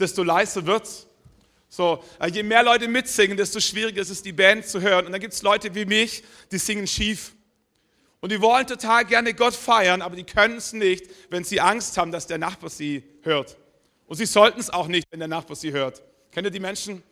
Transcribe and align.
desto 0.00 0.22
leiser 0.22 0.66
wird's. 0.66 1.06
So, 1.68 2.02
äh, 2.18 2.28
je 2.28 2.42
mehr 2.42 2.64
Leute 2.64 2.88
mitsingen, 2.88 3.36
desto 3.36 3.60
schwieriger 3.60 4.02
ist 4.02 4.10
es, 4.10 4.22
die 4.22 4.32
Band 4.32 4.66
zu 4.66 4.80
hören. 4.80 5.06
Und 5.06 5.12
dann 5.12 5.20
gibt 5.20 5.34
es 5.34 5.42
Leute 5.42 5.72
wie 5.74 5.84
mich, 5.84 6.24
die 6.50 6.58
singen 6.58 6.86
schief. 6.86 7.32
Und 8.20 8.32
die 8.32 8.40
wollen 8.40 8.66
total 8.66 9.04
gerne 9.04 9.32
Gott 9.32 9.54
feiern, 9.54 10.02
aber 10.02 10.16
die 10.16 10.24
können 10.24 10.56
es 10.56 10.72
nicht, 10.72 11.06
wenn 11.30 11.44
sie 11.44 11.60
Angst 11.60 11.96
haben, 11.96 12.12
dass 12.12 12.26
der 12.26 12.38
Nachbar 12.38 12.68
sie 12.68 13.02
hört. 13.22 13.56
Und 14.06 14.16
sie 14.16 14.26
sollten 14.26 14.58
es 14.58 14.68
auch 14.68 14.88
nicht, 14.88 15.06
wenn 15.10 15.20
der 15.20 15.28
Nachbar 15.28 15.56
sie 15.56 15.72
hört. 15.72 16.02
Kennt 16.32 16.44
ihr 16.44 16.50
die 16.50 16.60
Menschen? 16.60 17.02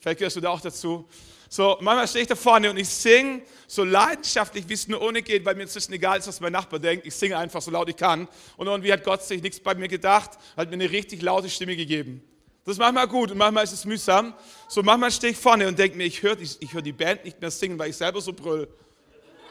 Vielleicht 0.00 0.18
gehörst 0.18 0.36
du 0.36 0.40
da 0.40 0.50
auch 0.50 0.60
dazu. 0.60 1.06
So, 1.48 1.76
manchmal 1.80 2.08
stehe 2.08 2.22
ich 2.22 2.28
da 2.28 2.34
vorne 2.34 2.70
und 2.70 2.76
ich 2.76 2.88
singe 2.88 3.42
so 3.68 3.84
leidenschaftlich, 3.84 4.68
wie 4.68 4.74
es 4.74 4.88
nur 4.88 5.00
ohne 5.00 5.22
geht, 5.22 5.44
weil 5.44 5.54
mir 5.54 5.62
inzwischen 5.62 5.92
egal 5.92 6.18
ist, 6.18 6.26
was 6.26 6.40
mein 6.40 6.52
Nachbar 6.52 6.80
denkt. 6.80 7.06
Ich 7.06 7.14
singe 7.14 7.38
einfach 7.38 7.62
so 7.62 7.70
laut 7.70 7.88
ich 7.88 7.96
kann. 7.96 8.26
Und 8.56 8.66
irgendwie 8.66 8.92
hat 8.92 9.04
Gott 9.04 9.22
sich 9.22 9.42
nichts 9.42 9.60
bei 9.60 9.74
mir 9.74 9.88
gedacht, 9.88 10.30
hat 10.56 10.68
mir 10.68 10.74
eine 10.74 10.90
richtig 10.90 11.22
laute 11.22 11.48
Stimme 11.48 11.76
gegeben. 11.76 12.22
Das 12.66 12.72
ist 12.72 12.78
manchmal 12.80 13.06
gut 13.06 13.30
und 13.30 13.38
manchmal 13.38 13.62
ist 13.62 13.72
es 13.72 13.84
mühsam. 13.84 14.34
So, 14.66 14.82
manchmal 14.82 15.12
stehe 15.12 15.32
ich 15.32 15.38
vorne 15.38 15.68
und 15.68 15.78
denke 15.78 15.96
mir, 15.96 16.02
ich 16.02 16.20
höre 16.20 16.36
ich, 16.40 16.58
hör 16.72 16.82
die 16.82 16.90
Band 16.90 17.24
nicht 17.24 17.40
mehr 17.40 17.52
singen, 17.52 17.78
weil 17.78 17.90
ich 17.90 17.96
selber 17.96 18.20
so 18.20 18.32
brüll. 18.32 18.66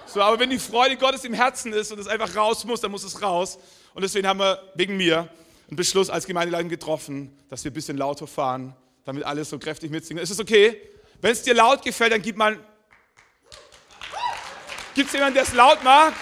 So, 0.05 0.21
aber 0.21 0.37
wenn 0.37 0.49
die 0.49 0.59
Freude 0.59 0.97
Gottes 0.97 1.23
im 1.23 1.33
Herzen 1.33 1.71
ist 1.71 1.93
und 1.93 1.99
es 1.99 2.07
einfach 2.07 2.35
raus 2.35 2.65
muss, 2.65 2.81
dann 2.81 2.91
muss 2.91 3.05
es 3.05 3.21
raus. 3.21 3.57
Und 3.93 4.01
deswegen 4.01 4.27
haben 4.27 4.39
wir 4.39 4.61
wegen 4.75 4.97
mir 4.97 5.29
einen 5.69 5.77
Beschluss 5.77 6.09
als 6.09 6.27
Gemeindeleitung 6.27 6.67
getroffen, 6.67 7.33
dass 7.49 7.63
wir 7.63 7.71
ein 7.71 7.73
bisschen 7.73 7.95
lauter 7.95 8.27
fahren, 8.27 8.75
damit 9.05 9.23
alle 9.23 9.45
so 9.45 9.57
kräftig 9.59 9.91
mitsingen. 9.91 10.21
Ist 10.21 10.31
es 10.31 10.39
okay? 10.41 10.77
Wenn 11.21 11.31
es 11.31 11.41
dir 11.41 11.53
laut 11.53 11.83
gefällt, 11.83 12.11
dann 12.11 12.21
gib 12.21 12.35
mal. 12.35 12.59
Gibt 14.93 15.07
es 15.07 15.13
jemanden, 15.13 15.35
der 15.35 15.43
es 15.43 15.53
laut 15.53 15.81
mag? 15.85 16.13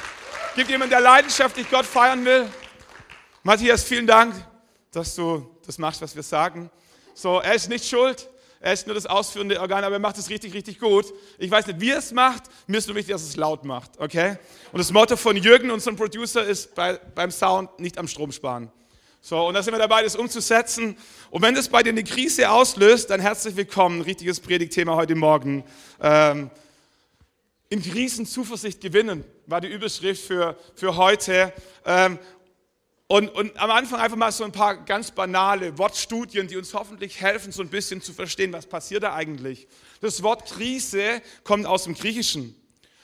Gibt 0.56 0.70
jemanden, 0.70 0.92
der 0.92 1.02
leidenschaftlich 1.02 1.68
Gott 1.72 1.88
feiern 1.88 2.24
will? 2.24 2.48
Matthias, 3.42 3.84
vielen 3.84 4.06
Dank, 4.06 4.36
dass 4.92 5.16
du 5.16 5.58
das 5.66 5.80
machst, 5.80 6.00
was 6.00 6.16
wir 6.16 6.22
sagen. 6.22 6.70
So, 7.14 7.40
er 7.40 7.54
ist 7.54 7.70
nicht 7.70 7.88
schuld. 7.88 8.30
Er 8.60 8.72
ist 8.72 8.88
nur 8.88 8.96
das 8.96 9.06
ausführende 9.06 9.60
Organ, 9.60 9.84
aber 9.84 9.98
er 9.98 10.00
macht 10.00 10.18
es 10.18 10.30
richtig, 10.30 10.54
richtig 10.54 10.80
gut. 10.80 11.14
Ich 11.38 11.52
weiß 11.52 11.68
nicht, 11.68 11.82
wie 11.82 11.90
er 11.90 11.98
es 11.98 12.14
macht. 12.14 12.44
Mir 12.66 12.78
ist 12.78 12.88
nur 12.88 12.96
wichtig, 12.96 13.14
dass 13.14 13.24
es 13.24 13.36
laut 13.36 13.66
macht, 13.66 14.00
okay? 14.00 14.38
Und 14.72 14.80
das 14.80 14.90
Motto 14.92 15.18
von 15.18 15.36
Jürgen, 15.36 15.70
unserem 15.70 15.98
Producer, 15.98 16.46
ist 16.46 16.74
bei, 16.74 16.98
beim 17.14 17.30
Sound 17.30 17.78
nicht 17.80 17.98
am 17.98 18.08
Strom 18.08 18.32
sparen. 18.32 18.72
So, 19.20 19.48
und 19.48 19.54
da 19.54 19.62
sind 19.62 19.74
wir 19.74 19.80
dabei, 19.80 20.02
das 20.02 20.16
umzusetzen. 20.16 20.98
Und 21.30 21.42
wenn 21.42 21.56
das 21.56 21.68
bei 21.68 21.84
dir 21.84 21.90
eine 21.90 22.06
Krise 22.06 22.50
auslöst, 22.50 23.10
dann 23.10 23.20
herzlich 23.20 23.58
willkommen. 23.58 24.02
Richtiges 24.02 24.40
Predigtthema 24.40 24.96
heute 24.96 25.16
Morgen. 25.16 25.66
Ähm, 26.02 26.50
in 27.68 27.82
Krisen 27.82 28.26
Zuversicht 28.26 28.80
gewinnen, 28.80 29.26
war 29.46 29.60
die 29.60 29.68
Überschrift 29.68 30.24
für, 30.24 30.58
für 30.76 30.96
heute. 30.96 31.52
Ähm, 31.86 32.18
und, 33.14 33.30
und 33.30 33.56
am 33.60 33.70
Anfang 33.70 34.00
einfach 34.00 34.18
mal 34.18 34.32
so 34.32 34.44
ein 34.44 34.52
paar 34.52 34.76
ganz 34.86 35.12
banale 35.12 35.78
Wortstudien, 35.78 36.48
die 36.48 36.58
uns 36.58 36.74
hoffentlich 36.74 37.22
helfen, 37.22 37.52
so 37.52 37.62
ein 37.62 37.70
bisschen 37.70 38.02
zu 38.02 38.12
verstehen, 38.12 38.52
was 38.54 38.66
passiert 38.66 39.04
da 39.04 39.14
eigentlich. 39.14 39.68
Das 40.02 40.24
Wort 40.24 40.48
Krise 40.48 41.22
kommt 41.44 41.68
aus 41.68 41.84
dem 41.84 41.94
Griechischen. 41.94 42.56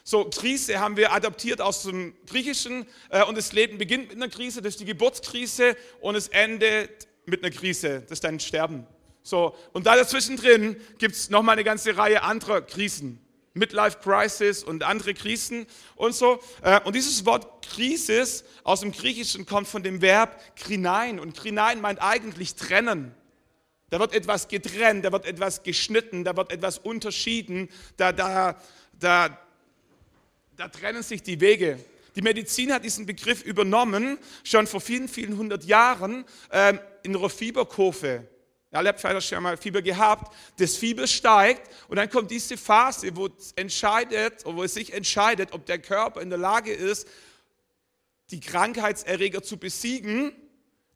So, 0.04 0.26
Krise 0.26 0.80
haben 0.80 0.98
wir 0.98 1.14
adaptiert 1.14 1.62
aus 1.62 1.84
dem 1.84 2.16
Griechischen 2.26 2.88
äh, 3.12 3.24
und 3.24 3.38
das 3.38 3.54
Leben 3.54 3.78
beginnt 3.78 4.08
mit 4.08 4.18
einer 4.18 4.30
Krise, 4.30 4.64
das 4.64 4.74
ist 4.74 4.80
die 4.80 4.86
Geburtskrise 4.86 5.78
und 6.02 6.16
es 6.16 6.30
endet 6.30 7.08
mit 7.28 7.44
einer 7.44 7.56
Krise, 7.56 8.02
das 8.02 8.14
ist 8.14 8.24
dein 8.24 8.40
Sterben. 8.40 8.88
So, 9.22 9.56
und 9.74 9.86
da 9.86 9.96
dazwischen 9.96 10.38
drin 10.38 10.76
gibt 10.98 11.14
es 11.14 11.30
nochmal 11.30 11.54
eine 11.54 11.64
ganze 11.64 11.96
Reihe 11.96 12.24
anderer 12.24 12.64
Krisen. 12.64 13.20
Midlife 13.54 13.98
Crisis 14.00 14.64
und 14.64 14.84
andere 14.84 15.14
Krisen 15.14 15.66
und 15.96 16.14
so. 16.14 16.40
Äh, 16.62 16.80
und 16.82 16.96
dieses 16.96 17.26
Wort 17.26 17.66
Krisis 17.66 18.44
aus 18.64 18.82
dem 18.82 18.92
Griechischen 18.92 19.46
kommt 19.46 19.68
von 19.68 19.84
dem 19.84 20.02
Verb 20.02 20.40
krinein. 20.56 21.20
Und 21.20 21.36
krinein 21.36 21.82
meint 21.82 22.02
eigentlich 22.02 22.56
trennen. 22.56 23.14
Da 23.90 24.00
wird 24.00 24.14
etwas 24.14 24.48
getrennt, 24.48 25.04
da 25.04 25.12
wird 25.12 25.26
etwas 25.26 25.64
geschnitten, 25.64 26.24
da 26.24 26.38
wird 26.38 26.52
etwas 26.52 26.78
unterschieden, 26.78 27.70
da, 27.98 28.12
da, 28.12 28.56
da, 29.00 29.40
da 30.56 30.68
trennen 30.68 31.02
sich 31.02 31.24
die 31.24 31.42
Wege. 31.42 31.80
Die 32.16 32.22
Medizin 32.22 32.72
hat 32.72 32.84
diesen 32.84 33.06
Begriff 33.06 33.44
übernommen, 33.44 34.20
schon 34.44 34.68
vor 34.68 34.82
vielen, 34.82 35.08
vielen 35.08 35.38
hundert 35.38 35.64
Jahren 35.64 36.26
ähm, 36.52 36.80
in 37.02 37.16
einer 37.16 37.30
Fieberkurve. 37.30 38.28
Alle 38.72 38.90
habt 38.90 39.24
schon 39.24 39.42
mal 39.42 39.58
Fieber 39.58 39.82
gehabt. 39.82 40.32
Das 40.58 40.76
Fieber 40.76 41.08
steigt 41.08 41.70
und 41.88 41.96
dann 41.98 42.10
kommt 42.10 42.30
diese 42.30 42.56
Phase, 42.56 43.16
wo 43.16 43.28
es 43.28 43.52
entscheidet, 43.54 44.44
wo 44.46 44.64
es 44.64 44.76
sich 44.76 44.94
entscheidet, 44.94 45.54
ob 45.54 45.66
der 45.66 45.80
Körper 45.80 46.22
in 46.22 46.30
der 46.30 46.38
Lage 46.38 46.72
ist, 46.72 47.08
die 48.30 48.40
Krankheitserreger 48.40 49.42
zu 49.42 49.58
besiegen. 49.58 50.34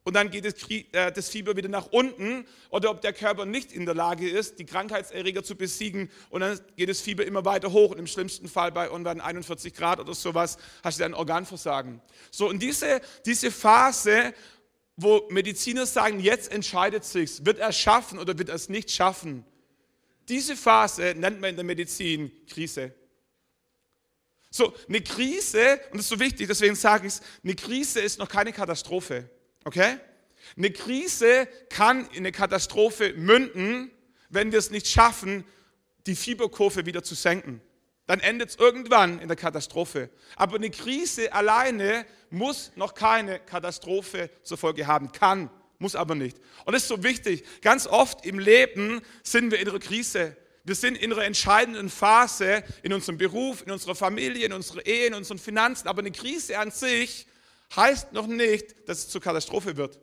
Und 0.06 0.14
dann 0.14 0.30
geht 0.30 0.44
äh, 0.92 1.10
das 1.10 1.30
Fieber 1.30 1.56
wieder 1.56 1.70
nach 1.70 1.86
unten. 1.86 2.46
Oder 2.68 2.90
ob 2.90 3.00
der 3.00 3.14
Körper 3.14 3.46
nicht 3.46 3.72
in 3.72 3.86
der 3.86 3.94
Lage 3.94 4.28
ist, 4.28 4.58
die 4.58 4.66
Krankheitserreger 4.66 5.42
zu 5.42 5.56
besiegen. 5.56 6.10
Und 6.28 6.42
dann 6.42 6.60
geht 6.76 6.90
das 6.90 7.00
Fieber 7.00 7.24
immer 7.24 7.44
weiter 7.46 7.72
hoch. 7.72 7.90
Und 7.90 7.98
im 7.98 8.06
schlimmsten 8.06 8.48
Fall 8.48 8.70
bei 8.70 8.86
irgendwann 8.86 9.22
41 9.22 9.72
Grad 9.72 10.00
oder 10.00 10.14
sowas 10.14 10.58
hast 10.84 10.98
du 10.98 11.04
dann 11.04 11.14
Organversagen. 11.14 12.02
So, 12.30 12.48
und 12.48 12.62
diese, 12.62 13.00
diese 13.24 13.50
Phase 13.50 14.34
wo 14.96 15.26
Mediziner 15.30 15.86
sagen, 15.86 16.20
jetzt 16.20 16.50
entscheidet 16.52 17.04
sich's, 17.04 17.44
wird 17.44 17.58
er 17.58 17.72
schaffen 17.72 18.18
oder 18.18 18.38
wird 18.38 18.48
er 18.48 18.54
es 18.54 18.68
nicht 18.68 18.90
schaffen. 18.90 19.44
Diese 20.28 20.56
Phase 20.56 21.14
nennt 21.16 21.40
man 21.40 21.50
in 21.50 21.56
der 21.56 21.64
Medizin 21.64 22.30
Krise. 22.46 22.94
So, 24.50 24.72
eine 24.88 25.00
Krise, 25.00 25.80
und 25.90 25.98
das 25.98 26.02
ist 26.02 26.08
so 26.10 26.20
wichtig, 26.20 26.46
deswegen 26.46 26.76
sage 26.76 27.08
ich 27.08 27.14
es, 27.14 27.22
eine 27.42 27.54
Krise 27.56 28.00
ist 28.00 28.18
noch 28.18 28.28
keine 28.28 28.52
Katastrophe. 28.52 29.28
Okay? 29.64 29.98
Eine 30.56 30.70
Krise 30.70 31.48
kann 31.70 32.06
in 32.10 32.18
eine 32.18 32.32
Katastrophe 32.32 33.14
münden, 33.14 33.90
wenn 34.30 34.52
wir 34.52 34.60
es 34.60 34.70
nicht 34.70 34.86
schaffen, 34.86 35.44
die 36.06 36.14
Fieberkurve 36.14 36.86
wieder 36.86 37.02
zu 37.02 37.14
senken 37.14 37.60
dann 38.06 38.20
endet 38.20 38.50
es 38.50 38.56
irgendwann 38.56 39.18
in 39.20 39.28
der 39.28 39.36
Katastrophe. 39.36 40.10
Aber 40.36 40.56
eine 40.56 40.70
Krise 40.70 41.32
alleine 41.32 42.04
muss 42.30 42.72
noch 42.76 42.94
keine 42.94 43.38
Katastrophe 43.38 44.30
zur 44.42 44.58
Folge 44.58 44.86
haben, 44.86 45.12
kann, 45.12 45.50
muss 45.78 45.96
aber 45.96 46.14
nicht. 46.14 46.38
Und 46.64 46.74
das 46.74 46.82
ist 46.82 46.88
so 46.88 47.02
wichtig. 47.02 47.44
Ganz 47.62 47.86
oft 47.86 48.26
im 48.26 48.38
Leben 48.38 49.00
sind 49.22 49.50
wir 49.50 49.58
in 49.58 49.68
einer 49.68 49.78
Krise. 49.78 50.36
Wir 50.64 50.74
sind 50.74 50.96
in 50.96 51.12
einer 51.12 51.24
entscheidenden 51.24 51.90
Phase 51.90 52.62
in 52.82 52.92
unserem 52.92 53.18
Beruf, 53.18 53.62
in 53.62 53.70
unserer 53.70 53.94
Familie, 53.94 54.46
in 54.46 54.52
unserer 54.52 54.84
Ehe, 54.86 55.06
in 55.06 55.14
unseren 55.14 55.38
Finanzen. 55.38 55.88
Aber 55.88 56.00
eine 56.00 56.10
Krise 56.10 56.58
an 56.58 56.70
sich 56.70 57.26
heißt 57.76 58.12
noch 58.12 58.26
nicht, 58.26 58.88
dass 58.88 58.98
es 58.98 59.08
zur 59.08 59.20
Katastrophe 59.20 59.76
wird. 59.76 59.98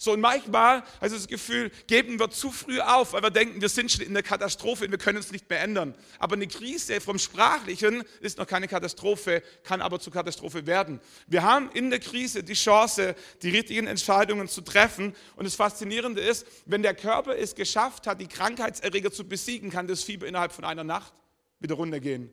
So, 0.00 0.12
und 0.12 0.20
manchmal 0.20 0.84
also 1.00 1.16
das 1.16 1.26
Gefühl, 1.26 1.72
geben 1.88 2.20
wir 2.20 2.30
zu 2.30 2.52
früh 2.52 2.78
auf, 2.78 3.14
weil 3.14 3.22
wir 3.24 3.32
denken, 3.32 3.60
wir 3.60 3.68
sind 3.68 3.90
schon 3.90 4.06
in 4.06 4.14
der 4.14 4.22
Katastrophe 4.22 4.84
und 4.84 4.92
wir 4.92 4.98
können 4.98 5.18
uns 5.18 5.32
nicht 5.32 5.50
mehr 5.50 5.60
ändern. 5.60 5.92
Aber 6.20 6.36
eine 6.36 6.46
Krise 6.46 7.00
vom 7.00 7.18
Sprachlichen 7.18 8.04
ist 8.20 8.38
noch 8.38 8.46
keine 8.46 8.68
Katastrophe, 8.68 9.42
kann 9.64 9.82
aber 9.82 9.98
zur 9.98 10.12
Katastrophe 10.12 10.68
werden. 10.68 11.00
Wir 11.26 11.42
haben 11.42 11.68
in 11.72 11.90
der 11.90 11.98
Krise 11.98 12.44
die 12.44 12.54
Chance, 12.54 13.16
die 13.42 13.50
richtigen 13.50 13.88
Entscheidungen 13.88 14.46
zu 14.46 14.60
treffen. 14.60 15.16
Und 15.34 15.46
das 15.46 15.56
Faszinierende 15.56 16.20
ist, 16.20 16.46
wenn 16.64 16.84
der 16.84 16.94
Körper 16.94 17.36
es 17.36 17.56
geschafft 17.56 18.06
hat, 18.06 18.20
die 18.20 18.28
Krankheitserreger 18.28 19.10
zu 19.10 19.28
besiegen, 19.28 19.68
kann 19.68 19.88
das 19.88 20.04
Fieber 20.04 20.28
innerhalb 20.28 20.52
von 20.52 20.64
einer 20.64 20.84
Nacht 20.84 21.12
wieder 21.58 21.74
runtergehen. 21.74 22.32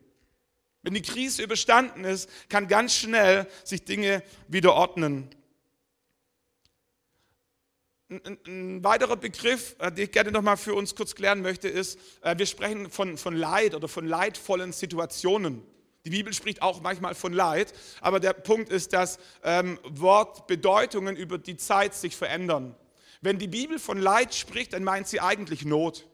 Wenn 0.83 0.93
die 0.93 1.01
Krise 1.01 1.41
überstanden 1.41 2.03
ist, 2.03 2.29
kann 2.47 2.67
ganz 2.67 2.93
schnell 2.93 3.47
sich 3.63 3.85
Dinge 3.85 4.21
wieder 4.47 4.75
ordnen. 4.75 5.31
Ein, 8.07 8.37
ein, 8.45 8.83
weiterer 8.83 9.15
Begriff, 9.15 9.75
äh, 9.79 9.91
den 9.91 10.05
ich 10.05 10.11
gerne 10.11 10.31
nochmal 10.31 10.57
für 10.57 10.75
uns 10.75 10.93
kurz 10.93 11.15
klären 11.15 11.41
möchte, 11.41 11.67
ist, 11.67 11.97
äh, 12.21 12.37
wir 12.37 12.45
sprechen 12.45 12.91
von, 12.91 13.17
von 13.17 13.35
Leid 13.35 13.73
oder 13.73 13.87
von 13.87 14.05
leidvollen 14.05 14.73
Situationen. 14.73 15.63
Die 16.05 16.11
Bibel 16.11 16.31
spricht 16.31 16.61
auch 16.61 16.81
manchmal 16.81 17.15
von 17.15 17.33
Leid, 17.33 17.73
aber 18.01 18.19
der 18.19 18.33
Punkt 18.33 18.69
ist, 18.69 18.93
dass 18.93 19.17
ähm, 19.43 19.79
Wortbedeutungen 19.83 21.15
über 21.15 21.39
die 21.39 21.57
Zeit 21.57 21.95
sich 21.95 22.15
verändern. 22.15 22.75
Wenn 23.21 23.39
die 23.39 23.47
Bibel 23.47 23.79
von 23.79 23.97
Leid 23.97 24.35
spricht, 24.35 24.73
dann 24.73 24.83
meint 24.83 25.07
sie 25.07 25.19
eigentlich 25.19 25.65
Not. 25.65 26.07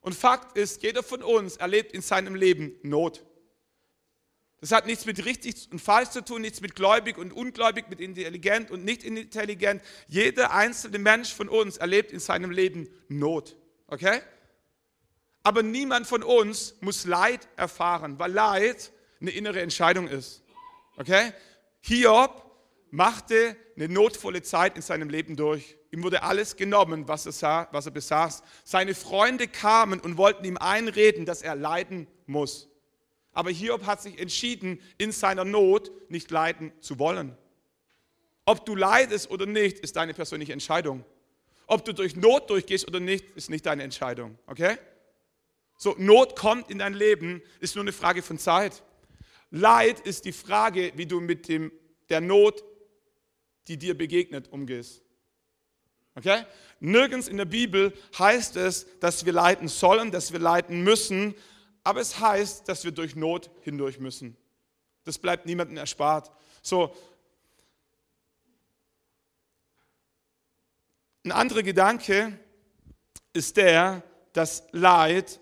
Und 0.00 0.14
Fakt 0.14 0.56
ist, 0.56 0.84
jeder 0.84 1.02
von 1.02 1.24
uns 1.24 1.56
erlebt 1.56 1.90
in 1.90 2.02
seinem 2.02 2.36
Leben 2.36 2.72
Not. 2.82 3.24
Das 4.64 4.72
hat 4.72 4.86
nichts 4.86 5.04
mit 5.04 5.26
richtig 5.26 5.68
und 5.72 5.78
falsch 5.78 6.08
zu 6.08 6.24
tun, 6.24 6.40
nichts 6.40 6.62
mit 6.62 6.74
gläubig 6.74 7.18
und 7.18 7.34
ungläubig, 7.34 7.90
mit 7.90 8.00
intelligent 8.00 8.70
und 8.70 8.82
nicht 8.82 9.04
intelligent. 9.04 9.82
Jeder 10.08 10.52
einzelne 10.52 10.98
Mensch 10.98 11.34
von 11.34 11.50
uns 11.50 11.76
erlebt 11.76 12.12
in 12.12 12.18
seinem 12.18 12.50
Leben 12.50 12.88
Not. 13.08 13.58
Okay? 13.88 14.22
Aber 15.42 15.62
niemand 15.62 16.06
von 16.06 16.22
uns 16.22 16.76
muss 16.80 17.04
Leid 17.04 17.46
erfahren, 17.56 18.18
weil 18.18 18.32
Leid 18.32 18.90
eine 19.20 19.32
innere 19.32 19.60
Entscheidung 19.60 20.08
ist. 20.08 20.42
Okay? 20.96 21.34
Hiob 21.82 22.50
machte 22.90 23.56
eine 23.76 23.90
notvolle 23.90 24.40
Zeit 24.40 24.76
in 24.76 24.82
seinem 24.82 25.10
Leben 25.10 25.36
durch. 25.36 25.76
Ihm 25.90 26.02
wurde 26.02 26.22
alles 26.22 26.56
genommen, 26.56 27.06
was 27.06 27.26
er, 27.26 27.32
sah, 27.32 27.68
was 27.70 27.84
er 27.84 27.92
besaß. 27.92 28.42
Seine 28.64 28.94
Freunde 28.94 29.46
kamen 29.46 30.00
und 30.00 30.16
wollten 30.16 30.46
ihm 30.46 30.56
einreden, 30.56 31.26
dass 31.26 31.42
er 31.42 31.54
leiden 31.54 32.06
muss. 32.24 32.70
Aber 33.34 33.50
Hiob 33.50 33.84
hat 33.84 34.00
sich 34.00 34.18
entschieden, 34.18 34.80
in 34.96 35.12
seiner 35.12 35.44
Not 35.44 35.90
nicht 36.08 36.30
leiden 36.30 36.72
zu 36.80 36.98
wollen. 36.98 37.36
Ob 38.46 38.64
du 38.64 38.76
leidest 38.76 39.30
oder 39.30 39.46
nicht, 39.46 39.78
ist 39.80 39.96
deine 39.96 40.14
persönliche 40.14 40.52
Entscheidung. 40.52 41.04
Ob 41.66 41.84
du 41.84 41.92
durch 41.92 42.14
Not 42.14 42.50
durchgehst 42.50 42.86
oder 42.86 43.00
nicht, 43.00 43.24
ist 43.36 43.50
nicht 43.50 43.66
deine 43.66 43.82
Entscheidung. 43.82 44.38
Okay? 44.46 44.76
So, 45.76 45.94
Not 45.98 46.36
kommt 46.36 46.70
in 46.70 46.78
dein 46.78 46.94
Leben, 46.94 47.42
ist 47.60 47.74
nur 47.74 47.84
eine 47.84 47.92
Frage 47.92 48.22
von 48.22 48.38
Zeit. 48.38 48.82
Leid 49.50 50.00
ist 50.00 50.24
die 50.24 50.32
Frage, 50.32 50.92
wie 50.94 51.06
du 51.06 51.20
mit 51.20 51.48
dem, 51.48 51.72
der 52.08 52.20
Not, 52.20 52.62
die 53.66 53.78
dir 53.78 53.96
begegnet, 53.96 54.48
umgehst. 54.52 55.02
Okay? 56.16 56.44
Nirgends 56.80 57.28
in 57.28 57.38
der 57.38 57.44
Bibel 57.46 57.92
heißt 58.18 58.56
es, 58.56 58.86
dass 59.00 59.24
wir 59.24 59.32
leiden 59.32 59.68
sollen, 59.68 60.10
dass 60.10 60.32
wir 60.32 60.38
leiden 60.38 60.84
müssen, 60.84 61.34
aber 61.84 62.00
es 62.00 62.18
heißt, 62.18 62.68
dass 62.68 62.84
wir 62.84 62.92
durch 62.92 63.14
Not 63.14 63.50
hindurch 63.60 63.98
müssen. 63.98 64.36
Das 65.04 65.18
bleibt 65.18 65.44
niemandem 65.44 65.76
erspart. 65.76 66.32
So, 66.62 66.94
ein 71.24 71.32
anderer 71.32 71.62
Gedanke 71.62 72.38
ist 73.34 73.56
der, 73.56 74.02
dass 74.32 74.64
Leid, 74.72 75.40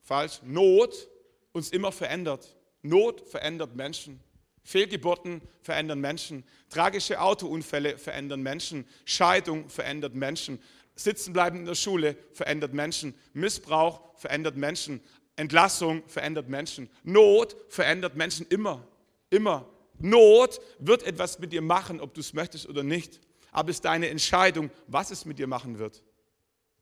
falsch, 0.00 0.40
Not 0.44 1.08
uns 1.52 1.70
immer 1.70 1.92
verändert. 1.92 2.56
Not 2.82 3.28
verändert 3.28 3.74
Menschen. 3.74 4.20
Fehlgeburten 4.64 5.42
verändern 5.60 6.00
Menschen. 6.00 6.44
Tragische 6.68 7.20
Autounfälle 7.20 7.98
verändern 7.98 8.42
Menschen. 8.42 8.86
Scheidung 9.04 9.68
verändert 9.68 10.14
Menschen. 10.14 10.62
Sitzenbleiben 10.94 11.60
in 11.60 11.66
der 11.66 11.74
Schule 11.74 12.16
verändert 12.32 12.74
Menschen. 12.74 13.14
Missbrauch 13.32 14.00
verändert 14.16 14.56
Menschen. 14.56 15.00
Entlassung 15.36 16.02
verändert 16.06 16.48
Menschen. 16.48 16.90
Not 17.02 17.56
verändert 17.68 18.16
Menschen 18.16 18.46
immer. 18.48 18.86
Immer. 19.30 19.68
Not 19.98 20.60
wird 20.78 21.04
etwas 21.04 21.38
mit 21.38 21.52
dir 21.52 21.62
machen, 21.62 22.00
ob 22.00 22.14
du 22.14 22.20
es 22.20 22.32
möchtest 22.32 22.68
oder 22.68 22.82
nicht. 22.82 23.20
Aber 23.50 23.70
es 23.70 23.76
ist 23.76 23.84
deine 23.84 24.08
Entscheidung, 24.08 24.70
was 24.86 25.10
es 25.10 25.24
mit 25.24 25.38
dir 25.38 25.46
machen 25.46 25.78
wird. 25.78 26.02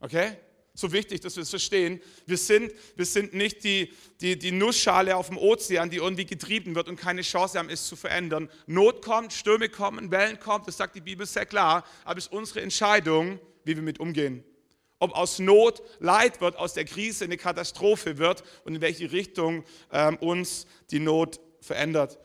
Okay? 0.00 0.36
So 0.74 0.92
wichtig, 0.92 1.20
dass 1.20 1.36
wir 1.36 1.42
es 1.42 1.50
verstehen. 1.50 2.00
Wir 2.26 2.38
sind, 2.38 2.72
wir 2.96 3.04
sind 3.04 3.34
nicht 3.34 3.64
die, 3.64 3.92
die, 4.20 4.38
die 4.38 4.52
Nussschale 4.52 5.16
auf 5.16 5.28
dem 5.28 5.36
Ozean, 5.36 5.90
die 5.90 5.96
irgendwie 5.96 6.24
getrieben 6.24 6.74
wird 6.74 6.88
und 6.88 6.96
keine 6.96 7.22
Chance 7.22 7.58
haben, 7.58 7.68
es 7.68 7.86
zu 7.86 7.96
verändern. 7.96 8.48
Not 8.66 9.02
kommt, 9.04 9.32
Stürme 9.32 9.68
kommen, 9.68 10.10
Wellen 10.10 10.38
kommen, 10.38 10.64
das 10.64 10.76
sagt 10.76 10.94
die 10.94 11.00
Bibel 11.00 11.26
sehr 11.26 11.44
klar. 11.44 11.84
Aber 12.04 12.18
es 12.18 12.26
ist 12.26 12.32
unsere 12.32 12.62
Entscheidung, 12.62 13.40
wie 13.64 13.76
wir 13.76 13.82
mit 13.82 14.00
umgehen. 14.00 14.44
Ob 14.98 15.12
aus 15.16 15.38
Not 15.38 15.82
Leid 15.98 16.40
wird, 16.40 16.56
aus 16.56 16.74
der 16.74 16.84
Krise 16.84 17.24
eine 17.24 17.38
Katastrophe 17.38 18.18
wird 18.18 18.44
und 18.64 18.74
in 18.74 18.80
welche 18.80 19.10
Richtung 19.12 19.64
ähm, 19.92 20.16
uns 20.18 20.66
die 20.90 21.00
Not 21.00 21.40
verändert. 21.60 22.18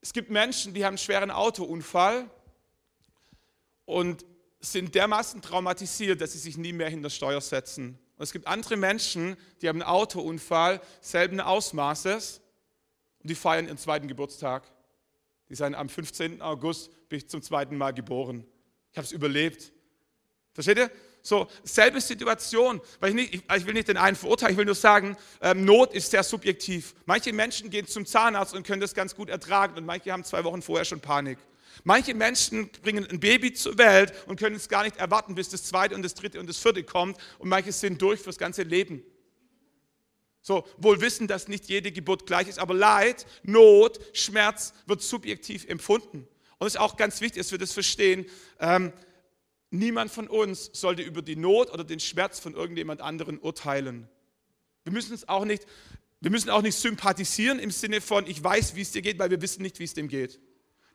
Es 0.00 0.12
gibt 0.12 0.30
Menschen, 0.30 0.74
die 0.74 0.84
haben 0.84 0.92
einen 0.92 0.98
schweren 0.98 1.30
Autounfall 1.30 2.30
und 3.84 4.24
sind 4.60 4.94
dermaßen 4.94 5.42
traumatisiert, 5.42 6.20
dass 6.20 6.32
sie 6.32 6.38
sich 6.38 6.56
nie 6.56 6.72
mehr 6.72 6.88
hinter 6.88 7.10
Steuer 7.10 7.40
setzen. 7.40 7.98
Und 8.16 8.22
es 8.22 8.32
gibt 8.32 8.46
andere 8.46 8.76
Menschen, 8.76 9.36
die 9.60 9.68
haben 9.68 9.82
einen 9.82 9.90
Autounfall 9.90 10.80
selben 11.00 11.40
Ausmaßes 11.40 12.40
und 13.20 13.30
die 13.30 13.34
feiern 13.34 13.66
ihren 13.66 13.78
zweiten 13.78 14.08
Geburtstag. 14.08 14.68
Die 15.48 15.54
sind 15.54 15.74
am 15.74 15.88
15. 15.88 16.42
August 16.42 16.90
bin 17.08 17.18
ich 17.18 17.28
zum 17.28 17.42
zweiten 17.42 17.76
Mal 17.76 17.92
geboren. 17.92 18.44
Ich 18.92 18.98
habe 18.98 19.06
es 19.06 19.12
überlebt. 19.12 19.72
Versteht 20.52 20.78
ihr? 20.78 20.90
So, 21.22 21.46
selbe 21.62 22.00
Situation. 22.00 22.80
Weil 23.00 23.10
ich, 23.10 23.14
nicht, 23.14 23.34
ich, 23.34 23.66
will 23.66 23.74
nicht 23.74 23.88
den 23.88 23.96
einen 23.96 24.16
verurteilen, 24.16 24.52
ich 24.52 24.58
will 24.58 24.64
nur 24.64 24.74
sagen, 24.74 25.16
ähm, 25.40 25.64
Not 25.64 25.92
ist 25.94 26.10
sehr 26.10 26.22
subjektiv. 26.22 26.94
Manche 27.06 27.32
Menschen 27.32 27.70
gehen 27.70 27.86
zum 27.86 28.06
Zahnarzt 28.06 28.54
und 28.54 28.66
können 28.66 28.80
das 28.80 28.94
ganz 28.94 29.14
gut 29.14 29.28
ertragen 29.28 29.76
und 29.76 29.84
manche 29.84 30.12
haben 30.12 30.24
zwei 30.24 30.44
Wochen 30.44 30.62
vorher 30.62 30.84
schon 30.84 31.00
Panik. 31.00 31.38
Manche 31.84 32.14
Menschen 32.14 32.70
bringen 32.82 33.06
ein 33.06 33.20
Baby 33.20 33.52
zur 33.52 33.78
Welt 33.78 34.12
und 34.26 34.38
können 34.38 34.56
es 34.56 34.68
gar 34.68 34.82
nicht 34.82 34.96
erwarten, 34.96 35.34
bis 35.34 35.48
das 35.48 35.64
zweite 35.64 35.94
und 35.94 36.02
das 36.02 36.14
dritte 36.14 36.40
und 36.40 36.48
das 36.48 36.58
vierte 36.58 36.82
kommt 36.82 37.16
und 37.38 37.48
manche 37.48 37.72
sind 37.72 38.00
durch 38.02 38.20
fürs 38.20 38.38
ganze 38.38 38.62
Leben. 38.62 39.02
So, 40.42 40.66
wohl 40.78 41.00
wissen, 41.00 41.26
dass 41.26 41.48
nicht 41.48 41.68
jede 41.68 41.92
Geburt 41.92 42.26
gleich 42.26 42.48
ist, 42.48 42.58
aber 42.58 42.74
Leid, 42.74 43.26
Not, 43.42 43.98
Schmerz 44.12 44.72
wird 44.86 45.02
subjektiv 45.02 45.66
empfunden. 45.68 46.26
Und 46.58 46.66
es 46.66 46.74
ist 46.74 46.80
auch 46.80 46.96
ganz 46.96 47.20
wichtig, 47.20 47.42
dass 47.42 47.52
wir 47.52 47.58
das 47.58 47.72
verstehen. 47.72 48.26
Ähm, 48.58 48.92
niemand 49.70 50.10
von 50.10 50.26
uns 50.26 50.70
sollte 50.72 51.02
über 51.02 51.22
die 51.22 51.36
Not 51.36 51.70
oder 51.70 51.84
den 51.84 52.00
Schmerz 52.00 52.40
von 52.40 52.54
irgendjemand 52.54 53.00
anderen 53.00 53.38
urteilen. 53.38 54.08
Wir 54.84 54.92
müssen 54.92 55.14
es 55.14 55.28
auch 55.28 55.44
nicht, 55.44 55.66
wir 56.20 56.30
müssen 56.30 56.50
auch 56.50 56.62
nicht 56.62 56.76
sympathisieren 56.76 57.58
im 57.58 57.70
Sinne 57.70 58.00
von, 58.00 58.26
ich 58.26 58.42
weiß, 58.42 58.74
wie 58.74 58.82
es 58.82 58.90
dir 58.90 59.02
geht, 59.02 59.18
weil 59.18 59.30
wir 59.30 59.42
wissen 59.42 59.62
nicht, 59.62 59.78
wie 59.78 59.84
es 59.84 59.94
dem 59.94 60.08
geht. 60.08 60.40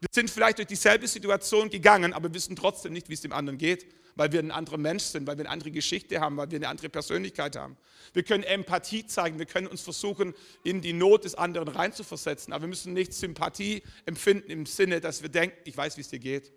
Wir 0.03 0.09
sind 0.11 0.29
vielleicht 0.29 0.57
durch 0.57 0.67
dieselbe 0.67 1.07
Situation 1.07 1.69
gegangen, 1.69 2.11
aber 2.11 2.33
wissen 2.33 2.57
trotzdem 2.57 2.91
nicht, 2.91 3.07
wie 3.07 3.13
es 3.13 3.21
dem 3.21 3.31
anderen 3.31 3.57
geht, 3.57 3.88
weil 4.15 4.33
wir 4.33 4.41
ein 4.41 4.51
anderer 4.51 4.77
Mensch 4.77 5.03
sind, 5.03 5.25
weil 5.25 5.38
wir 5.38 5.45
eine 5.45 5.50
andere 5.50 5.71
Geschichte 5.71 6.19
haben, 6.19 6.35
weil 6.35 6.51
wir 6.51 6.57
eine 6.57 6.67
andere 6.67 6.89
Persönlichkeit 6.89 7.55
haben. 7.55 7.77
Wir 8.11 8.23
können 8.23 8.44
Empathie 8.44 9.07
zeigen, 9.07 9.39
wir 9.39 9.45
können 9.45 9.65
uns 9.65 9.79
versuchen, 9.79 10.33
in 10.65 10.81
die 10.81 10.91
Not 10.91 11.23
des 11.23 11.35
anderen 11.35 11.69
reinzuversetzen, 11.69 12.51
aber 12.51 12.63
wir 12.63 12.67
müssen 12.67 12.91
nicht 12.91 13.13
Sympathie 13.13 13.81
empfinden 14.05 14.51
im 14.51 14.65
Sinne, 14.65 15.00
dass 15.00 15.21
wir 15.21 15.29
denken, 15.29 15.55
ich 15.63 15.77
weiß, 15.77 15.95
wie 15.95 16.01
es 16.01 16.09
dir 16.09 16.19
geht. 16.19 16.51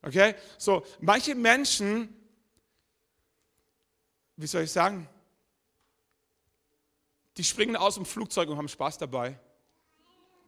Okay? 0.00 0.36
So, 0.56 0.82
manche 1.00 1.34
Menschen, 1.34 2.08
wie 4.36 4.46
soll 4.46 4.62
ich 4.62 4.72
sagen, 4.72 5.06
die 7.36 7.44
springen 7.44 7.76
aus 7.76 7.96
dem 7.96 8.06
Flugzeug 8.06 8.48
und 8.48 8.56
haben 8.56 8.68
Spaß 8.68 8.96
dabei. 8.96 9.38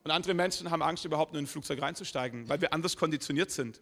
Und 0.04 0.10
andere 0.10 0.34
Menschen 0.34 0.70
haben 0.70 0.82
Angst, 0.82 1.04
überhaupt 1.04 1.32
nur 1.32 1.38
in 1.38 1.44
ein 1.44 1.48
Flugzeug 1.48 1.80
reinzusteigen, 1.80 2.48
weil 2.48 2.60
wir 2.60 2.72
anders 2.72 2.96
konditioniert 2.96 3.50
sind. 3.50 3.80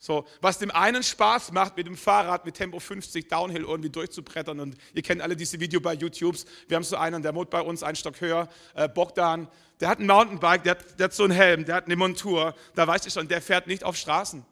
So, 0.00 0.26
was 0.40 0.58
dem 0.58 0.70
einen 0.70 1.02
Spaß 1.02 1.50
macht, 1.50 1.76
mit 1.76 1.86
dem 1.88 1.96
Fahrrad 1.96 2.44
mit 2.44 2.54
Tempo 2.54 2.78
50 2.78 3.28
Downhill 3.28 3.62
irgendwie 3.62 3.90
durchzubrettern. 3.90 4.60
Und 4.60 4.76
ihr 4.94 5.02
kennt 5.02 5.20
alle 5.20 5.34
diese 5.34 5.58
Videos 5.58 5.82
bei 5.82 5.94
YouTube. 5.94 6.36
Wir 6.68 6.76
haben 6.76 6.84
so 6.84 6.96
einen, 6.96 7.20
der 7.22 7.34
wohnt 7.34 7.50
bei 7.50 7.60
uns 7.60 7.82
einen 7.82 7.96
Stock 7.96 8.20
höher, 8.20 8.48
äh, 8.74 8.88
Bogdan. 8.88 9.48
Der 9.80 9.88
hat 9.88 9.98
ein 9.98 10.06
Mountainbike, 10.06 10.62
der 10.62 10.70
hat, 10.72 11.00
der 11.00 11.04
hat 11.04 11.14
so 11.14 11.24
einen 11.24 11.32
Helm, 11.32 11.64
der 11.64 11.74
hat 11.74 11.86
eine 11.86 11.96
Montur. 11.96 12.54
Da 12.76 12.86
weißt 12.86 13.06
du 13.06 13.10
schon, 13.10 13.26
der 13.26 13.42
fährt 13.42 13.66
nicht 13.66 13.82
auf 13.82 13.96
Straßen. 13.96 14.44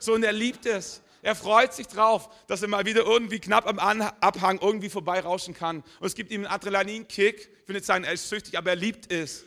So, 0.00 0.14
und 0.14 0.24
er 0.24 0.32
liebt 0.32 0.66
es. 0.66 1.02
Er 1.22 1.36
freut 1.36 1.72
sich 1.72 1.86
drauf, 1.86 2.28
dass 2.46 2.62
er 2.62 2.68
mal 2.68 2.84
wieder 2.86 3.04
irgendwie 3.04 3.38
knapp 3.38 3.66
am 3.68 3.78
Abhang 3.78 4.58
irgendwie 4.60 4.88
vorbeirauschen 4.88 5.54
kann. 5.54 5.84
Und 6.00 6.06
es 6.06 6.14
gibt 6.14 6.32
ihm 6.32 6.42
einen 6.44 6.52
Adrenalinkick. 6.52 7.50
Ich 7.62 7.68
will 7.68 7.74
nicht 7.74 7.84
sagen, 7.84 8.04
er 8.04 8.14
ist 8.14 8.28
süchtig, 8.28 8.56
aber 8.56 8.70
er 8.70 8.76
liebt 8.76 9.12
es. 9.12 9.44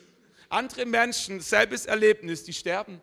Andere 0.54 0.86
Menschen, 0.86 1.40
selbes 1.40 1.84
Erlebnis, 1.84 2.44
die 2.44 2.52
sterben. 2.52 3.00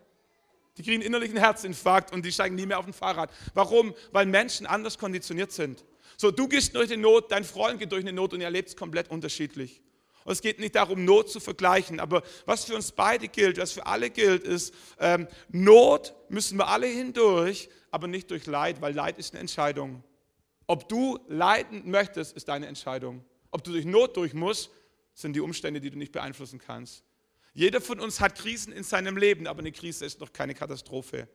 Die 0.78 0.84
kriegen 0.84 1.02
innerlichen 1.02 1.38
Herzinfarkt 1.38 2.14
und 2.14 2.24
die 2.26 2.32
steigen 2.32 2.56
nie 2.56 2.66
mehr 2.66 2.80
auf 2.80 2.88
ein 2.88 2.94
Fahrrad. 2.94 3.30
Warum? 3.54 3.94
Weil 4.12 4.26
Menschen 4.26 4.66
anders 4.66 4.98
konditioniert 4.98 5.52
sind. 5.52 5.84
So, 6.16 6.32
du 6.32 6.48
gehst 6.48 6.76
durch 6.76 6.92
eine 6.92 7.02
Not, 7.02 7.32
dein 7.32 7.44
Freund 7.44 7.80
geht 7.80 7.92
durch 7.92 8.04
eine 8.04 8.14
Not 8.14 8.34
und 8.34 8.40
ihr 8.40 8.46
erlebt 8.46 8.70
es 8.70 8.76
komplett 8.78 9.12
unterschiedlich. 9.12 9.82
Und 10.24 10.32
es 10.32 10.42
geht 10.42 10.60
nicht 10.60 10.76
darum, 10.76 11.04
Not 11.04 11.30
zu 11.30 11.40
vergleichen, 11.40 12.00
aber 12.00 12.24
was 12.46 12.66
für 12.66 12.76
uns 12.76 12.92
beide 12.92 13.28
gilt, 13.28 13.58
was 13.58 13.74
für 13.74 13.86
alle 13.86 14.10
gilt, 14.10 14.44
ist, 14.44 14.74
ähm, 15.00 15.28
Not 15.50 16.14
müssen 16.30 16.58
wir 16.58 16.68
alle 16.68 16.88
hindurch, 16.88 17.70
aber 17.90 18.08
nicht 18.08 18.32
durch 18.32 18.46
Leid, 18.46 18.82
weil 18.82 18.94
Leid 18.94 19.18
ist 19.18 19.34
eine 19.34 19.42
Entscheidung. 19.42 20.04
Ob 20.68 20.88
du 20.88 21.20
leiden 21.28 21.90
möchtest, 21.90 22.34
ist 22.38 22.48
deine 22.48 22.68
Entscheidung. 22.68 23.26
Ob 23.50 23.64
du 23.64 23.72
durch 23.72 23.86
Not 23.86 24.16
durch 24.16 24.34
musst, 24.34 24.70
sind 25.14 25.34
die 25.34 25.42
Umstände, 25.42 25.82
die 25.82 25.90
du 25.90 25.98
nicht 25.98 26.14
beeinflussen 26.14 26.60
kannst. 26.60 27.04
Jeder 27.54 27.82
von 27.82 28.00
uns 28.00 28.20
hat 28.20 28.38
Krisen 28.38 28.72
in 28.72 28.84
seinem 28.84 29.18
Leben, 29.18 29.48
aber 29.48 29.60
eine 29.60 29.72
Krise 29.72 30.06
ist 30.06 30.20
noch 30.20 30.32
keine 30.32 30.56
Katastrophe. 30.56 31.28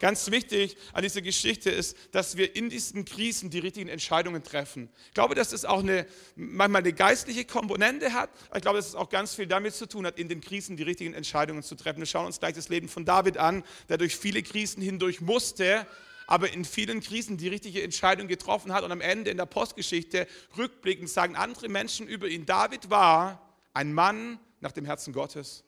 Ganz 0.00 0.30
wichtig 0.30 0.76
an 0.92 1.02
dieser 1.02 1.22
Geschichte 1.22 1.70
ist, 1.70 1.96
dass 2.12 2.36
wir 2.36 2.56
in 2.56 2.68
diesen 2.68 3.04
Krisen 3.04 3.50
die 3.50 3.60
richtigen 3.60 3.88
Entscheidungen 3.88 4.42
treffen. 4.42 4.90
Ich 5.08 5.14
glaube, 5.14 5.34
dass 5.34 5.52
es 5.52 5.64
auch 5.64 5.80
eine, 5.80 6.06
manchmal 6.34 6.82
eine 6.82 6.92
geistliche 6.92 7.44
Komponente 7.44 8.12
hat, 8.12 8.30
ich 8.54 8.62
glaube, 8.62 8.78
dass 8.78 8.88
es 8.88 8.94
auch 8.94 9.08
ganz 9.08 9.34
viel 9.34 9.46
damit 9.46 9.74
zu 9.74 9.86
tun 9.86 10.06
hat, 10.06 10.18
in 10.18 10.28
den 10.28 10.40
Krisen 10.40 10.76
die 10.76 10.82
richtigen 10.82 11.14
Entscheidungen 11.14 11.62
zu 11.62 11.76
treffen. 11.76 12.00
Wir 12.00 12.06
schauen 12.06 12.26
uns 12.26 12.40
gleich 12.40 12.54
das 12.54 12.68
Leben 12.68 12.88
von 12.88 13.04
David 13.04 13.38
an, 13.38 13.64
der 13.88 13.98
durch 13.98 14.16
viele 14.16 14.42
Krisen 14.42 14.82
hindurch 14.82 15.20
musste, 15.20 15.86
aber 16.26 16.52
in 16.52 16.64
vielen 16.64 17.00
Krisen 17.00 17.36
die 17.36 17.48
richtige 17.48 17.82
Entscheidung 17.82 18.26
getroffen 18.26 18.72
hat. 18.72 18.82
Und 18.82 18.90
am 18.90 19.00
Ende 19.00 19.30
in 19.30 19.36
der 19.36 19.46
Postgeschichte 19.46 20.26
rückblickend 20.58 21.08
sagen 21.08 21.36
andere 21.36 21.68
Menschen 21.68 22.08
über 22.08 22.26
ihn, 22.26 22.44
David 22.44 22.90
war 22.90 23.40
ein 23.72 23.92
Mann 23.92 24.40
nach 24.66 24.72
dem 24.72 24.84
Herzen 24.84 25.12
Gottes. 25.12 25.62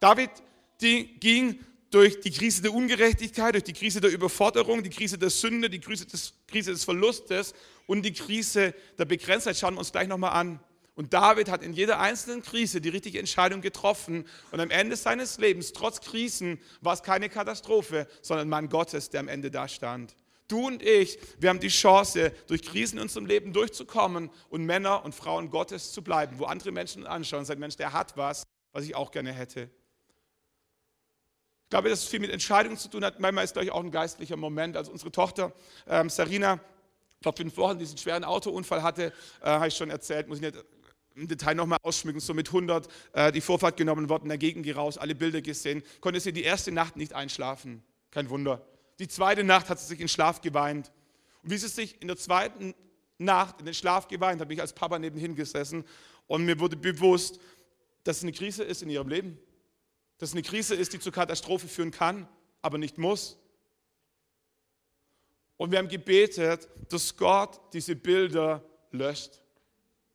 David 0.00 0.30
die 0.80 1.18
ging 1.20 1.60
durch 1.90 2.20
die 2.20 2.30
Krise 2.30 2.62
der 2.62 2.72
Ungerechtigkeit, 2.72 3.54
durch 3.54 3.64
die 3.64 3.74
Krise 3.74 4.00
der 4.00 4.10
Überforderung, 4.10 4.82
die 4.82 4.90
Krise 4.90 5.18
der 5.18 5.30
Sünde, 5.30 5.68
die 5.68 5.78
Krise 5.78 6.06
des, 6.06 6.32
Krise 6.46 6.72
des 6.72 6.84
Verlustes 6.84 7.54
und 7.86 8.02
die 8.02 8.12
Krise 8.12 8.74
der 8.98 9.04
Begrenztheit. 9.04 9.56
Schauen 9.56 9.74
wir 9.74 9.80
uns 9.80 9.92
gleich 9.92 10.08
nochmal 10.08 10.32
an. 10.32 10.60
Und 10.94 11.12
David 11.12 11.50
hat 11.50 11.62
in 11.62 11.74
jeder 11.74 12.00
einzelnen 12.00 12.42
Krise 12.42 12.80
die 12.80 12.88
richtige 12.88 13.18
Entscheidung 13.18 13.60
getroffen. 13.60 14.24
Und 14.50 14.60
am 14.60 14.70
Ende 14.70 14.96
seines 14.96 15.36
Lebens, 15.36 15.74
trotz 15.74 16.00
Krisen, 16.00 16.58
war 16.80 16.94
es 16.94 17.02
keine 17.02 17.28
Katastrophe, 17.28 18.08
sondern 18.22 18.48
Mann 18.48 18.70
Gottes, 18.70 19.10
der 19.10 19.20
am 19.20 19.28
Ende 19.28 19.50
da 19.50 19.68
stand. 19.68 20.16
Du 20.48 20.66
und 20.66 20.82
ich, 20.82 21.18
wir 21.38 21.48
haben 21.48 21.60
die 21.60 21.68
Chance, 21.68 22.32
durch 22.46 22.62
Krisen 22.62 22.98
in 22.98 23.02
unserem 23.02 23.26
Leben 23.26 23.52
durchzukommen 23.52 24.30
und 24.48 24.64
Männer 24.64 25.04
und 25.04 25.14
Frauen 25.14 25.50
Gottes 25.50 25.92
zu 25.92 26.02
bleiben, 26.02 26.38
wo 26.38 26.44
andere 26.44 26.70
Menschen 26.70 27.06
anschauen 27.06 27.40
und 27.40 27.46
sagen, 27.46 27.60
Mensch, 27.60 27.76
der 27.76 27.92
hat 27.92 28.16
was, 28.16 28.44
was 28.72 28.84
ich 28.84 28.94
auch 28.94 29.10
gerne 29.10 29.32
hätte. 29.32 29.70
Ich 31.64 31.70
glaube, 31.70 31.88
dass 31.88 32.04
es 32.04 32.08
viel 32.08 32.20
mit 32.20 32.30
Entscheidungen 32.30 32.76
zu 32.76 32.88
tun 32.88 33.04
hat. 33.04 33.18
Manchmal 33.18 33.42
ist, 33.42 33.54
glaube 33.54 33.64
ich, 33.64 33.72
auch 33.72 33.82
ein 33.82 33.90
geistlicher 33.90 34.36
Moment. 34.36 34.76
Also 34.76 34.92
unsere 34.92 35.10
Tochter 35.10 35.52
ähm, 35.88 36.08
Sarina, 36.08 36.60
vor 37.22 37.32
fünf 37.32 37.56
Wochen 37.56 37.78
diesen 37.78 37.98
schweren 37.98 38.22
Autounfall 38.22 38.84
hatte, 38.84 39.12
äh, 39.40 39.46
habe 39.46 39.66
ich 39.66 39.74
schon 39.74 39.90
erzählt, 39.90 40.28
muss 40.28 40.38
ich 40.38 40.42
nicht 40.42 40.64
im 41.16 41.26
Detail 41.26 41.54
nochmal 41.54 41.78
ausschmücken, 41.82 42.20
so 42.20 42.34
mit 42.34 42.48
100 42.48 42.86
äh, 43.14 43.32
die 43.32 43.40
Vorfahrt 43.40 43.76
genommen 43.76 44.08
worden, 44.08 44.38
Gegend 44.38 44.76
raus, 44.76 44.96
alle 44.96 45.16
Bilder 45.16 45.40
gesehen, 45.40 45.82
konnte 46.00 46.20
sie 46.20 46.32
die 46.32 46.44
erste 46.44 46.70
Nacht 46.70 46.96
nicht 46.96 47.14
einschlafen. 47.14 47.82
Kein 48.12 48.30
Wunder. 48.30 48.64
Die 48.98 49.08
zweite 49.08 49.44
Nacht 49.44 49.68
hat 49.68 49.78
sie 49.78 49.86
sich 49.86 50.00
in 50.00 50.08
Schlaf 50.08 50.40
geweint. 50.40 50.90
Und 51.42 51.50
wie 51.50 51.58
sie 51.58 51.68
sich 51.68 52.00
in 52.00 52.08
der 52.08 52.16
zweiten 52.16 52.74
Nacht 53.18 53.60
in 53.60 53.66
den 53.66 53.74
Schlaf 53.74 54.08
geweint, 54.08 54.40
habe 54.40 54.52
ich 54.54 54.60
als 54.60 54.72
Papa 54.72 54.98
nebenhin 54.98 55.34
gesessen 55.34 55.84
und 56.26 56.44
mir 56.44 56.58
wurde 56.58 56.76
bewusst, 56.76 57.38
dass 58.04 58.18
es 58.18 58.22
eine 58.22 58.32
Krise 58.32 58.64
ist 58.64 58.82
in 58.82 58.90
ihrem 58.90 59.08
Leben. 59.08 59.38
Dass 60.18 60.30
es 60.30 60.34
eine 60.34 60.42
Krise 60.42 60.74
ist, 60.74 60.92
die 60.92 60.98
zur 60.98 61.12
Katastrophe 61.12 61.68
führen 61.68 61.90
kann, 61.90 62.28
aber 62.62 62.78
nicht 62.78 62.98
muss. 62.98 63.38
Und 65.56 65.70
wir 65.70 65.78
haben 65.78 65.88
gebetet, 65.88 66.68
dass 66.88 67.16
Gott 67.16 67.60
diese 67.72 67.96
Bilder 67.96 68.62
löscht. 68.90 69.40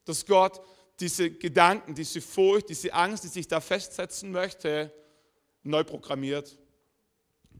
Dass 0.06 0.26
Gott 0.26 0.62
diese 1.00 1.32
Gedanken, 1.32 1.96
diese 1.96 2.22
Furcht, 2.22 2.70
diese 2.70 2.94
Angst, 2.94 3.24
die 3.24 3.28
sich 3.28 3.48
da 3.48 3.60
festsetzen 3.60 4.32
möchte, 4.32 4.94
neu 5.64 5.84
programmiert 5.84 6.58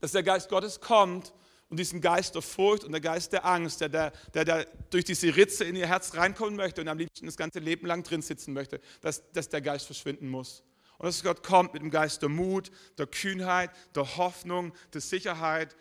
dass 0.02 0.12
der 0.12 0.24
Geist 0.24 0.50
Gottes 0.50 0.82
kommt 0.82 1.34
und 1.70 1.80
diesen 1.80 2.02
Geist 2.02 2.36
der 2.36 2.42
Furcht 2.42 2.84
und 2.84 2.92
der 2.92 3.00
Geist 3.00 3.32
der 3.32 3.46
Angst, 3.46 3.80
der, 3.80 3.88
der, 3.88 4.12
der, 4.34 4.44
der 4.44 4.66
durch 4.90 5.06
diese 5.06 5.34
Ritze 5.34 5.64
in 5.64 5.78
ihr 5.78 5.88
Herz 5.88 6.16
reinkommen 6.16 6.58
möchte 6.58 6.82
und 6.82 6.90
am 6.90 6.98
liebsten 6.98 7.28
das 7.28 7.38
ganze 7.38 7.60
Leben 7.60 7.88
lang 7.88 8.04
drin 8.04 8.22
sitzen 8.22 8.54
möchte, 8.54 8.82
dass, 9.00 9.32
dass 9.32 9.48
der 9.48 9.62
Geist 9.62 9.86
verschwinden 9.86 10.28
muss. 10.28 10.64
Und 10.98 11.06
dass 11.06 11.24
Gott 11.24 11.44
kommt 11.44 11.74
mit 11.74 11.82
dem 11.82 11.90
Geist 11.90 12.22
der 12.22 12.30
Mut, 12.30 12.72
der 12.98 13.08
Kühnheit, 13.08 13.72
der 13.96 14.18
Hoffnung, 14.18 14.74
der 14.94 15.02
Sicherheit. 15.02 15.76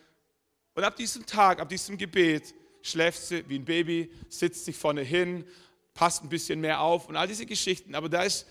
Und 0.74 0.84
ab 0.84 0.96
diesem 0.96 1.26
Tag, 1.26 1.60
ab 1.60 1.68
diesem 1.68 1.98
Gebet 1.98 2.54
schläft 2.82 3.20
sie 3.20 3.46
wie 3.48 3.58
ein 3.58 3.64
Baby, 3.64 4.12
sitzt 4.28 4.64
sich 4.64 4.76
vorne 4.76 5.02
hin, 5.02 5.44
passt 5.92 6.22
ein 6.22 6.28
bisschen 6.28 6.60
mehr 6.60 6.80
auf 6.80 7.08
und 7.08 7.16
all 7.16 7.26
diese 7.26 7.46
Geschichten. 7.46 7.94
Aber 7.94 8.08
da 8.08 8.22
ist 8.22 8.46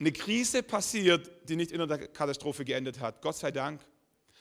eine 0.00 0.12
Krise 0.12 0.62
passiert, 0.62 1.30
die 1.48 1.56
nicht 1.56 1.70
in 1.70 1.80
einer 1.80 1.98
Katastrophe 1.98 2.64
geendet 2.64 3.00
hat. 3.00 3.22
Gott 3.22 3.36
sei 3.36 3.52
Dank. 3.52 3.80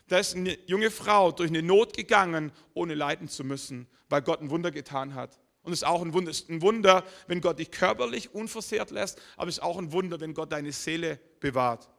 Da 0.07 0.19
ist 0.19 0.35
eine 0.35 0.57
junge 0.65 0.91
Frau 0.91 1.31
durch 1.31 1.49
eine 1.49 1.61
Not 1.61 1.95
gegangen, 1.95 2.51
ohne 2.73 2.93
leiden 2.93 3.29
zu 3.29 3.43
müssen, 3.43 3.87
weil 4.09 4.21
Gott 4.21 4.41
ein 4.41 4.49
Wunder 4.49 4.71
getan 4.71 5.15
hat. 5.15 5.39
Und 5.63 5.71
es 5.71 5.79
ist 5.79 5.87
auch 5.87 6.01
ein 6.01 6.13
Wunder, 6.13 6.29
ist 6.29 6.49
ein 6.49 6.61
Wunder, 6.61 7.05
wenn 7.27 7.39
Gott 7.39 7.59
dich 7.59 7.71
körperlich 7.71 8.33
unversehrt 8.33 8.91
lässt, 8.91 9.21
aber 9.37 9.47
es 9.47 9.57
ist 9.57 9.63
auch 9.63 9.77
ein 9.77 9.93
Wunder, 9.93 10.19
wenn 10.19 10.33
Gott 10.33 10.51
deine 10.51 10.73
Seele 10.73 11.19
bewahrt. 11.39 11.89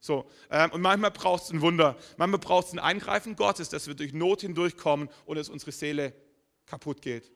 So, 0.00 0.28
ähm, 0.50 0.72
und 0.72 0.80
manchmal 0.80 1.12
braucht 1.12 1.44
es 1.44 1.50
ein 1.50 1.60
Wunder, 1.60 1.96
manchmal 2.16 2.40
braucht 2.40 2.66
es 2.66 2.72
ein 2.72 2.80
Eingreifen 2.80 3.36
Gottes, 3.36 3.68
dass 3.68 3.86
wir 3.86 3.94
durch 3.94 4.12
Not 4.12 4.40
hindurchkommen 4.40 5.08
und 5.26 5.36
es 5.36 5.48
unsere 5.48 5.70
Seele 5.70 6.12
kaputt 6.66 7.00
geht. 7.00 7.30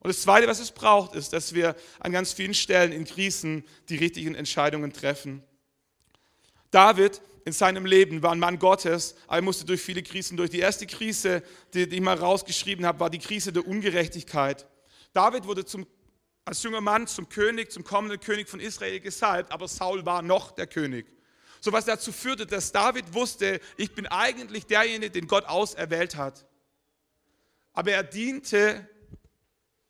Und 0.00 0.08
das 0.08 0.20
Zweite, 0.20 0.48
was 0.48 0.58
es 0.58 0.72
braucht, 0.72 1.14
ist, 1.14 1.32
dass 1.32 1.54
wir 1.54 1.76
an 2.00 2.10
ganz 2.10 2.32
vielen 2.32 2.52
Stellen 2.52 2.90
in 2.90 3.04
Krisen 3.04 3.64
die 3.88 3.96
richtigen 3.96 4.34
Entscheidungen 4.34 4.92
treffen. 4.92 5.44
David 6.74 7.22
in 7.44 7.52
seinem 7.52 7.86
Leben 7.86 8.22
war 8.22 8.32
ein 8.32 8.38
Mann 8.40 8.58
Gottes, 8.58 9.14
aber 9.26 9.36
er 9.36 9.42
musste 9.42 9.64
durch 9.64 9.80
viele 9.80 10.02
Krisen 10.02 10.36
durch. 10.36 10.50
Die 10.50 10.58
erste 10.58 10.86
Krise, 10.86 11.42
die, 11.72 11.88
die 11.88 11.96
ich 11.96 12.02
mal 12.02 12.16
rausgeschrieben 12.16 12.84
habe, 12.84 12.98
war 12.98 13.10
die 13.10 13.20
Krise 13.20 13.52
der 13.52 13.66
Ungerechtigkeit. 13.66 14.66
David 15.12 15.46
wurde 15.46 15.64
zum, 15.64 15.86
als 16.44 16.62
junger 16.64 16.80
Mann 16.80 17.06
zum 17.06 17.28
König, 17.28 17.70
zum 17.70 17.84
kommenden 17.84 18.18
König 18.18 18.48
von 18.48 18.58
Israel 18.58 18.98
gesalbt, 18.98 19.52
aber 19.52 19.68
Saul 19.68 20.04
war 20.04 20.22
noch 20.22 20.50
der 20.50 20.66
König. 20.66 21.06
So 21.60 21.72
was 21.72 21.84
dazu 21.84 22.10
führte, 22.12 22.44
dass 22.44 22.72
David 22.72 23.14
wusste, 23.14 23.60
ich 23.76 23.94
bin 23.94 24.06
eigentlich 24.08 24.66
derjenige, 24.66 25.12
den 25.12 25.28
Gott 25.28 25.44
auserwählt 25.44 26.16
hat. 26.16 26.44
Aber 27.72 27.92
er 27.92 28.02
diente 28.02 28.88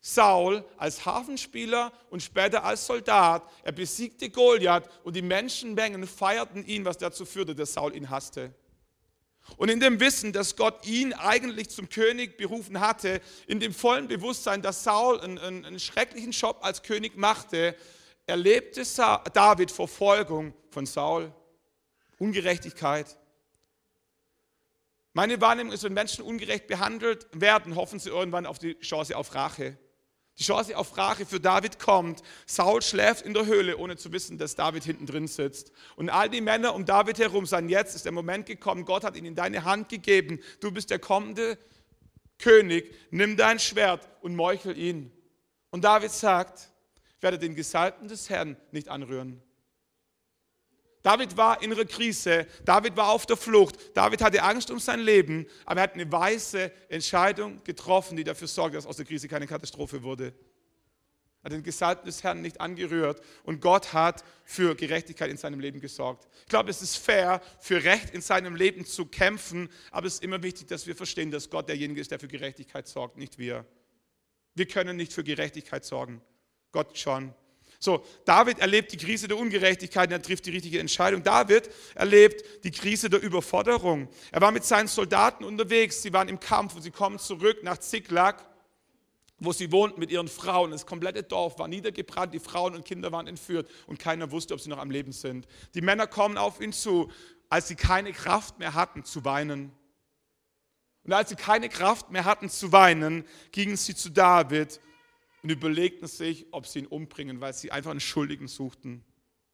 Saul 0.07 0.63
als 0.77 1.07
Hafenspieler 1.07 1.91
und 2.11 2.23
später 2.23 2.63
als 2.63 2.87
Soldat. 2.87 3.43
Er 3.63 3.73
besiegte 3.73 4.29
Goliath 4.29 4.87
und 5.03 5.17
die 5.17 5.23
Menschenmengen 5.23 6.07
feierten 6.07 6.63
ihn, 6.67 6.85
was 6.85 6.99
dazu 6.99 7.25
führte, 7.25 7.55
dass 7.55 7.73
Saul 7.73 7.97
ihn 7.97 8.11
hasste. 8.11 8.53
Und 9.57 9.71
in 9.71 9.81
dem 9.81 10.01
Wissen, 10.01 10.35
dass 10.35 10.57
Gott 10.57 10.85
ihn 10.87 11.15
eigentlich 11.15 11.71
zum 11.71 11.89
König 11.89 12.37
berufen 12.37 12.81
hatte, 12.81 13.23
in 13.47 13.61
dem 13.61 13.73
vollen 13.73 14.07
Bewusstsein, 14.07 14.61
dass 14.61 14.85
Saul 14.85 15.21
einen, 15.23 15.39
einen, 15.39 15.65
einen 15.65 15.81
schrecklichen 15.81 16.33
Job 16.33 16.59
als 16.61 16.83
König 16.83 17.17
machte, 17.17 17.75
erlebte 18.27 18.83
David 19.33 19.71
Verfolgung 19.71 20.53
von 20.69 20.85
Saul, 20.85 21.33
Ungerechtigkeit. 22.19 23.17
Meine 25.15 25.41
Wahrnehmung 25.41 25.73
ist, 25.73 25.83
wenn 25.83 25.95
Menschen 25.95 26.23
ungerecht 26.25 26.67
behandelt 26.67 27.27
werden, 27.33 27.75
hoffen 27.75 27.99
sie 27.99 28.11
irgendwann 28.11 28.45
auf 28.45 28.59
die 28.59 28.79
Chance 28.81 29.17
auf 29.17 29.35
Rache. 29.35 29.79
Die 30.39 30.43
Chance 30.43 30.77
auf 30.77 30.97
Rache 30.97 31.27
für 31.27 31.39
David 31.39 31.79
kommt. 31.79 32.23
Saul 32.47 32.83
schläft 32.83 33.23
in 33.23 33.35
der 33.35 33.47
Höhle, 33.47 33.77
ohne 33.77 33.97
zu 33.97 34.13
wissen, 34.13 34.37
dass 34.37 34.57
David 34.57 34.83
hinten 34.83 35.07
drin 35.07 35.29
sitzt. 35.29 35.71
Und 35.95 36.11
all 36.11 36.29
die 36.29 36.41
Männer 36.41 36.75
um 36.75 36.85
David 36.85 37.19
herum 37.19 37.47
sagen, 37.47 37.69
jetzt 37.69 37.95
ist 37.95 38.05
der 38.05 38.13
Moment 38.13 38.47
gekommen, 38.47 38.85
Gott 38.85 39.05
hat 39.05 39.17
ihn 39.17 39.27
in 39.27 39.37
deine 39.37 39.65
Hand 39.65 39.89
gegeben. 39.89 40.41
Du 40.61 40.73
bist 40.73 40.91
der 40.91 40.99
kommende 40.99 41.57
König, 42.39 42.93
nimm 43.11 43.37
dein 43.37 43.61
Schwert 43.61 44.09
und 44.23 44.35
meuchel 44.35 44.77
ihn. 44.77 45.13
Und 45.71 45.85
David 45.85 46.11
sagt, 46.11 46.71
werde 47.21 47.39
den 47.39 47.55
Gesalbten 47.55 48.09
des 48.09 48.29
Herrn 48.29 48.57
nicht 48.73 48.89
anrühren. 48.89 49.41
David 51.05 51.37
war 51.37 51.63
in 51.63 51.71
einer 51.71 51.85
Krise, 51.85 52.47
David 52.65 52.97
war 52.97 53.11
auf 53.11 53.27
der 53.27 53.37
Flucht, 53.37 53.77
David 53.95 54.23
hatte 54.23 54.43
Angst 54.43 54.71
um 54.71 54.79
sein 54.81 55.01
Leben, 55.01 55.47
aber 55.67 55.81
er 55.81 55.83
hat 55.83 55.95
eine 55.95 56.11
weise 56.11 56.73
Entscheidung 56.89 57.63
getroffen, 57.63 58.17
die 58.17 58.25
dafür 58.25 58.49
sorgt, 58.49 58.75
dass 58.75 58.87
aus 58.87 58.97
der 58.97 59.05
Krise 59.05 59.29
keine 59.29 59.47
Katastrophe 59.47 60.03
wurde. 60.03 60.33
Er 61.43 61.45
hat 61.45 61.53
den 61.53 61.63
Gesalbten 61.63 62.07
des 62.07 62.23
Herrn 62.23 62.41
nicht 62.41 62.59
angerührt 62.59 63.21
und 63.43 63.61
Gott 63.61 63.93
hat 63.93 64.25
für 64.45 64.75
Gerechtigkeit 64.75 65.31
in 65.31 65.37
seinem 65.37 65.61
Leben 65.61 65.79
gesorgt. 65.79 66.27
Ich 66.41 66.49
glaube, 66.49 66.71
es 66.71 66.81
ist 66.81 66.97
fair, 66.97 67.43
für 67.61 67.85
Recht 67.85 68.15
in 68.15 68.23
seinem 68.23 68.57
Leben 68.57 68.87
zu 68.87 69.05
kämpfen, 69.05 69.69
aber 69.91 70.07
es 70.07 70.15
ist 70.15 70.25
immer 70.25 70.43
wichtig, 70.43 70.69
dass 70.69 70.87
wir 70.87 70.97
verstehen, 70.97 71.31
dass 71.31 71.51
Gott 71.51 71.69
derjenige 71.69 72.01
ist, 72.01 72.13
der 72.13 72.19
für 72.19 72.29
Gerechtigkeit 72.29 72.89
sorgt, 72.89 73.19
nicht 73.19 73.37
wir. 73.37 73.67
Wir 74.55 74.67
können 74.67 74.97
nicht 74.97 75.13
für 75.13 75.23
Gerechtigkeit 75.23 75.85
sorgen, 75.85 76.23
Gott 76.73 76.97
schon. 76.97 77.35
So, 77.85 78.03
David 78.25 78.61
erlebt 78.61 78.93
die 78.93 78.97
Krise 78.97 79.29
der 79.29 79.37
Ungerechtigkeit 79.37 80.09
und 80.09 80.13
er 80.13 80.23
trifft 80.23 80.47
die 80.47 80.53
richtige 80.53 80.81
Entscheidung. 80.81 81.23
David 81.23 81.69
erlebt 81.95 82.65
die 82.65 82.71
Krise 82.71 83.11
der 83.11 83.21
Überforderung. 83.21 84.09
Er 84.33 84.41
war 84.41 84.53
mit 84.53 84.65
seinen 84.65 84.89
Soldaten 84.89 85.45
unterwegs, 85.45 86.01
sie 86.01 86.11
waren 86.15 86.29
im 86.29 86.41
Kampf 86.41 86.75
und 86.75 86.81
sie 86.81 86.91
kommen 86.91 87.19
zurück 87.19 87.63
nach 87.63 87.77
Ziklag, 87.77 88.43
wo 89.39 89.53
sie 89.53 89.71
wohnten 89.71 90.01
mit 90.01 90.11
ihren 90.11 90.29
Frauen. 90.29 90.71
Das 90.71 90.87
komplette 90.87 91.25
Dorf 91.25 91.59
war 91.59 91.69
niedergebrannt, 91.69 92.33
die 92.33 92.39
Frauen 92.39 92.75
und 92.75 92.87
Kinder 92.87 93.13
waren 93.13 93.27
entführt 93.27 93.69
und 93.87 93.99
keiner 93.99 94.31
wusste, 94.31 94.55
ob 94.55 94.61
sie 94.63 94.71
noch 94.71 94.79
am 94.79 94.91
Leben 94.91 95.13
sind. 95.13 95.47
Die 95.75 95.83
Männer 95.83 96.07
kommen 96.07 96.39
auf 96.39 96.63
ihn 96.63 96.73
zu, 96.73 97.11
als 97.51 97.69
sie 97.69 97.77
keine 97.77 98.15
Kraft 98.15 98.59
mehr 98.59 98.73
hatten 98.73 99.05
zu 99.05 99.27
weinen. 99.27 99.73
Und 101.03 101.13
als 101.13 101.29
sie 101.29 101.37
keine 101.37 101.69
Kraft 101.69 102.11
mehr 102.11 102.25
hatten 102.25 102.49
zu 102.49 102.73
weinen, 102.73 103.27
gingen 103.53 103.77
sie 103.77 103.95
zu 103.95 104.09
David 104.09 104.81
und 105.45 105.51
überlegten 105.51 106.09
sich, 106.09 106.47
ob 106.53 106.67
sie 106.67 106.79
ihn 106.79 106.87
umbringen, 106.87 107.43
weil 107.43 107.53
sie 107.53 107.71
einfach 107.71 107.91
einen 107.91 108.01
Schuldigen 108.01 108.49
suchten. 108.49 109.05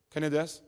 Kennt 0.08 0.24
ihr 0.24 0.30
das? 0.30 0.62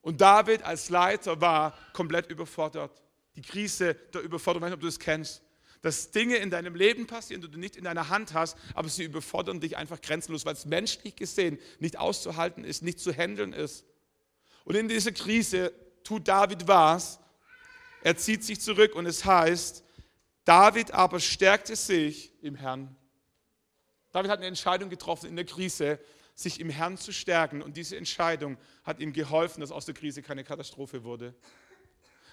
Und 0.00 0.22
David 0.22 0.62
als 0.62 0.88
Leiter 0.88 1.42
war 1.42 1.76
komplett 1.92 2.30
überfordert. 2.30 3.02
Die 3.36 3.42
Krise 3.42 3.92
der 4.14 4.22
Überforderung, 4.22 4.62
ich 4.62 4.62
weiß 4.62 4.70
nicht, 4.70 4.76
ob 4.76 4.80
du 4.80 4.86
das 4.86 4.98
kennst. 4.98 5.42
Dass 5.82 6.10
Dinge 6.10 6.36
in 6.36 6.48
deinem 6.48 6.74
Leben 6.74 7.06
passieren, 7.06 7.42
die 7.42 7.50
du 7.50 7.58
nicht 7.58 7.76
in 7.76 7.84
deiner 7.84 8.08
Hand 8.08 8.32
hast, 8.32 8.56
aber 8.72 8.88
sie 8.88 9.04
überfordern 9.04 9.60
dich 9.60 9.76
einfach 9.76 10.00
grenzenlos, 10.00 10.46
weil 10.46 10.54
es 10.54 10.64
menschlich 10.64 11.16
gesehen 11.16 11.58
nicht 11.78 11.98
auszuhalten 11.98 12.64
ist, 12.64 12.82
nicht 12.82 12.98
zu 12.98 13.12
handeln 13.12 13.52
ist. 13.52 13.84
Und 14.64 14.74
in 14.74 14.88
dieser 14.88 15.12
Krise 15.12 15.70
tut 16.02 16.26
David 16.26 16.66
was. 16.66 17.20
Er 18.02 18.16
zieht 18.16 18.42
sich 18.42 18.58
zurück 18.62 18.94
und 18.94 19.04
es 19.04 19.22
heißt, 19.22 19.84
David 20.46 20.92
aber 20.92 21.20
stärkte 21.20 21.76
sich 21.76 22.32
im 22.42 22.54
Herrn. 22.54 22.96
David 24.12 24.30
hat 24.30 24.38
eine 24.38 24.48
Entscheidung 24.48 24.90
getroffen 24.90 25.28
in 25.28 25.36
der 25.36 25.44
Krise, 25.44 25.98
sich 26.34 26.60
im 26.60 26.70
Herrn 26.70 26.96
zu 26.96 27.12
stärken. 27.12 27.62
Und 27.62 27.76
diese 27.76 27.96
Entscheidung 27.96 28.56
hat 28.82 29.00
ihm 29.00 29.12
geholfen, 29.12 29.60
dass 29.60 29.70
aus 29.70 29.86
der 29.86 29.94
Krise 29.94 30.22
keine 30.22 30.44
Katastrophe 30.44 31.04
wurde. 31.04 31.34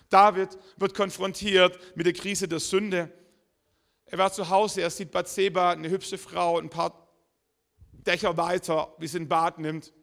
David 0.09 0.57
wird 0.77 0.93
konfrontiert 0.93 1.77
mit 1.95 2.05
der 2.05 2.13
Krise 2.13 2.47
der 2.47 2.59
Sünde. 2.59 3.11
Er 4.05 4.17
war 4.17 4.31
zu 4.31 4.49
Hause, 4.49 4.81
er 4.81 4.89
sieht 4.89 5.11
Bathseba, 5.11 5.71
eine 5.71 5.89
hübsche 5.89 6.17
Frau, 6.17 6.57
ein 6.57 6.69
paar 6.69 7.07
Dächer 7.91 8.37
weiter, 8.37 8.93
wie 8.99 9.07
sie 9.07 9.19
ein 9.19 9.27
Bad 9.27 9.59
nimmt. 9.59 9.93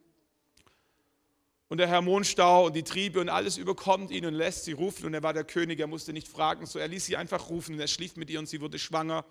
Und 1.67 1.79
der 1.79 1.89
Hormonstau 1.89 2.67
und 2.67 2.75
die 2.75 2.83
Triebe 2.83 3.19
und 3.19 3.29
alles 3.29 3.57
überkommt 3.57 4.11
ihn 4.11 4.27
und 4.27 4.35
lässt 4.35 4.65
sie 4.65 4.73
rufen. 4.73 5.07
Und 5.07 5.15
er 5.15 5.23
war 5.23 5.33
der 5.33 5.43
König, 5.43 5.79
er 5.79 5.87
musste 5.87 6.13
nicht 6.13 6.27
fragen, 6.27 6.67
so 6.67 6.77
er 6.77 6.87
ließ 6.87 7.07
sie 7.07 7.17
einfach 7.17 7.49
rufen 7.49 7.73
und 7.73 7.81
er 7.81 7.87
schlief 7.87 8.15
mit 8.15 8.29
ihr 8.29 8.37
und 8.37 8.47
sie 8.47 8.61
wurde 8.61 8.77
schwanger. 8.77 9.25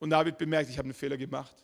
Und 0.00 0.10
David 0.10 0.38
bemerkt, 0.38 0.68
ich 0.68 0.78
habe 0.78 0.86
einen 0.86 0.94
Fehler 0.94 1.16
gemacht. 1.16 1.54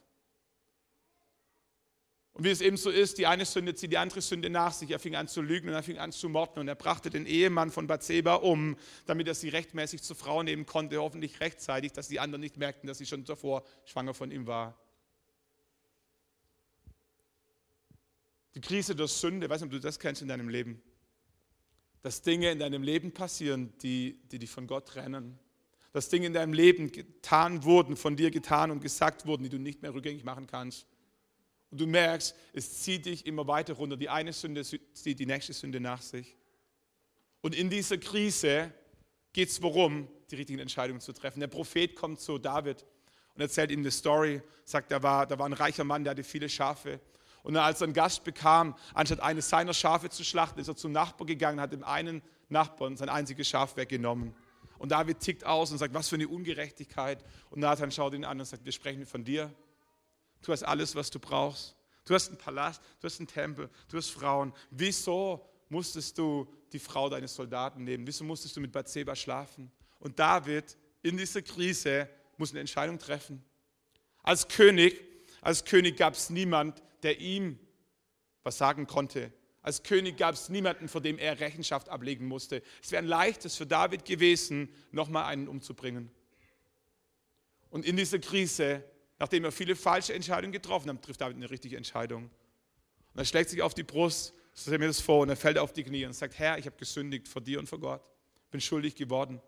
Und 2.34 2.44
wie 2.44 2.50
es 2.50 2.60
eben 2.60 2.76
so 2.76 2.90
ist, 2.90 3.16
die 3.16 3.26
eine 3.26 3.46
Sünde 3.46 3.74
zieht 3.74 3.92
die 3.92 3.96
andere 3.96 4.20
Sünde 4.20 4.50
nach 4.50 4.74
sich. 4.74 4.90
Er 4.90 4.98
fing 4.98 5.16
an 5.16 5.26
zu 5.26 5.40
lügen 5.40 5.68
und 5.68 5.74
er 5.74 5.82
fing 5.82 5.96
an 5.96 6.12
zu 6.12 6.28
morden 6.28 6.60
und 6.60 6.68
er 6.68 6.74
brachte 6.74 7.08
den 7.08 7.24
Ehemann 7.24 7.70
von 7.70 7.86
Bathseba 7.86 8.34
um, 8.34 8.76
damit 9.06 9.26
er 9.26 9.34
sie 9.34 9.48
rechtmäßig 9.48 10.02
zur 10.02 10.16
Frau 10.16 10.42
nehmen 10.42 10.66
konnte, 10.66 11.00
hoffentlich 11.00 11.40
rechtzeitig, 11.40 11.92
dass 11.92 12.08
die 12.08 12.20
anderen 12.20 12.42
nicht 12.42 12.58
merkten, 12.58 12.86
dass 12.86 12.98
sie 12.98 13.06
schon 13.06 13.24
davor 13.24 13.64
schwanger 13.86 14.12
von 14.12 14.30
ihm 14.30 14.46
war. 14.46 14.78
Die 18.54 18.60
Krise 18.60 18.94
der 18.94 19.08
Sünde, 19.08 19.48
weiß 19.48 19.62
nicht, 19.62 19.68
ob 19.68 19.72
du 19.72 19.80
das 19.80 19.98
kennst 19.98 20.20
in 20.20 20.28
deinem 20.28 20.50
Leben, 20.50 20.82
dass 22.02 22.20
Dinge 22.20 22.50
in 22.50 22.58
deinem 22.58 22.82
Leben 22.82 23.12
passieren, 23.12 23.72
die, 23.78 24.20
die 24.30 24.38
dich 24.38 24.50
von 24.50 24.66
Gott 24.66 24.88
trennen. 24.88 25.38
Dass 25.92 26.08
Dinge 26.08 26.26
in 26.26 26.32
deinem 26.32 26.52
Leben 26.52 26.92
getan 26.92 27.64
wurden, 27.64 27.96
von 27.96 28.16
dir 28.16 28.30
getan 28.30 28.70
und 28.70 28.80
gesagt 28.80 29.26
wurden, 29.26 29.44
die 29.44 29.48
du 29.48 29.58
nicht 29.58 29.82
mehr 29.82 29.94
rückgängig 29.94 30.24
machen 30.24 30.46
kannst. 30.46 30.86
Und 31.70 31.80
du 31.80 31.86
merkst, 31.86 32.34
es 32.52 32.82
zieht 32.82 33.06
dich 33.06 33.26
immer 33.26 33.46
weiter 33.46 33.74
runter. 33.74 33.96
Die 33.96 34.08
eine 34.08 34.32
Sünde 34.32 34.64
zieht 34.64 35.18
die 35.18 35.26
nächste 35.26 35.52
Sünde 35.52 35.80
nach 35.80 36.02
sich. 36.02 36.36
Und 37.40 37.54
in 37.54 37.70
dieser 37.70 37.98
Krise 37.98 38.72
geht 39.32 39.48
es 39.48 39.60
darum, 39.60 40.08
die 40.30 40.36
richtigen 40.36 40.58
Entscheidungen 40.58 41.00
zu 41.00 41.12
treffen. 41.12 41.40
Der 41.40 41.46
Prophet 41.48 41.94
kommt 41.94 42.20
zu 42.20 42.38
David 42.38 42.84
und 43.34 43.40
erzählt 43.40 43.70
ihm 43.70 43.80
eine 43.80 43.90
Story, 43.90 44.42
sagt, 44.64 44.90
da 44.90 45.02
war, 45.02 45.26
da 45.26 45.38
war 45.38 45.46
ein 45.46 45.52
reicher 45.52 45.84
Mann, 45.84 46.04
der 46.04 46.12
hatte 46.12 46.24
viele 46.24 46.48
Schafe. 46.48 47.00
Und 47.42 47.56
als 47.56 47.80
er 47.80 47.84
einen 47.84 47.92
Gast 47.92 48.24
bekam, 48.24 48.74
anstatt 48.94 49.20
eines 49.20 49.48
seiner 49.48 49.74
Schafe 49.74 50.10
zu 50.10 50.24
schlachten, 50.24 50.58
ist 50.58 50.68
er 50.68 50.76
zum 50.76 50.90
Nachbar 50.92 51.26
gegangen, 51.26 51.60
hat 51.60 51.72
dem 51.72 51.84
einen 51.84 52.22
Nachbarn 52.48 52.96
sein 52.96 53.08
einziges 53.08 53.48
Schaf 53.48 53.76
weggenommen. 53.76 54.34
Und 54.78 54.90
David 54.90 55.20
tickt 55.20 55.44
aus 55.44 55.70
und 55.70 55.78
sagt, 55.78 55.94
was 55.94 56.08
für 56.08 56.16
eine 56.16 56.28
Ungerechtigkeit. 56.28 57.24
Und 57.50 57.60
Nathan 57.60 57.90
schaut 57.90 58.14
ihn 58.14 58.24
an 58.24 58.38
und 58.38 58.46
sagt, 58.46 58.64
wir 58.64 58.72
sprechen 58.72 59.06
von 59.06 59.24
dir. 59.24 59.52
Du 60.42 60.52
hast 60.52 60.62
alles, 60.62 60.94
was 60.94 61.10
du 61.10 61.18
brauchst. 61.18 61.76
Du 62.04 62.14
hast 62.14 62.28
einen 62.28 62.38
Palast, 62.38 62.80
du 63.00 63.06
hast 63.06 63.18
einen 63.18 63.26
Tempel, 63.26 63.68
du 63.88 63.96
hast 63.96 64.10
Frauen. 64.10 64.52
Wieso 64.70 65.44
musstest 65.68 66.16
du 66.18 66.46
die 66.72 66.78
Frau 66.78 67.08
deines 67.08 67.34
Soldaten 67.34 67.82
nehmen? 67.84 68.06
Wieso 68.06 68.24
musstest 68.24 68.56
du 68.56 68.60
mit 68.60 68.70
Bathseba 68.70 69.16
schlafen? 69.16 69.72
Und 69.98 70.18
David 70.18 70.76
in 71.02 71.16
dieser 71.16 71.42
Krise 71.42 72.08
muss 72.36 72.50
eine 72.50 72.60
Entscheidung 72.60 72.98
treffen. 72.98 73.44
Als 74.22 74.46
König, 74.46 75.00
als 75.40 75.64
König 75.64 75.96
gab 75.96 76.14
es 76.14 76.30
niemand, 76.30 76.82
der 77.02 77.20
ihm 77.20 77.58
was 78.42 78.58
sagen 78.58 78.86
konnte. 78.86 79.32
Als 79.66 79.82
König 79.82 80.16
gab 80.16 80.34
es 80.34 80.48
niemanden, 80.48 80.88
vor 80.88 81.02
dem 81.02 81.18
er 81.18 81.38
Rechenschaft 81.40 81.90
ablegen 81.90 82.26
musste. 82.26 82.62
Es 82.82 82.90
wäre 82.90 83.02
ein 83.02 83.08
leichtes 83.08 83.56
für 83.56 83.66
David 83.66 84.04
gewesen, 84.04 84.72
nochmal 84.92 85.24
einen 85.24 85.48
umzubringen. 85.48 86.10
Und 87.68 87.84
in 87.84 87.96
dieser 87.96 88.18
Krise 88.18 88.82
Nachdem 89.18 89.44
er 89.44 89.52
viele 89.52 89.76
falsche 89.76 90.12
Entscheidungen 90.12 90.52
getroffen 90.52 90.90
hat, 90.90 91.02
trifft 91.02 91.20
David 91.20 91.36
eine 91.36 91.50
richtige 91.50 91.76
Entscheidung. 91.76 92.24
Und 92.24 93.18
er 93.20 93.24
schlägt 93.24 93.50
sich 93.50 93.62
auf 93.62 93.72
die 93.72 93.82
Brust, 93.82 94.34
so 94.52 94.68
stell 94.68 94.78
mir 94.78 94.88
das 94.88 95.00
vor, 95.00 95.20
und 95.20 95.30
er 95.30 95.36
fällt 95.36 95.58
auf 95.58 95.72
die 95.72 95.84
Knie 95.84 96.04
und 96.04 96.12
sagt, 96.12 96.38
Herr, 96.38 96.58
ich 96.58 96.66
habe 96.66 96.76
gesündigt 96.76 97.28
vor 97.28 97.42
dir 97.42 97.58
und 97.58 97.66
vor 97.66 97.80
Gott, 97.80 98.02
bin 98.50 98.60
schuldig 98.60 98.94
geworden. 98.94 99.40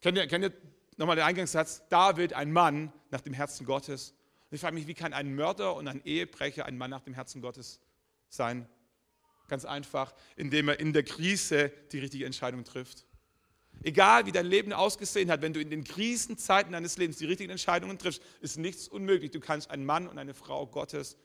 Kennt 0.00 0.18
ihr, 0.18 0.26
kennt 0.26 0.44
ihr 0.44 0.52
nochmal 0.96 1.16
den 1.16 1.24
Eingangssatz? 1.24 1.82
David, 1.88 2.32
ein 2.32 2.52
Mann 2.52 2.92
nach 3.10 3.20
dem 3.20 3.34
Herzen 3.34 3.64
Gottes. 3.66 4.14
Und 4.50 4.56
ich 4.56 4.60
frage 4.60 4.74
mich, 4.74 4.86
wie 4.86 4.94
kann 4.94 5.12
ein 5.12 5.34
Mörder 5.34 5.76
und 5.76 5.86
ein 5.86 6.04
Ehebrecher 6.04 6.66
ein 6.66 6.76
Mann 6.76 6.90
nach 6.90 7.02
dem 7.02 7.14
Herzen 7.14 7.40
Gottes 7.40 7.80
sein? 8.30 8.66
Ganz 9.48 9.64
einfach, 9.64 10.14
indem 10.36 10.68
er 10.68 10.80
in 10.80 10.92
der 10.92 11.02
Krise 11.02 11.70
die 11.92 11.98
richtige 11.98 12.24
Entscheidung 12.24 12.64
trifft. 12.64 13.04
Egal 13.82 14.26
wie 14.26 14.32
dein 14.32 14.46
Leben 14.46 14.72
ausgesehen 14.72 15.30
hat, 15.30 15.42
wenn 15.42 15.52
du 15.52 15.60
in 15.60 15.70
den 15.70 15.84
Krisenzeiten 15.84 16.72
deines 16.72 16.96
Lebens 16.98 17.18
die 17.18 17.26
richtigen 17.26 17.50
Entscheidungen 17.50 17.98
triffst, 17.98 18.22
ist 18.40 18.58
nichts 18.58 18.88
unmöglich. 18.88 19.30
Du 19.30 19.40
kannst 19.40 19.70
ein 19.70 19.84
Mann 19.84 20.06
und 20.06 20.18
eine 20.18 20.34
Frau 20.34 20.66
Gottes 20.66 21.16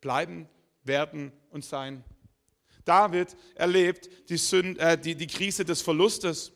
bleiben, 0.00 0.48
werden 0.84 1.32
und 1.50 1.64
sein. 1.64 2.04
David 2.84 3.36
erlebt 3.54 4.08
die, 4.28 4.36
Sünde, 4.36 4.80
äh, 4.80 4.98
die, 4.98 5.14
die 5.14 5.26
Krise 5.26 5.64
des 5.64 5.82
Verlustes. 5.82 6.52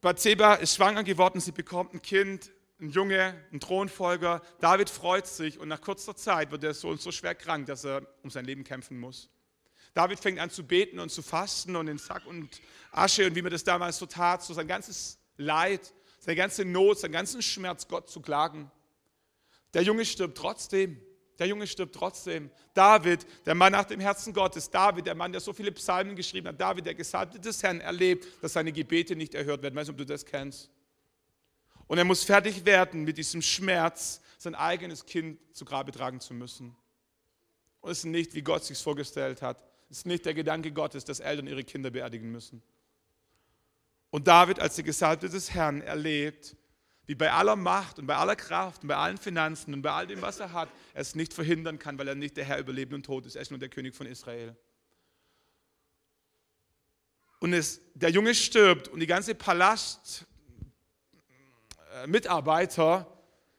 Bathseba 0.00 0.54
ist 0.54 0.76
schwanger 0.76 1.02
geworden, 1.02 1.40
sie 1.40 1.52
bekommt 1.52 1.94
ein 1.94 2.02
Kind, 2.02 2.52
ein 2.80 2.90
Junge, 2.90 3.34
ein 3.52 3.60
Thronfolger. 3.60 4.42
David 4.60 4.90
freut 4.90 5.26
sich 5.26 5.58
und 5.58 5.68
nach 5.68 5.80
kurzer 5.80 6.14
Zeit 6.14 6.50
wird 6.50 6.62
der 6.62 6.74
Sohn 6.74 6.98
so 6.98 7.10
schwer 7.10 7.34
krank, 7.34 7.66
dass 7.66 7.84
er 7.84 8.06
um 8.22 8.30
sein 8.30 8.44
Leben 8.44 8.64
kämpfen 8.64 8.98
muss. 8.98 9.30
David 9.94 10.20
fängt 10.20 10.38
an 10.38 10.50
zu 10.50 10.62
beten 10.62 10.98
und 10.98 11.10
zu 11.10 11.22
fasten 11.22 11.74
und 11.74 11.88
in 11.88 11.96
Sack 11.96 12.26
und 12.26 12.60
Asche 12.92 13.26
und 13.26 13.34
wie 13.34 13.40
man 13.40 13.50
das 13.50 13.64
damals 13.64 13.96
so 13.96 14.04
tat, 14.04 14.42
so 14.42 14.52
sein 14.52 14.68
ganzes 14.68 15.18
Leid, 15.38 15.94
seine 16.18 16.36
ganze 16.36 16.66
Not, 16.66 16.98
seinen 16.98 17.12
ganzen 17.12 17.40
Schmerz 17.40 17.88
Gott 17.88 18.10
zu 18.10 18.20
klagen. 18.20 18.70
Der 19.72 19.82
Junge 19.82 20.04
stirbt 20.04 20.36
trotzdem. 20.36 21.00
Der 21.38 21.46
Junge 21.46 21.66
stirbt 21.66 21.94
trotzdem. 21.94 22.50
David, 22.74 23.26
der 23.44 23.54
Mann 23.54 23.72
nach 23.72 23.84
dem 23.84 24.00
Herzen 24.00 24.32
Gottes, 24.32 24.70
David, 24.70 25.06
der 25.06 25.14
Mann, 25.14 25.32
der 25.32 25.40
so 25.40 25.52
viele 25.52 25.72
Psalmen 25.72 26.16
geschrieben 26.16 26.48
hat, 26.48 26.60
David, 26.60 26.86
der 26.86 26.94
Gesalbte 26.94 27.38
des 27.38 27.62
Herrn, 27.62 27.80
erlebt, 27.80 28.26
dass 28.42 28.54
seine 28.54 28.72
Gebete 28.72 29.16
nicht 29.16 29.34
erhört 29.34 29.62
werden. 29.62 29.74
Ich 29.74 29.80
weiß 29.80 29.88
nicht, 29.88 29.94
ob 29.94 29.98
du 29.98 30.06
das 30.06 30.24
kennst. 30.24 30.70
Und 31.86 31.98
er 31.98 32.04
muss 32.04 32.24
fertig 32.24 32.64
werden 32.64 33.04
mit 33.04 33.18
diesem 33.18 33.42
Schmerz, 33.42 34.20
sein 34.38 34.54
eigenes 34.54 35.06
Kind 35.06 35.38
zu 35.54 35.64
Grabe 35.64 35.92
tragen 35.92 36.20
zu 36.20 36.34
müssen. 36.34 36.76
Und 37.80 37.90
es 37.90 37.98
ist 37.98 38.04
nicht, 38.04 38.34
wie 38.34 38.42
Gott 38.42 38.64
sich 38.64 38.78
vorgestellt 38.78 39.42
hat. 39.42 39.62
Es 39.88 39.98
ist 39.98 40.06
nicht 40.06 40.24
der 40.24 40.34
Gedanke 40.34 40.72
Gottes, 40.72 41.04
dass 41.04 41.20
Eltern 41.20 41.46
ihre 41.46 41.62
Kinder 41.62 41.90
beerdigen 41.90 42.30
müssen. 42.30 42.62
Und 44.10 44.26
David 44.26 44.60
als 44.60 44.74
der 44.74 44.84
Gesalbte 44.84 45.28
des 45.28 45.54
Herrn 45.54 45.80
erlebt, 45.82 46.56
wie 47.06 47.14
bei 47.14 47.30
aller 47.30 47.54
Macht 47.54 47.98
und 47.98 48.06
bei 48.06 48.16
aller 48.16 48.34
Kraft 48.34 48.82
und 48.82 48.88
bei 48.88 48.96
allen 48.96 49.18
Finanzen 49.18 49.72
und 49.72 49.82
bei 49.82 49.90
all 49.92 50.06
dem, 50.06 50.22
was 50.22 50.40
er 50.40 50.52
hat, 50.52 50.68
er 50.92 51.02
es 51.02 51.14
nicht 51.14 51.32
verhindern 51.32 51.78
kann, 51.78 51.98
weil 51.98 52.08
er 52.08 52.16
nicht 52.16 52.36
der 52.36 52.44
Herr 52.44 52.58
über 52.58 52.72
Leben 52.72 52.94
und 52.94 53.06
Tod 53.06 53.26
ist. 53.26 53.36
Er 53.36 53.42
ist 53.42 53.50
nur 53.50 53.60
der 53.60 53.68
König 53.68 53.94
von 53.94 54.06
Israel. 54.06 54.56
Und 57.38 57.52
es, 57.52 57.80
der 57.94 58.10
Junge 58.10 58.34
stirbt 58.34 58.88
und 58.88 58.98
die 58.98 59.06
ganze 59.06 59.34
Palast-Mitarbeiter 61.96 63.06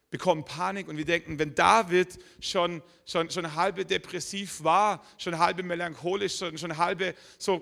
bekommen 0.10 0.46
Panik 0.46 0.88
und 0.88 0.98
wir 0.98 1.06
denken, 1.06 1.40
wenn 1.40 1.56
David 1.56 2.18
schon, 2.40 2.82
schon, 3.06 3.30
schon 3.30 3.56
halbe 3.56 3.86
depressiv 3.86 4.64
war, 4.64 5.04
schon 5.18 5.38
halbe 5.38 5.64
melancholisch, 5.64 6.38
schon, 6.38 6.58
schon 6.58 6.78
halbe 6.78 7.14
so, 7.38 7.62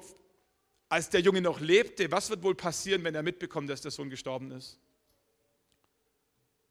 als 0.90 1.10
der 1.10 1.22
Junge 1.22 1.42
noch 1.42 1.60
lebte, 1.60 2.12
was 2.12 2.30
wird 2.30 2.44
wohl 2.44 2.56
passieren, 2.56 3.04
wenn 3.04 3.16
er 3.16 3.24
mitbekommt, 3.24 3.70
dass 3.70 3.82
der 3.82 3.92
Sohn 3.92 4.10
gestorben 4.10 4.52
ist? 4.52 4.80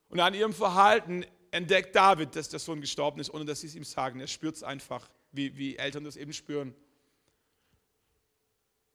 Und 0.09 0.21
an 0.21 0.35
ihrem 0.35 0.53
Verhalten 0.53 1.27
entdeckt 1.51 1.97
David, 1.97 2.37
dass 2.37 2.49
der 2.49 2.61
Sohn 2.61 2.81
gestorben 2.81 3.21
ist, 3.21 3.33
ohne 3.33 3.45
dass 3.45 3.61
sie 3.61 3.67
es 3.67 3.75
ihm 3.75 3.85
sagen. 3.85 4.21
Er 4.21 4.29
spürt 4.29 4.55
es 4.55 4.62
einfach, 4.62 5.11
wie, 5.33 5.57
wie 5.57 5.77
Eltern 5.77 6.05
das 6.05 6.17
eben 6.17 6.33
spüren. 6.33 6.75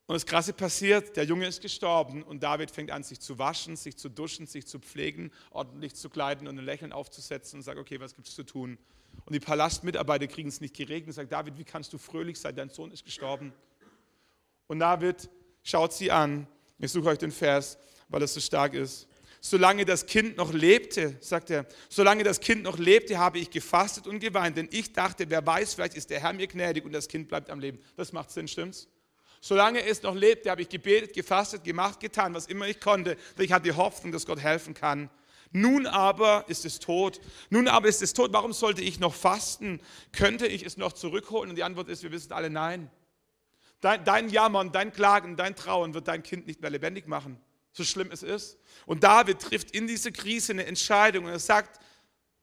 Und 0.09 0.15
das 0.15 0.25
Krasse 0.25 0.53
passiert, 0.53 1.15
der 1.17 1.23
Junge 1.23 1.45
ist 1.45 1.61
gestorben 1.61 2.23
und 2.23 2.41
David 2.41 2.71
fängt 2.71 2.89
an, 2.89 3.03
sich 3.03 3.19
zu 3.19 3.37
waschen, 3.37 3.75
sich 3.75 3.95
zu 3.95 4.09
duschen, 4.09 4.47
sich 4.47 4.65
zu 4.65 4.79
pflegen, 4.79 5.29
ordentlich 5.51 5.93
zu 5.93 6.09
kleiden 6.09 6.47
und 6.47 6.57
ein 6.57 6.65
Lächeln 6.65 6.91
aufzusetzen 6.91 7.59
und 7.59 7.61
sagt, 7.63 7.77
okay, 7.77 7.99
was 7.99 8.15
gibt 8.15 8.27
es 8.27 8.33
zu 8.33 8.41
tun? 8.41 8.79
Und 9.25 9.35
die 9.35 9.39
Palastmitarbeiter 9.39 10.25
kriegen 10.25 10.49
es 10.49 10.61
nicht 10.61 10.75
geregnet 10.75 11.09
und 11.09 11.13
sagt, 11.13 11.31
David, 11.31 11.59
wie 11.59 11.63
kannst 11.63 11.93
du 11.93 11.99
fröhlich 11.99 12.39
sein, 12.39 12.55
dein 12.55 12.71
Sohn 12.71 12.91
ist 12.91 13.05
gestorben. 13.05 13.53
Und 14.65 14.79
David 14.79 15.29
schaut 15.61 15.93
sie 15.93 16.09
an, 16.09 16.47
ich 16.79 16.91
suche 16.91 17.09
euch 17.09 17.19
den 17.19 17.31
Vers, 17.31 17.77
weil 18.07 18.23
es 18.23 18.33
so 18.33 18.39
stark 18.39 18.73
ist. 18.73 19.07
Solange 19.41 19.85
das 19.85 20.07
Kind 20.07 20.37
noch 20.37 20.51
lebte, 20.51 21.17
sagt 21.21 21.51
er, 21.51 21.67
solange 21.87 22.23
das 22.23 22.39
Kind 22.39 22.63
noch 22.63 22.79
lebte, 22.79 23.19
habe 23.19 23.37
ich 23.37 23.51
gefastet 23.51 24.07
und 24.07 24.17
geweint, 24.17 24.57
denn 24.57 24.69
ich 24.71 24.91
dachte, 24.91 25.29
wer 25.29 25.45
weiß, 25.45 25.75
vielleicht 25.75 25.93
ist 25.93 26.09
der 26.09 26.19
Herr 26.19 26.33
mir 26.33 26.47
gnädig 26.47 26.83
und 26.83 26.93
das 26.93 27.07
Kind 27.07 27.27
bleibt 27.27 27.51
am 27.51 27.59
Leben. 27.59 27.77
Das 27.95 28.11
macht 28.11 28.31
Sinn, 28.31 28.47
stimmt's? 28.47 28.87
Solange 29.41 29.83
es 29.85 30.03
noch 30.03 30.15
lebte, 30.15 30.49
habe 30.49 30.61
ich 30.61 30.69
gebetet, 30.69 31.13
gefastet, 31.13 31.63
gemacht, 31.63 31.99
getan, 31.99 32.33
was 32.33 32.47
immer 32.47 32.67
ich 32.67 32.79
konnte. 32.79 33.15
Denn 33.37 33.45
ich 33.45 33.51
hatte 33.51 33.63
die 33.63 33.75
Hoffnung, 33.75 34.11
dass 34.11 34.25
Gott 34.25 34.39
helfen 34.39 34.73
kann. 34.73 35.09
Nun 35.51 35.87
aber 35.87 36.45
ist 36.47 36.65
es 36.65 36.79
tot. 36.79 37.19
Nun 37.49 37.67
aber 37.67 37.87
ist 37.87 38.01
es 38.01 38.13
tot. 38.13 38.33
Warum 38.33 38.53
sollte 38.53 38.81
ich 38.81 38.99
noch 38.99 39.15
fasten? 39.15 39.81
Könnte 40.11 40.45
ich 40.45 40.63
es 40.65 40.77
noch 40.77 40.93
zurückholen? 40.93 41.49
Und 41.49 41.55
die 41.55 41.63
Antwort 41.63 41.89
ist, 41.89 42.03
wir 42.03 42.11
wissen 42.11 42.33
alle 42.33 42.49
nein. 42.49 42.91
Dein, 43.81 44.03
dein 44.03 44.29
Jammern, 44.29 44.71
dein 44.71 44.91
Klagen, 44.91 45.37
dein 45.37 45.55
Trauen 45.55 45.93
wird 45.93 46.07
dein 46.07 46.21
Kind 46.21 46.45
nicht 46.45 46.61
mehr 46.61 46.69
lebendig 46.69 47.07
machen. 47.07 47.39
So 47.71 47.83
schlimm 47.83 48.09
es 48.11 48.23
ist. 48.23 48.59
Und 48.85 49.03
David 49.03 49.39
trifft 49.39 49.71
in 49.71 49.87
diese 49.87 50.11
Krise 50.11 50.51
eine 50.51 50.65
Entscheidung 50.65 51.25
und 51.25 51.31
er 51.31 51.39
sagt, 51.39 51.79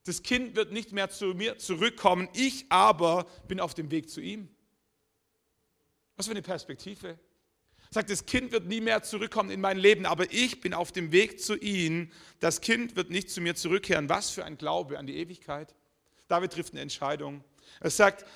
das 0.05 0.23
Kind 0.23 0.57
wird 0.57 0.73
nicht 0.73 0.93
mehr 0.93 1.11
zu 1.11 1.27
mir 1.27 1.59
zurückkommen. 1.59 2.29
Ich 2.33 2.67
aber 2.71 3.27
bin 3.49 3.61
auf 3.61 3.75
dem 3.75 3.91
Weg 3.91 4.09
zu 4.09 4.21
ihm. 4.21 4.49
Was 6.17 6.27
für 6.27 6.33
eine 6.33 6.43
Perspektive. 6.43 7.19
Sagt, 7.91 8.11
das 8.11 8.27
Kind 8.27 8.53
wird 8.53 8.67
nie 8.67 8.81
mehr 8.81 9.03
zurückkommen 9.03 9.51
in 9.51 9.61
mein 9.61 9.79
Leben, 9.79 10.07
aber 10.07 10.31
ich 10.33 10.61
bin 10.61 10.75
auf 10.75 10.93
dem 10.93 11.13
Weg 11.13 11.41
zu 11.41 11.57
ihm. 11.57 12.11
Das 12.41 12.61
Kind 12.61 12.97
wird 12.97 13.11
nicht 13.11 13.31
zu 13.31 13.41
mir 13.41 13.55
zurückkehren. 13.55 14.09
Was 14.09 14.31
für 14.31 14.45
ein 14.45 14.59
Glaube 14.59 14.99
an 14.99 15.07
die 15.07 15.17
Ewigkeit. 15.17 15.75
David 16.29 16.53
trifft 16.53 16.73
eine 16.73 16.83
Entscheidung. 16.83 17.45
Er 17.81 17.91
sagt, 17.91 18.27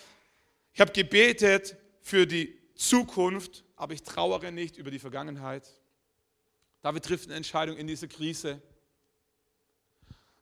ich 0.73 0.81
habe 0.81 0.93
gebetet 0.93 1.77
für 2.03 2.27
die 2.27 2.57
Zukunft, 2.77 3.65
aber 3.77 3.93
ich 3.95 4.03
trauere 4.03 4.51
nicht 4.53 4.77
über 4.77 4.91
die 4.91 4.99
Vergangenheit. 4.99 5.69
David 6.83 7.05
trifft 7.05 7.27
eine 7.27 7.35
Entscheidung 7.35 7.77
in 7.77 7.87
dieser 7.87 8.09
Krise. 8.09 8.63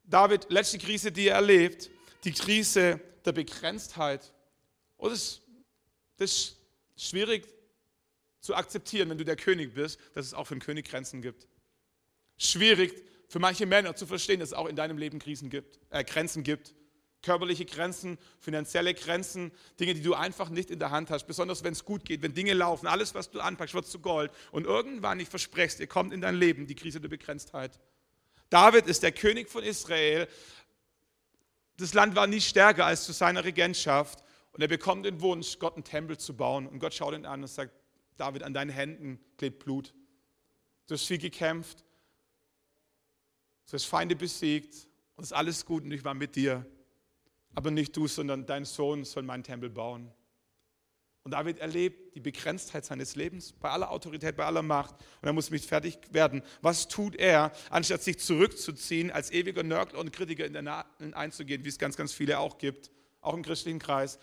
David, 0.04 0.50
letzte 0.50 0.78
Krise, 0.78 1.10
die 1.10 1.28
er 1.28 1.36
erlebt, 1.36 1.90
die 2.24 2.32
Krise 2.32 3.00
der 3.24 3.32
Begrenztheit. 3.32 4.32
Und 4.96 5.10
das, 5.10 5.40
das 6.16 6.57
schwierig 6.98 7.46
zu 8.40 8.54
akzeptieren, 8.54 9.08
wenn 9.10 9.18
du 9.18 9.24
der 9.24 9.36
König 9.36 9.74
bist, 9.74 9.98
dass 10.14 10.26
es 10.26 10.34
auch 10.34 10.44
für 10.44 10.54
einen 10.54 10.60
König 10.60 10.88
Grenzen 10.88 11.22
gibt. 11.22 11.46
Schwierig 12.36 12.94
für 13.28 13.38
manche 13.38 13.66
Männer 13.66 13.94
zu 13.96 14.06
verstehen, 14.06 14.40
dass 14.40 14.50
es 14.50 14.54
auch 14.54 14.66
in 14.66 14.76
deinem 14.76 14.98
Leben 14.98 15.18
Krisen 15.18 15.50
gibt, 15.50 15.78
äh, 15.90 16.04
Grenzen 16.04 16.42
gibt. 16.42 16.74
Körperliche 17.20 17.64
Grenzen, 17.64 18.16
finanzielle 18.38 18.94
Grenzen, 18.94 19.50
Dinge, 19.80 19.94
die 19.94 20.02
du 20.02 20.14
einfach 20.14 20.50
nicht 20.50 20.70
in 20.70 20.78
der 20.78 20.92
Hand 20.92 21.10
hast, 21.10 21.26
besonders 21.26 21.64
wenn 21.64 21.72
es 21.72 21.84
gut 21.84 22.04
geht, 22.04 22.22
wenn 22.22 22.32
Dinge 22.32 22.54
laufen, 22.54 22.86
alles, 22.86 23.12
was 23.12 23.28
du 23.28 23.40
anpackst, 23.40 23.74
wird 23.74 23.86
zu 23.86 23.98
Gold. 23.98 24.30
Und 24.52 24.66
irgendwann, 24.66 25.18
ich 25.18 25.28
verspreche 25.28 25.66
es 25.66 25.76
dir, 25.78 25.88
kommt 25.88 26.12
in 26.12 26.20
dein 26.20 26.36
Leben 26.36 26.68
die 26.68 26.76
Krise 26.76 27.00
der 27.00 27.08
Begrenztheit. 27.08 27.80
David 28.50 28.86
ist 28.86 29.02
der 29.02 29.10
König 29.10 29.50
von 29.50 29.64
Israel. 29.64 30.28
Das 31.76 31.92
Land 31.92 32.14
war 32.14 32.28
nie 32.28 32.40
stärker 32.40 32.86
als 32.86 33.04
zu 33.04 33.12
seiner 33.12 33.44
Regentschaft. 33.44 34.22
Und 34.52 34.62
er 34.62 34.68
bekommt 34.68 35.06
den 35.06 35.20
Wunsch, 35.20 35.58
Gott 35.58 35.74
einen 35.74 35.84
Tempel 35.84 36.18
zu 36.18 36.36
bauen. 36.36 36.66
Und 36.66 36.78
Gott 36.78 36.94
schaut 36.94 37.14
ihn 37.14 37.26
an 37.26 37.42
und 37.42 37.48
sagt, 37.48 37.72
David, 38.16 38.42
an 38.42 38.54
deinen 38.54 38.70
Händen 38.70 39.20
klebt 39.36 39.64
Blut. 39.64 39.94
Du 40.86 40.94
hast 40.94 41.06
viel 41.06 41.18
gekämpft. 41.18 41.84
Du 43.66 43.74
hast 43.74 43.84
Feinde 43.84 44.16
besiegt. 44.16 44.88
Und 45.16 45.24
es 45.24 45.30
ist 45.30 45.36
alles 45.36 45.64
gut 45.64 45.84
und 45.84 45.92
ich 45.92 46.04
war 46.04 46.14
mit 46.14 46.36
dir. 46.36 46.64
Aber 47.54 47.70
nicht 47.70 47.96
du, 47.96 48.06
sondern 48.06 48.46
dein 48.46 48.64
Sohn 48.64 49.04
soll 49.04 49.22
meinen 49.22 49.42
Tempel 49.42 49.68
bauen. 49.68 50.12
Und 51.24 51.32
David 51.32 51.58
erlebt 51.58 52.14
die 52.14 52.20
Begrenztheit 52.20 52.84
seines 52.84 53.14
Lebens 53.14 53.52
bei 53.52 53.68
aller 53.68 53.90
Autorität, 53.90 54.36
bei 54.36 54.46
aller 54.46 54.62
Macht. 54.62 54.94
Und 55.20 55.26
er 55.26 55.32
muss 55.32 55.50
mit 55.50 55.62
fertig 55.62 55.98
werden. 56.10 56.42
Was 56.62 56.88
tut 56.88 57.16
er, 57.16 57.52
anstatt 57.68 58.02
sich 58.02 58.18
zurückzuziehen, 58.18 59.10
als 59.10 59.30
ewiger 59.30 59.62
Nörgler 59.62 59.98
und 59.98 60.12
Kritiker 60.12 60.46
in 60.46 60.54
den 60.54 60.64
Nahen 60.64 61.12
einzugehen, 61.12 61.64
wie 61.64 61.68
es 61.68 61.78
ganz, 61.78 61.96
ganz 61.96 62.14
viele 62.14 62.38
auch 62.38 62.56
gibt, 62.56 62.90
auch 63.20 63.34
im 63.34 63.42
christlichen 63.42 63.78
Kreis? 63.78 64.18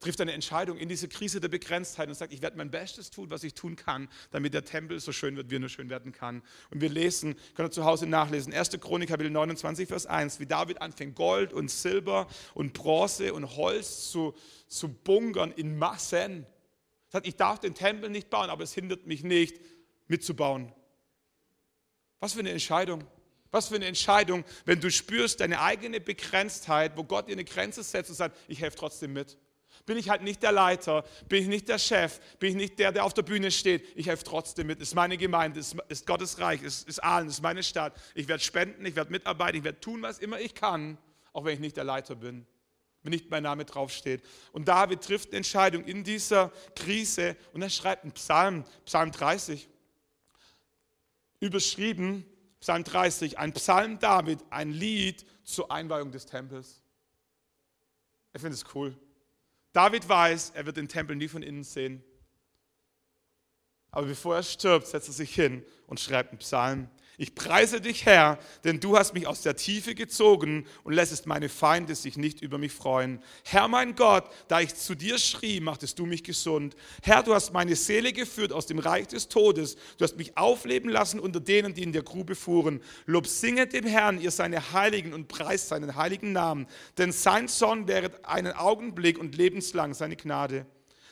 trifft 0.00 0.20
eine 0.20 0.32
Entscheidung 0.32 0.78
in 0.78 0.88
diese 0.88 1.08
Krise 1.08 1.40
der 1.40 1.48
Begrenztheit 1.48 2.08
und 2.08 2.14
sagt, 2.14 2.32
ich 2.32 2.42
werde 2.42 2.56
mein 2.56 2.70
Bestes 2.70 3.10
tun, 3.10 3.30
was 3.30 3.44
ich 3.44 3.54
tun 3.54 3.76
kann, 3.76 4.08
damit 4.30 4.54
der 4.54 4.64
Tempel 4.64 4.98
so 4.98 5.12
schön 5.12 5.36
wird, 5.36 5.50
wie 5.50 5.56
er 5.56 5.60
nur 5.60 5.68
schön 5.68 5.90
werden 5.90 6.12
kann. 6.12 6.42
Und 6.70 6.80
wir 6.80 6.88
lesen, 6.88 7.36
könnt 7.54 7.68
ihr 7.68 7.72
zu 7.72 7.84
Hause 7.84 8.06
nachlesen, 8.06 8.52
1. 8.52 8.70
Chronik, 8.80 9.10
Kapitel 9.10 9.30
29, 9.30 9.86
Vers 9.86 10.06
1, 10.06 10.40
wie 10.40 10.46
David 10.46 10.80
anfängt, 10.80 11.14
Gold 11.14 11.52
und 11.52 11.70
Silber 11.70 12.26
und 12.54 12.72
Bronze 12.72 13.34
und 13.34 13.56
Holz 13.56 14.10
zu, 14.10 14.34
zu 14.66 14.88
bunkern 14.88 15.52
in 15.52 15.76
Massen. 15.76 16.44
Er 16.44 17.12
sagt, 17.12 17.26
ich 17.26 17.36
darf 17.36 17.58
den 17.58 17.74
Tempel 17.74 18.08
nicht 18.08 18.30
bauen, 18.30 18.48
aber 18.48 18.64
es 18.64 18.72
hindert 18.72 19.06
mich 19.06 19.22
nicht, 19.22 19.60
mitzubauen. 20.08 20.72
Was 22.20 22.32
für 22.32 22.40
eine 22.40 22.50
Entscheidung. 22.50 23.04
Was 23.50 23.68
für 23.68 23.74
eine 23.76 23.86
Entscheidung, 23.86 24.44
wenn 24.64 24.80
du 24.80 24.90
spürst 24.90 25.40
deine 25.40 25.60
eigene 25.60 26.00
Begrenztheit, 26.00 26.96
wo 26.96 27.04
Gott 27.04 27.28
dir 27.28 27.32
eine 27.32 27.44
Grenze 27.44 27.82
setzt 27.82 28.10
und 28.10 28.16
sagt, 28.16 28.36
ich 28.48 28.60
helfe 28.60 28.76
trotzdem 28.76 29.12
mit 29.12 29.36
bin 29.90 29.98
ich 29.98 30.08
halt 30.08 30.22
nicht 30.22 30.42
der 30.44 30.52
Leiter, 30.52 31.04
bin 31.28 31.42
ich 31.42 31.48
nicht 31.48 31.68
der 31.68 31.78
Chef, 31.78 32.20
bin 32.38 32.50
ich 32.50 32.54
nicht 32.54 32.78
der, 32.78 32.92
der 32.92 33.04
auf 33.04 33.12
der 33.12 33.22
Bühne 33.22 33.50
steht. 33.50 33.84
Ich 33.96 34.06
helfe 34.06 34.22
trotzdem 34.22 34.68
mit. 34.68 34.80
Ist 34.80 34.94
meine 34.94 35.16
Gemeinde, 35.16 35.58
es 35.58 35.74
ist 35.88 36.06
Gottes 36.06 36.38
Reich, 36.38 36.62
es 36.62 36.84
ist 36.84 37.02
Aalen, 37.02 37.28
ist 37.28 37.42
meine 37.42 37.64
Stadt. 37.64 37.94
Ich 38.14 38.28
werde 38.28 38.40
spenden, 38.40 38.86
ich 38.86 38.94
werde 38.94 39.10
mitarbeiten, 39.10 39.58
ich 39.58 39.64
werde 39.64 39.80
tun, 39.80 40.02
was 40.02 40.20
immer 40.20 40.38
ich 40.38 40.54
kann, 40.54 40.96
auch 41.32 41.44
wenn 41.44 41.54
ich 41.54 41.60
nicht 41.60 41.76
der 41.76 41.82
Leiter 41.82 42.14
bin, 42.14 42.46
wenn 43.02 43.10
nicht 43.10 43.30
mein 43.30 43.42
Name 43.42 43.64
draufsteht. 43.64 44.22
Und 44.52 44.68
David 44.68 45.02
trifft 45.02 45.30
eine 45.30 45.38
Entscheidung 45.38 45.84
in 45.84 46.04
dieser 46.04 46.52
Krise 46.76 47.36
und 47.52 47.62
er 47.62 47.70
schreibt 47.70 48.04
einen 48.04 48.12
Psalm, 48.12 48.64
Psalm 48.84 49.10
30, 49.10 49.68
überschrieben, 51.40 52.24
Psalm 52.60 52.84
30, 52.84 53.38
ein 53.38 53.52
Psalm 53.54 53.98
David, 53.98 54.40
ein 54.50 54.70
Lied 54.70 55.24
zur 55.44 55.70
Einweihung 55.70 56.12
des 56.12 56.26
Tempels. 56.26 56.82
Ich 58.32 58.40
finde 58.40 58.54
es 58.54 58.64
cool. 58.74 58.96
David 59.72 60.08
weiß, 60.08 60.50
er 60.50 60.66
wird 60.66 60.76
den 60.76 60.88
Tempel 60.88 61.16
nie 61.16 61.28
von 61.28 61.42
innen 61.42 61.64
sehen. 61.64 62.04
Aber 63.90 64.06
bevor 64.06 64.36
er 64.36 64.42
stirbt, 64.42 64.86
setzt 64.86 65.08
er 65.08 65.14
sich 65.14 65.34
hin 65.34 65.64
und 65.86 65.98
schreibt 65.98 66.30
einen 66.30 66.38
Psalm. 66.38 66.88
Ich 67.20 67.34
preise 67.34 67.82
dich, 67.82 68.06
Herr, 68.06 68.38
denn 68.64 68.80
du 68.80 68.96
hast 68.96 69.12
mich 69.12 69.26
aus 69.26 69.42
der 69.42 69.54
Tiefe 69.54 69.94
gezogen 69.94 70.64
und 70.84 70.94
lässest 70.94 71.26
meine 71.26 71.50
Feinde 71.50 71.94
sich 71.94 72.16
nicht 72.16 72.40
über 72.40 72.56
mich 72.56 72.72
freuen. 72.72 73.22
Herr 73.44 73.68
mein 73.68 73.94
Gott, 73.94 74.24
da 74.48 74.60
ich 74.60 74.74
zu 74.74 74.94
dir 74.94 75.18
schrie, 75.18 75.60
machtest 75.60 75.98
du 75.98 76.06
mich 76.06 76.24
gesund. 76.24 76.76
Herr, 77.02 77.22
du 77.22 77.34
hast 77.34 77.52
meine 77.52 77.76
Seele 77.76 78.14
geführt 78.14 78.54
aus 78.54 78.64
dem 78.64 78.78
Reich 78.78 79.08
des 79.08 79.28
Todes. 79.28 79.76
Du 79.98 80.04
hast 80.04 80.16
mich 80.16 80.38
aufleben 80.38 80.88
lassen 80.88 81.20
unter 81.20 81.40
denen, 81.40 81.74
die 81.74 81.82
in 81.82 81.92
der 81.92 82.04
Grube 82.04 82.34
fuhren. 82.34 82.80
Lob 83.04 83.26
singet 83.26 83.74
dem 83.74 83.84
Herrn, 83.84 84.18
ihr 84.18 84.30
seine 84.30 84.72
Heiligen, 84.72 85.12
und 85.12 85.28
preist 85.28 85.68
seinen 85.68 85.96
heiligen 85.96 86.32
Namen. 86.32 86.66
Denn 86.96 87.12
sein 87.12 87.48
Zorn 87.48 87.86
wäre 87.86 88.12
einen 88.22 88.54
Augenblick 88.54 89.18
und 89.18 89.36
lebenslang 89.36 89.92
seine 89.92 90.16
Gnade. 90.16 90.64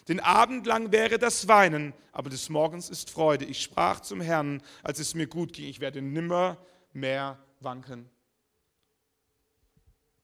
Den 0.08 0.20
Abend 0.20 0.66
lang 0.66 0.90
wäre 0.90 1.18
das 1.18 1.48
Weinen, 1.48 1.92
aber 2.12 2.30
des 2.30 2.48
Morgens 2.48 2.88
ist 2.88 3.10
Freude. 3.10 3.44
Ich 3.44 3.62
sprach 3.62 4.00
zum 4.00 4.22
Herrn, 4.22 4.62
als 4.82 4.98
es 4.98 5.14
mir 5.14 5.26
gut 5.26 5.52
ging, 5.52 5.66
ich 5.66 5.80
werde 5.80 6.00
nimmer 6.00 6.56
mehr 6.94 7.38
wanken. 7.60 8.08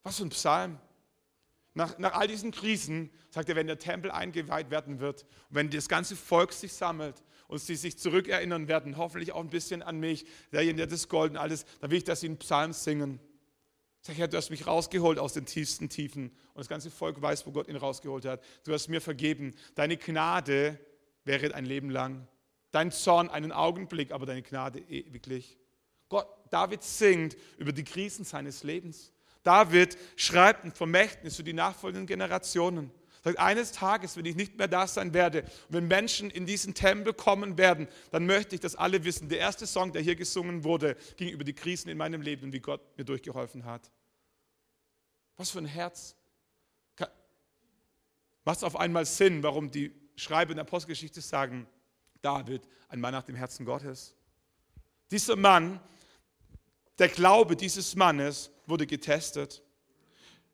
Was 0.01 0.17
für 0.17 0.23
ein 0.23 0.29
Psalm. 0.29 0.79
Nach, 1.75 1.97
nach 1.99 2.13
all 2.13 2.27
diesen 2.27 2.51
Krisen 2.51 3.11
sagt 3.29 3.49
er, 3.49 3.55
wenn 3.55 3.67
der 3.67 3.77
Tempel 3.77 4.09
eingeweiht 4.09 4.71
werden 4.71 4.99
wird, 4.99 5.23
und 5.49 5.55
wenn 5.55 5.69
das 5.69 5.89
ganze 5.89 6.15
Volk 6.15 6.53
sich 6.53 6.73
sammelt 6.73 7.21
und 7.47 7.59
sie 7.59 7.75
sich 7.75 7.97
zurückerinnern 7.99 8.67
werden, 8.67 8.97
hoffentlich 8.97 9.33
auch 9.33 9.41
ein 9.41 9.49
bisschen 9.49 9.83
an 9.83 9.99
mich, 9.99 10.25
derjenige, 10.51 10.77
der 10.77 10.87
das 10.87 11.09
Gold 11.09 11.31
und 11.31 11.37
alles, 11.37 11.65
dann 11.81 11.91
will 11.91 11.97
ich, 11.97 12.03
dass 12.05 12.21
sie 12.21 12.27
einen 12.27 12.37
Psalm 12.37 12.71
singen. 12.73 13.19
Sag, 14.07 14.17
Herr, 14.17 14.27
du 14.27 14.37
hast 14.37 14.51
mich 14.51 14.67
rausgeholt 14.67 15.17
aus 15.17 15.33
den 15.33 15.47
tiefsten 15.47 15.89
Tiefen. 15.89 16.25
Und 16.25 16.57
das 16.59 16.69
ganze 16.69 16.91
Volk 16.91 17.19
weiß, 17.19 17.47
wo 17.47 17.51
Gott 17.51 17.67
ihn 17.67 17.75
rausgeholt 17.75 18.23
hat. 18.25 18.39
Du 18.63 18.71
hast 18.71 18.87
mir 18.87 19.01
vergeben. 19.01 19.55
Deine 19.73 19.97
Gnade 19.97 20.79
wäre 21.23 21.55
ein 21.55 21.65
Leben 21.65 21.89
lang. 21.89 22.27
Dein 22.69 22.91
Zorn 22.91 23.31
einen 23.31 23.51
Augenblick, 23.51 24.11
aber 24.11 24.27
deine 24.27 24.43
Gnade 24.43 24.77
ewiglich. 24.77 25.57
Gott, 26.07 26.27
David 26.51 26.83
singt 26.83 27.35
über 27.57 27.71
die 27.71 27.83
Krisen 27.83 28.25
seines 28.25 28.61
Lebens. 28.61 29.11
David 29.41 29.97
schreibt 30.17 30.65
ein 30.65 30.71
Vermächtnis 30.71 31.37
für 31.37 31.43
die 31.43 31.53
nachfolgenden 31.53 32.05
Generationen. 32.05 32.91
Sagt, 33.25 33.39
eines 33.39 33.71
Tages, 33.71 34.17
wenn 34.17 34.25
ich 34.25 34.35
nicht 34.35 34.55
mehr 34.59 34.67
da 34.67 34.85
sein 34.85 35.15
werde, 35.15 35.45
wenn 35.69 35.87
Menschen 35.87 36.29
in 36.29 36.45
diesen 36.45 36.75
Tempel 36.75 37.11
kommen 37.11 37.57
werden, 37.57 37.87
dann 38.11 38.27
möchte 38.27 38.53
ich, 38.53 38.61
dass 38.61 38.75
alle 38.75 39.03
wissen, 39.03 39.29
der 39.29 39.39
erste 39.39 39.65
Song, 39.65 39.91
der 39.91 40.03
hier 40.03 40.15
gesungen 40.15 40.63
wurde, 40.63 40.95
ging 41.17 41.29
über 41.29 41.43
die 41.43 41.53
Krisen 41.53 41.89
in 41.89 41.97
meinem 41.97 42.21
Leben 42.21 42.43
und 42.43 42.53
wie 42.53 42.59
Gott 42.59 42.81
mir 42.99 43.03
durchgeholfen 43.03 43.65
hat. 43.65 43.89
Was 45.37 45.49
für 45.49 45.57
ein 45.57 45.65
Herz. 45.65 46.15
Macht 48.43 48.57
es 48.57 48.63
auf 48.63 48.75
einmal 48.75 49.07
Sinn, 49.07 49.41
warum 49.41 49.71
die 49.71 49.91
Schreiber 50.15 50.51
in 50.51 50.57
der 50.57 50.65
Apostelgeschichte 50.65 51.19
sagen, 51.19 51.65
David, 52.21 52.61
ein 52.89 53.01
Mann 53.01 53.11
nach 53.11 53.23
dem 53.23 53.33
Herzen 53.33 53.65
Gottes. 53.65 54.13
Dieser 55.09 55.35
Mann, 55.35 55.79
der 56.99 57.09
Glaube 57.09 57.55
dieses 57.55 57.95
Mannes 57.95 58.51
wurde 58.67 58.85
getestet. 58.85 59.63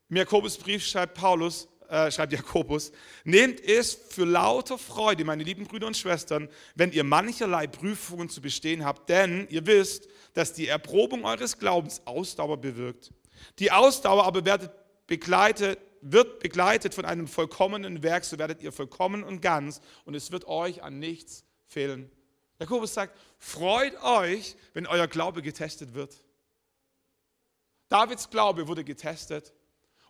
Im 0.08 0.16
Jakobusbrief 0.16 0.86
schreibt 0.86 1.18
Paulus, 1.18 1.68
äh, 1.92 2.10
schreibt 2.10 2.32
Jakobus, 2.32 2.94
nehmt 3.26 3.60
es 3.60 3.94
für 3.94 4.24
lauter 4.24 4.78
Freude, 4.78 5.26
meine 5.26 5.44
lieben 5.44 5.68
Brüder 5.68 5.88
und 5.88 5.98
Schwestern, 5.98 6.48
wenn 6.74 6.94
ihr 6.94 7.04
mancherlei 7.04 7.68
Prüfungen 7.68 8.30
zu 8.30 8.42
bestehen 8.42 8.86
habt, 8.86 9.10
denn 9.10 9.46
ihr 9.50 9.66
wisst, 9.68 10.08
dass 10.34 10.54
die 10.54 10.68
Erprobung 10.68 11.26
eures 11.26 11.60
Glaubens 11.60 12.02
Ausdauer 12.06 12.58
bewirkt. 12.58 13.12
Die 13.60 13.72
Ausdauer 13.72 14.24
aber 14.24 14.46
werdet 14.46 14.72
begleitet, 15.06 15.80
wird 16.00 16.40
begleitet 16.40 16.94
von 16.94 17.04
einem 17.04 17.28
vollkommenen 17.28 18.02
Werk, 18.02 18.24
so 18.24 18.40
werdet 18.40 18.62
ihr 18.62 18.72
vollkommen 18.72 19.24
und 19.24 19.42
ganz 19.42 19.82
und 20.06 20.16
es 20.16 20.32
wird 20.32 20.46
euch 20.46 20.82
an 20.84 20.98
nichts 20.98 21.44
fehlen. 21.68 22.10
Jakobus 22.58 22.94
sagt, 22.94 23.20
freut 23.38 24.02
euch, 24.02 24.56
wenn 24.74 24.88
euer 24.88 25.08
Glaube 25.08 25.42
getestet 25.42 25.94
wird. 25.94 26.16
Davids 27.90 28.30
Glaube 28.30 28.70
wurde 28.70 28.86
getestet. 28.86 29.52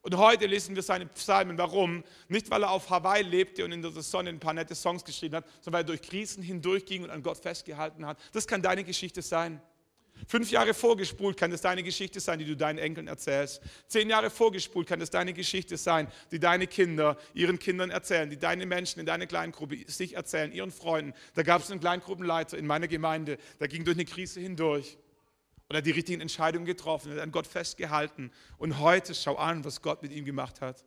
Und 0.02 0.18
heute 0.18 0.48
lesen 0.48 0.76
wir 0.76 0.82
seine 0.82 1.06
Psalmen. 1.06 1.58
Warum? 1.58 2.04
Nicht, 2.28 2.50
weil 2.50 2.64
er 2.64 2.72
auf 2.72 2.90
Hawaii 2.90 3.22
lebte 3.22 3.64
und 3.64 3.72
in 3.72 3.82
der 3.84 3.92
Sonne 3.92 4.30
ein 4.30 4.40
paar 4.40 4.54
nette 4.54 4.74
Songs 4.74 5.04
geschrieben 5.04 5.36
hat, 5.36 5.46
sondern 5.62 5.74
weil 5.74 5.84
er 5.84 5.88
durch 5.96 6.02
Krisen 6.02 6.42
hindurchging 6.42 7.04
und 7.04 7.12
an 7.12 7.22
Gott 7.22 7.38
festgehalten 7.38 8.06
hat. 8.06 8.18
Das 8.34 8.48
kann 8.48 8.62
deine 8.64 8.84
Geschichte 8.84 9.22
sein. 9.22 9.62
Fünf 10.28 10.52
Jahre 10.52 10.74
vorgespult 10.74 11.38
kann 11.38 11.52
es 11.52 11.62
deine 11.62 11.84
Geschichte 11.84 12.20
sein, 12.20 12.40
die 12.40 12.46
du 12.46 12.56
deinen 12.56 12.78
Enkeln 12.78 13.08
erzählst. 13.08 13.62
Zehn 13.88 14.10
Jahre 14.10 14.30
vorgespult 14.30 14.88
kann 14.88 15.02
es 15.02 15.10
deine 15.10 15.34
Geschichte 15.34 15.78
sein, 15.78 16.08
die 16.32 16.40
deine 16.40 16.68
Kinder 16.68 17.18
ihren 17.34 17.60
Kindern 17.60 17.90
erzählen, 17.90 18.30
die 18.30 18.38
deine 18.38 18.66
Menschen 18.66 19.00
in 19.00 19.06
deiner 19.06 19.26
Kleingruppe 19.26 19.78
sich 19.88 20.16
erzählen, 20.16 20.52
ihren 20.52 20.72
Freunden. 20.72 21.14
Da 21.34 21.44
gab 21.44 21.62
es 21.62 21.72
einen 21.72 21.80
Kleingruppenleiter 21.80 22.58
in 22.58 22.68
meiner 22.68 22.88
Gemeinde, 22.88 23.38
der 23.60 23.68
ging 23.68 23.84
durch 23.84 23.98
eine 23.98 24.06
Krise 24.06 24.40
hindurch 24.40 24.98
und 25.72 25.78
hat 25.78 25.86
die 25.86 25.92
richtigen 25.92 26.20
Entscheidungen 26.20 26.66
getroffen, 26.66 27.14
hat 27.14 27.20
an 27.20 27.32
Gott 27.32 27.48
festgehalten. 27.48 28.30
Und 28.58 28.80
heute 28.80 29.16
schau 29.16 29.38
an, 29.38 29.64
was 29.64 29.82
Gott 29.82 30.02
mit 30.02 30.12
ihm 30.12 30.26
gemacht 30.26 30.60
hat. 30.60 30.84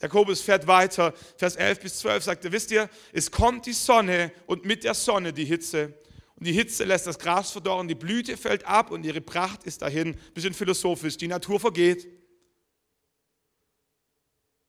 Jakobus 0.00 0.40
fährt 0.40 0.68
weiter, 0.68 1.12
Vers 1.36 1.56
11 1.56 1.80
bis 1.80 1.98
12 1.98 2.22
sagt 2.22 2.44
er, 2.44 2.52
wisst 2.52 2.70
ihr, 2.70 2.88
es 3.12 3.32
kommt 3.32 3.66
die 3.66 3.72
Sonne 3.72 4.30
und 4.46 4.64
mit 4.64 4.84
der 4.84 4.94
Sonne 4.94 5.32
die 5.32 5.44
Hitze. 5.44 5.98
Und 6.36 6.46
die 6.46 6.52
Hitze 6.52 6.84
lässt 6.84 7.08
das 7.08 7.18
Gras 7.18 7.50
verdorren, 7.50 7.88
die 7.88 7.96
Blüte 7.96 8.36
fällt 8.36 8.64
ab 8.64 8.92
und 8.92 9.04
ihre 9.04 9.20
Pracht 9.20 9.64
ist 9.64 9.82
dahin. 9.82 10.16
Bisschen 10.34 10.54
philosophisch, 10.54 11.16
die 11.16 11.26
Natur 11.26 11.58
vergeht. 11.58 12.04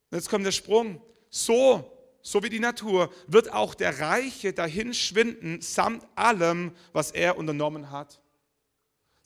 Und 0.10 0.18
jetzt 0.18 0.28
kommt 0.28 0.48
der 0.48 0.52
Sprung. 0.52 1.00
So, 1.30 2.18
so 2.24 2.42
wie 2.42 2.50
die 2.50 2.60
Natur, 2.60 3.14
wird 3.28 3.54
auch 3.54 3.76
der 3.76 4.00
Reiche 4.00 4.54
dahin 4.54 4.96
schwinden, 4.96 5.62
samt 5.62 6.08
allem, 6.16 6.72
was 6.94 7.12
er 7.12 7.38
unternommen 7.38 7.92
hat. 7.92 8.20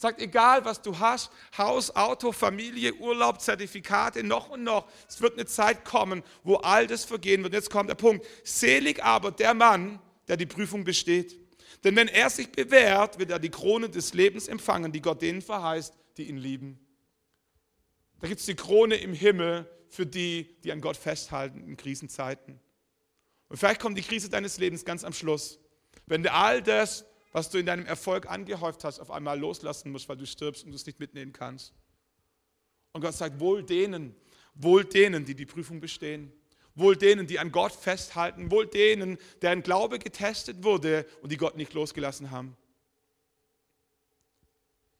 Sagt, 0.03 0.21
egal 0.21 0.65
was 0.65 0.81
du 0.81 0.99
hast, 0.99 1.31
Haus, 1.57 1.95
Auto, 1.95 2.33
Familie, 2.33 2.93
Urlaub, 2.95 3.39
Zertifikate, 3.39 4.21
noch 4.21 4.49
und 4.49 4.61
noch, 4.61 4.85
es 5.07 5.21
wird 5.21 5.35
eine 5.35 5.45
Zeit 5.45 5.85
kommen, 5.85 6.23
wo 6.43 6.55
all 6.55 6.87
das 6.87 7.05
vergehen 7.05 7.41
wird. 7.41 7.53
Jetzt 7.53 7.69
kommt 7.69 7.89
der 7.89 7.95
Punkt. 7.95 8.25
Selig 8.43 9.01
aber 9.01 9.31
der 9.31 9.53
Mann, 9.53 10.01
der 10.27 10.35
die 10.35 10.45
Prüfung 10.45 10.83
besteht. 10.83 11.39
Denn 11.85 11.95
wenn 11.95 12.09
er 12.09 12.29
sich 12.29 12.51
bewährt, 12.51 13.17
wird 13.17 13.31
er 13.31 13.39
die 13.39 13.49
Krone 13.49 13.89
des 13.89 14.13
Lebens 14.13 14.49
empfangen, 14.49 14.91
die 14.91 15.01
Gott 15.01 15.21
denen 15.21 15.41
verheißt, 15.41 15.93
die 16.17 16.23
ihn 16.23 16.37
lieben. 16.37 16.85
Da 18.19 18.27
gibt 18.27 18.41
es 18.41 18.45
die 18.45 18.55
Krone 18.55 18.95
im 18.95 19.13
Himmel 19.13 19.69
für 19.87 20.05
die, 20.05 20.53
die 20.65 20.73
an 20.73 20.81
Gott 20.81 20.97
festhalten 20.97 21.63
in 21.65 21.77
Krisenzeiten. 21.77 22.59
Und 23.47 23.55
vielleicht 23.55 23.79
kommt 23.79 23.97
die 23.97 24.03
Krise 24.03 24.29
deines 24.29 24.57
Lebens 24.57 24.83
ganz 24.83 25.05
am 25.05 25.13
Schluss. 25.13 25.59
Wenn 26.07 26.27
all 26.27 26.61
das, 26.61 27.05
was 27.33 27.49
du 27.49 27.57
in 27.57 27.65
deinem 27.65 27.85
Erfolg 27.85 28.29
angehäuft 28.29 28.83
hast, 28.83 28.99
auf 28.99 29.11
einmal 29.11 29.37
loslassen 29.37 29.91
musst, 29.91 30.07
weil 30.07 30.17
du 30.17 30.25
stirbst 30.25 30.63
und 30.63 30.71
du 30.71 30.75
es 30.75 30.85
nicht 30.85 30.99
mitnehmen 30.99 31.33
kannst. 31.33 31.73
Und 32.93 33.01
Gott 33.01 33.15
sagt, 33.15 33.39
wohl 33.39 33.63
denen, 33.63 34.15
wohl 34.53 34.85
denen, 34.85 35.25
die 35.25 35.33
die 35.33 35.47
Prüfung 35.47 35.81
bestehen. 35.81 36.31
Wohl 36.75 36.95
denen, 36.95 37.27
die 37.27 37.39
an 37.39 37.51
Gott 37.51 37.73
festhalten, 37.73 38.49
wohl 38.49 38.67
denen, 38.67 39.17
deren 39.41 39.61
Glaube 39.61 39.99
getestet 39.99 40.63
wurde 40.63 41.05
und 41.21 41.31
die 41.31 41.37
Gott 41.37 41.57
nicht 41.57 41.73
losgelassen 41.73 42.31
haben. 42.31 42.55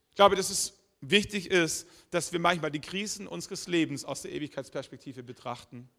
Ich 0.10 0.16
glaube, 0.16 0.36
dass 0.36 0.50
es 0.50 0.74
wichtig 1.02 1.50
ist, 1.50 1.88
dass 2.12 2.32
wir 2.32 2.40
manchmal 2.40 2.72
die 2.72 2.82
Krisen 2.82 3.28
unseres 3.28 3.68
Lebens 3.68 4.06
aus 4.06 4.24
der 4.24 4.32
Ewigkeitsperspektive 4.32 5.24
betrachten. 5.24 5.90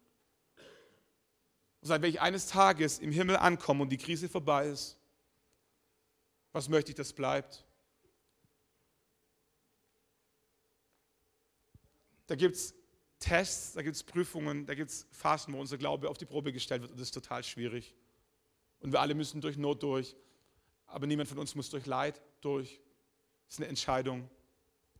Und 1.81 1.87
sagen, 1.87 2.03
wenn 2.03 2.09
ich 2.09 2.21
eines 2.21 2.47
Tages 2.47 2.99
im 2.99 3.11
Himmel 3.11 3.37
ankomme 3.37 3.83
und 3.83 3.89
die 3.89 3.97
Krise 3.97 4.29
vorbei 4.29 4.67
ist, 4.67 4.97
was 6.55 6.69
möchte 6.69 6.91
ich, 6.91 6.95
das 6.95 7.11
bleibt? 7.11 7.65
Da 12.27 12.35
gibt 12.35 12.55
es 12.55 12.73
Tests, 13.19 13.73
da 13.73 13.81
gibt 13.81 13.97
es 13.97 14.03
Prüfungen, 14.03 14.65
da 14.65 14.73
gibt 14.73 14.89
es 14.89 15.05
Phasen, 15.11 15.53
wo 15.53 15.59
unser 15.59 15.77
Glaube 15.77 16.09
auf 16.09 16.17
die 16.17 16.23
Probe 16.23 16.53
gestellt 16.53 16.81
wird 16.81 16.91
und 16.91 16.97
das 16.97 17.09
ist 17.09 17.13
total 17.13 17.43
schwierig. 17.43 17.93
Und 18.79 18.93
wir 18.93 19.01
alle 19.01 19.15
müssen 19.15 19.41
durch 19.41 19.57
Not 19.57 19.83
durch, 19.83 20.15
aber 20.87 21.07
niemand 21.07 21.27
von 21.27 21.39
uns 21.39 21.55
muss 21.55 21.69
durch 21.69 21.85
Leid 21.87 22.21
durch. 22.39 22.79
Das 23.47 23.55
ist 23.55 23.59
eine 23.59 23.67
Entscheidung. 23.67 24.29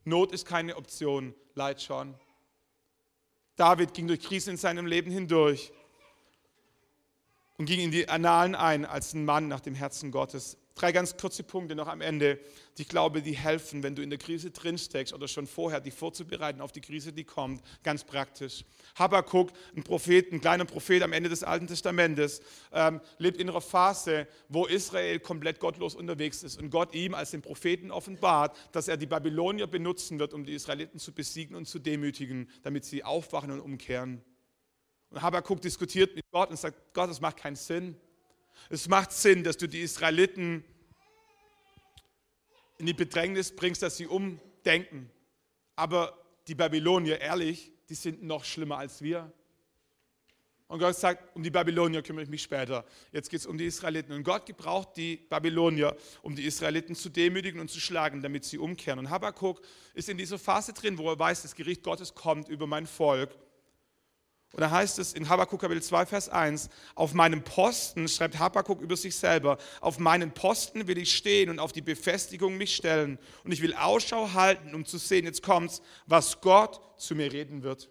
Not 0.03 0.33
ist 0.33 0.45
keine 0.45 0.75
Option, 0.75 1.33
Leid 1.53 1.81
schon. 1.81 2.19
David 3.55 3.93
ging 3.93 4.07
durch 4.07 4.19
Krisen 4.19 4.51
in 4.51 4.57
seinem 4.57 4.87
Leben 4.87 5.09
hindurch 5.09 5.71
und 7.57 7.65
ging 7.65 7.79
in 7.79 7.91
die 7.91 8.09
Annalen 8.09 8.55
ein 8.55 8.83
als 8.83 9.13
ein 9.13 9.23
Mann 9.23 9.47
nach 9.47 9.61
dem 9.61 9.73
Herzen 9.73 10.11
Gottes. 10.11 10.57
Drei 10.77 10.91
ganz 10.91 11.15
kurze 11.15 11.43
Punkte 11.43 11.73
noch 11.73 11.87
am 11.87 12.01
Ende, 12.01 12.37
die 12.77 12.81
ich 12.81 12.89
glaube, 12.89 13.21
die 13.21 13.31
helfen, 13.31 13.81
wenn 13.81 13.95
du 13.95 14.01
in 14.01 14.09
der 14.09 14.19
Krise 14.19 14.51
drinsteckst 14.51 15.13
oder 15.13 15.29
schon 15.29 15.47
vorher, 15.47 15.79
dich 15.79 15.93
vorzubereiten 15.93 16.59
auf 16.59 16.73
die 16.73 16.81
Krise, 16.81 17.13
die 17.13 17.23
kommt, 17.23 17.63
ganz 17.81 18.03
praktisch. 18.03 18.65
Habakkuk, 18.95 19.53
ein 19.73 19.83
Prophet, 19.83 20.33
ein 20.33 20.41
kleiner 20.41 20.65
Prophet 20.65 21.01
am 21.01 21.13
Ende 21.13 21.29
des 21.29 21.45
Alten 21.45 21.67
Testamentes, 21.67 22.41
ähm, 22.73 22.99
lebt 23.19 23.39
in 23.39 23.49
einer 23.49 23.61
Phase, 23.61 24.27
wo 24.49 24.65
Israel 24.65 25.21
komplett 25.21 25.61
gottlos 25.61 25.95
unterwegs 25.95 26.43
ist 26.43 26.59
und 26.59 26.71
Gott 26.71 26.93
ihm 26.93 27.13
als 27.13 27.31
den 27.31 27.41
Propheten 27.41 27.89
offenbart, 27.89 28.57
dass 28.73 28.89
er 28.89 28.97
die 28.97 29.05
Babylonier 29.05 29.67
benutzen 29.67 30.19
wird, 30.19 30.33
um 30.33 30.43
die 30.43 30.55
Israeliten 30.55 30.99
zu 30.99 31.13
besiegen 31.13 31.55
und 31.55 31.69
zu 31.69 31.79
demütigen, 31.79 32.49
damit 32.63 32.83
sie 32.83 33.01
aufwachen 33.01 33.51
und 33.51 33.61
umkehren. 33.61 34.21
Und 35.09 35.21
Habakkuk 35.21 35.61
diskutiert 35.61 36.13
mit 36.17 36.25
Gott 36.31 36.49
und 36.49 36.57
sagt, 36.57 36.93
Gott, 36.93 37.09
das 37.09 37.21
macht 37.21 37.37
keinen 37.37 37.55
Sinn. 37.55 37.95
Es 38.69 38.87
macht 38.87 39.11
Sinn, 39.11 39.43
dass 39.43 39.57
du 39.57 39.67
die 39.67 39.81
Israeliten 39.81 40.63
in 42.77 42.85
die 42.85 42.93
Bedrängnis 42.93 43.55
bringst, 43.55 43.81
dass 43.81 43.97
sie 43.97 44.07
umdenken. 44.07 45.09
Aber 45.75 46.17
die 46.47 46.55
Babylonier, 46.55 47.19
ehrlich, 47.21 47.71
die 47.89 47.95
sind 47.95 48.23
noch 48.23 48.43
schlimmer 48.43 48.77
als 48.77 49.01
wir. 49.01 49.31
Und 50.67 50.79
Gott 50.79 50.95
sagt, 50.95 51.35
um 51.35 51.43
die 51.43 51.51
Babylonier 51.51 52.01
kümmere 52.01 52.23
ich 52.23 52.29
mich 52.29 52.41
später. 52.41 52.85
Jetzt 53.11 53.29
geht 53.29 53.39
es 53.39 53.45
um 53.45 53.57
die 53.57 53.65
Israeliten. 53.65 54.13
Und 54.13 54.23
Gott 54.23 54.47
gebraucht 54.47 54.97
die 54.97 55.17
Babylonier, 55.17 55.95
um 56.23 56.35
die 56.35 56.43
Israeliten 56.43 56.95
zu 56.95 57.09
demütigen 57.09 57.59
und 57.61 57.69
zu 57.69 57.79
schlagen, 57.79 58.21
damit 58.21 58.45
sie 58.45 58.57
umkehren. 58.57 58.97
Und 58.97 59.11
Habakkuk 59.11 59.61
ist 59.93 60.09
in 60.09 60.17
dieser 60.17 60.39
Phase 60.39 60.73
drin, 60.73 60.97
wo 60.97 61.09
er 61.09 61.19
weiß, 61.19 61.43
das 61.43 61.53
Gericht 61.53 61.83
Gottes 61.83 62.15
kommt 62.15 62.49
über 62.49 62.65
mein 62.65 62.87
Volk. 62.87 63.37
Und 64.55 64.61
da 64.61 64.71
heißt 64.71 64.99
es 64.99 65.11
in 65.11 65.27
Habakkuk 65.27 65.59
Kapitel 65.59 65.83
2, 65.83 66.05
Vers 66.05 66.29
1, 66.29 66.69
auf 66.95 67.13
meinem 67.13 67.43
Posten, 67.43 68.07
schreibt 68.07 68.39
Habakkuk 68.39 68.79
über 68.79 68.95
sich 68.95 69.13
selber, 69.17 69.57
auf 69.81 69.99
meinen 69.99 70.31
Posten 70.31 70.87
will 70.87 70.97
ich 70.97 71.13
stehen 71.13 71.49
und 71.49 71.59
auf 71.59 71.73
die 71.73 71.81
Befestigung 71.81 72.55
mich 72.55 72.73
stellen. 72.73 73.19
Und 73.43 73.51
ich 73.51 73.61
will 73.61 73.73
Ausschau 73.73 74.31
halten, 74.31 74.73
um 74.73 74.85
zu 74.85 74.97
sehen, 74.97 75.25
jetzt 75.25 75.43
kommt's, 75.43 75.81
was 76.05 76.39
Gott 76.39 76.79
zu 76.95 77.15
mir 77.15 77.33
reden 77.33 77.63
wird. 77.63 77.89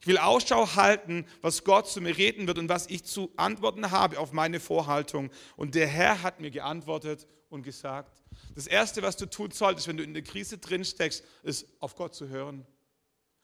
Ich 0.00 0.06
will 0.06 0.16
Ausschau 0.16 0.74
halten, 0.74 1.26
was 1.42 1.64
Gott 1.64 1.86
zu 1.86 2.00
mir 2.00 2.16
reden 2.16 2.46
wird 2.46 2.56
und 2.56 2.70
was 2.70 2.86
ich 2.86 3.04
zu 3.04 3.30
antworten 3.36 3.90
habe 3.90 4.18
auf 4.18 4.32
meine 4.32 4.58
Vorhaltung. 4.58 5.30
Und 5.54 5.74
der 5.74 5.86
Herr 5.86 6.22
hat 6.22 6.40
mir 6.40 6.50
geantwortet 6.50 7.26
und 7.50 7.62
gesagt, 7.62 8.22
das 8.54 8.66
Erste, 8.66 9.02
was 9.02 9.18
du 9.18 9.26
tun 9.26 9.50
solltest, 9.50 9.86
wenn 9.86 9.98
du 9.98 10.02
in 10.02 10.14
der 10.14 10.22
Krise 10.22 10.56
drin 10.56 10.82
steckst, 10.82 11.24
ist, 11.42 11.66
auf 11.78 11.94
Gott 11.94 12.14
zu 12.14 12.28
hören. 12.30 12.66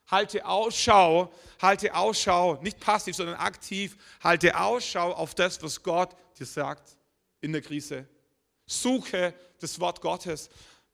Halte 0.07 0.45
Ausschau, 0.45 1.33
halte 1.61 1.95
Ausschau, 1.95 2.59
nicht 2.61 2.79
passiv, 2.79 3.15
sondern 3.15 3.35
aktiv, 3.35 3.97
halte 4.21 4.59
Ausschau 4.59 5.11
auf 5.13 5.33
das, 5.33 5.61
was 5.63 5.81
Gott 5.81 6.15
dir 6.37 6.45
sagt 6.45 6.97
in 7.41 7.53
der 7.53 7.61
Krise. 7.61 8.07
Suche 8.65 9.33
das 9.59 9.79
Wort 9.79 10.01
Gottes. 10.01 10.49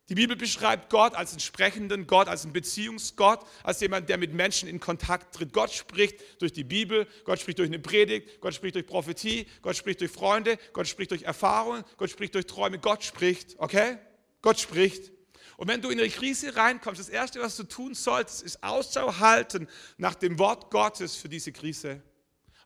Die 0.09 0.15
Bibel 0.15 0.35
beschreibt 0.35 0.89
Gott 0.89 1.13
als 1.13 1.31
einen 1.31 1.39
sprechenden 1.39 2.07
Gott, 2.07 2.27
als 2.27 2.43
einen 2.43 2.51
Beziehungsgott, 2.51 3.45
als 3.61 3.79
jemand, 3.79 4.09
der 4.09 4.17
mit 4.17 4.33
Menschen 4.33 4.67
in 4.67 4.79
Kontakt 4.79 5.35
tritt. 5.35 5.53
Gott 5.53 5.71
spricht 5.71 6.41
durch 6.41 6.51
die 6.51 6.63
Bibel, 6.63 7.07
Gott 7.25 7.39
spricht 7.39 7.59
durch 7.59 7.69
eine 7.69 7.77
Predigt, 7.77 8.41
Gott 8.41 8.55
spricht 8.55 8.73
durch 8.73 8.87
Prophetie, 8.87 9.45
Gott 9.61 9.75
spricht 9.75 10.01
durch 10.01 10.11
Freunde, 10.11 10.57
Gott 10.73 10.87
spricht 10.87 11.11
durch 11.11 11.23
Erfahrungen, 11.23 11.83
Gott 11.97 12.09
spricht 12.09 12.33
durch 12.33 12.47
Träume. 12.47 12.79
Gott 12.79 13.03
spricht, 13.03 13.55
okay? 13.59 13.97
Gott 14.41 14.59
spricht. 14.59 15.11
Und 15.59 15.67
wenn 15.67 15.81
du 15.81 15.89
in 15.89 15.99
eine 15.99 16.07
Krise 16.07 16.55
reinkommst, 16.55 17.01
das 17.01 17.09
Erste, 17.09 17.41
was 17.41 17.57
du 17.57 17.63
tun 17.63 17.93
solltest, 17.93 18.43
ist 18.43 18.63
Ausschau 18.63 19.19
halten 19.19 19.67
nach 19.97 20.15
dem 20.15 20.39
Wort 20.39 20.71
Gottes 20.71 21.17
für 21.17 21.27
diese 21.27 21.51
Krise. 21.51 22.01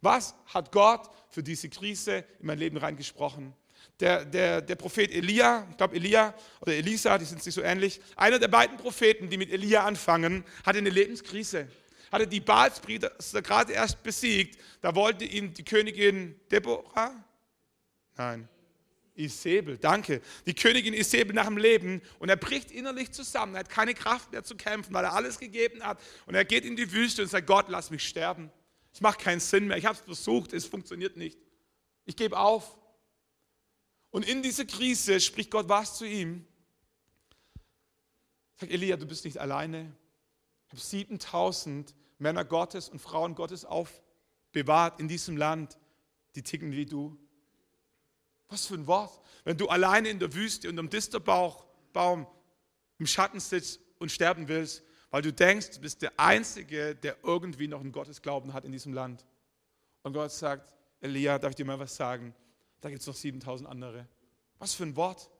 Was 0.01 0.35
hat 0.45 0.71
Gott 0.71 1.09
für 1.31 1.41
diese 1.41 1.69
Krise 1.69 2.17
in 2.39 2.45
mein 2.45 2.59
Leben 2.59 2.77
reingesprochen? 2.77 3.55
Der, 3.99 4.23
der, 4.25 4.61
der 4.61 4.75
Prophet 4.75 5.11
Elia, 5.11 5.65
ich 5.71 5.77
glaube 5.77 5.95
Elia 5.95 6.35
oder 6.61 6.73
Elisa, 6.73 7.17
die 7.17 7.25
sind 7.25 7.41
sich 7.41 7.55
so 7.55 7.63
ähnlich, 7.63 7.99
einer 8.15 8.37
der 8.37 8.47
beiden 8.47 8.77
Propheten, 8.77 9.27
die 9.27 9.37
mit 9.37 9.51
Elia 9.51 9.85
anfangen, 9.85 10.45
hatte 10.63 10.77
eine 10.77 10.91
Lebenskrise. 10.91 11.67
Hatte 12.11 12.27
die 12.27 12.41
Baalsbrüder 12.41 13.11
gerade 13.41 13.73
erst 13.73 14.03
besiegt, 14.03 14.61
da 14.81 14.93
wollte 14.93 15.25
ihm 15.25 15.51
die 15.51 15.65
Königin 15.65 16.39
Deborah, 16.51 17.11
nein, 18.17 18.47
Isabel, 19.15 19.77
danke. 19.77 20.21
Die 20.45 20.55
Königin 20.55 20.93
Isabel 20.93 21.33
nach 21.33 21.45
dem 21.45 21.57
Leben 21.57 22.01
und 22.19 22.29
er 22.29 22.35
bricht 22.35 22.71
innerlich 22.71 23.11
zusammen. 23.11 23.55
Er 23.55 23.59
hat 23.59 23.69
keine 23.69 23.93
Kraft 23.93 24.31
mehr 24.31 24.43
zu 24.43 24.55
kämpfen, 24.55 24.93
weil 24.93 25.05
er 25.05 25.13
alles 25.13 25.39
gegeben 25.39 25.83
hat. 25.83 25.99
Und 26.25 26.35
er 26.35 26.45
geht 26.45 26.65
in 26.65 26.75
die 26.75 26.91
Wüste 26.91 27.21
und 27.21 27.27
sagt: 27.27 27.45
Gott, 27.45 27.69
lass 27.69 27.91
mich 27.91 28.07
sterben. 28.07 28.51
Es 28.91 29.01
macht 29.01 29.19
keinen 29.19 29.39
Sinn 29.39 29.67
mehr. 29.67 29.77
Ich 29.77 29.85
habe 29.85 29.97
es 29.97 30.03
versucht, 30.03 30.53
es 30.53 30.65
funktioniert 30.65 31.17
nicht. 31.17 31.39
Ich 32.05 32.15
gebe 32.15 32.37
auf. 32.37 32.77
Und 34.09 34.27
in 34.27 34.43
dieser 34.43 34.65
Krise 34.65 35.19
spricht 35.19 35.49
Gott 35.49 35.69
was 35.69 35.97
zu 35.97 36.05
ihm. 36.05 36.45
Sagt 38.55 38.71
Elia, 38.71 38.97
du 38.97 39.07
bist 39.07 39.25
nicht 39.25 39.39
alleine. 39.39 39.95
Ich 40.67 40.73
habe 40.73 40.81
7000 40.81 41.95
Männer 42.19 42.45
Gottes 42.45 42.89
und 42.89 42.99
Frauen 42.99 43.35
Gottes 43.35 43.65
aufbewahrt 43.65 44.99
in 44.99 45.07
diesem 45.07 45.37
Land, 45.37 45.77
die 46.35 46.43
ticken 46.43 46.71
wie 46.71 46.85
du. 46.85 47.17
Was 48.53 48.67
für 48.67 48.75
ein 48.75 48.85
Wort. 48.85 49.19
Wenn 49.45 49.57
du 49.57 49.67
alleine 49.67 50.09
in 50.09 50.19
der 50.19 50.31
Wüste 50.31 50.69
unter 50.69 50.83
dem 50.83 50.89
Distelbaum 50.91 52.27
im 52.99 53.07
Schatten 53.07 53.39
sitzt 53.39 53.79
und 53.97 54.11
sterben 54.11 54.47
willst, 54.47 54.83
weil 55.09 55.23
du 55.23 55.33
denkst, 55.33 55.71
du 55.71 55.81
bist 55.81 56.03
der 56.03 56.19
Einzige, 56.19 56.93
der 56.93 57.17
irgendwie 57.23 57.67
noch 57.67 57.79
einen 57.79 57.91
Gottesglauben 57.91 58.53
hat 58.53 58.63
in 58.63 58.71
diesem 58.71 58.93
Land. 58.93 59.25
Und 60.03 60.13
Gott 60.13 60.31
sagt, 60.31 60.71
Elia, 61.01 61.39
darf 61.39 61.49
ich 61.49 61.55
dir 61.55 61.65
mal 61.65 61.79
was 61.79 61.95
sagen? 61.95 62.35
Da 62.79 62.89
gibt 62.89 63.01
es 63.01 63.07
noch 63.07 63.15
7000 63.15 63.67
andere. 63.67 64.07
Was 64.59 64.75
für 64.75 64.83
ein 64.83 64.95
Wort. 64.95 65.31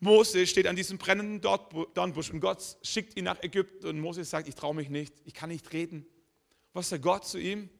Mose 0.00 0.44
steht 0.48 0.66
an 0.66 0.74
diesem 0.74 0.98
brennenden 0.98 1.40
Dornbusch 1.40 2.30
und 2.32 2.40
Gott 2.40 2.78
schickt 2.82 3.16
ihn 3.16 3.26
nach 3.26 3.40
Ägypten 3.44 3.86
und 3.86 4.00
Mose 4.00 4.24
sagt, 4.24 4.48
ich 4.48 4.56
traue 4.56 4.74
mich 4.74 4.90
nicht, 4.90 5.14
ich 5.24 5.34
kann 5.34 5.50
nicht 5.50 5.72
reden. 5.72 6.04
Was 6.72 6.88
sagt 6.88 7.04
Gott 7.04 7.24
zu 7.24 7.38
ihm? 7.38 7.70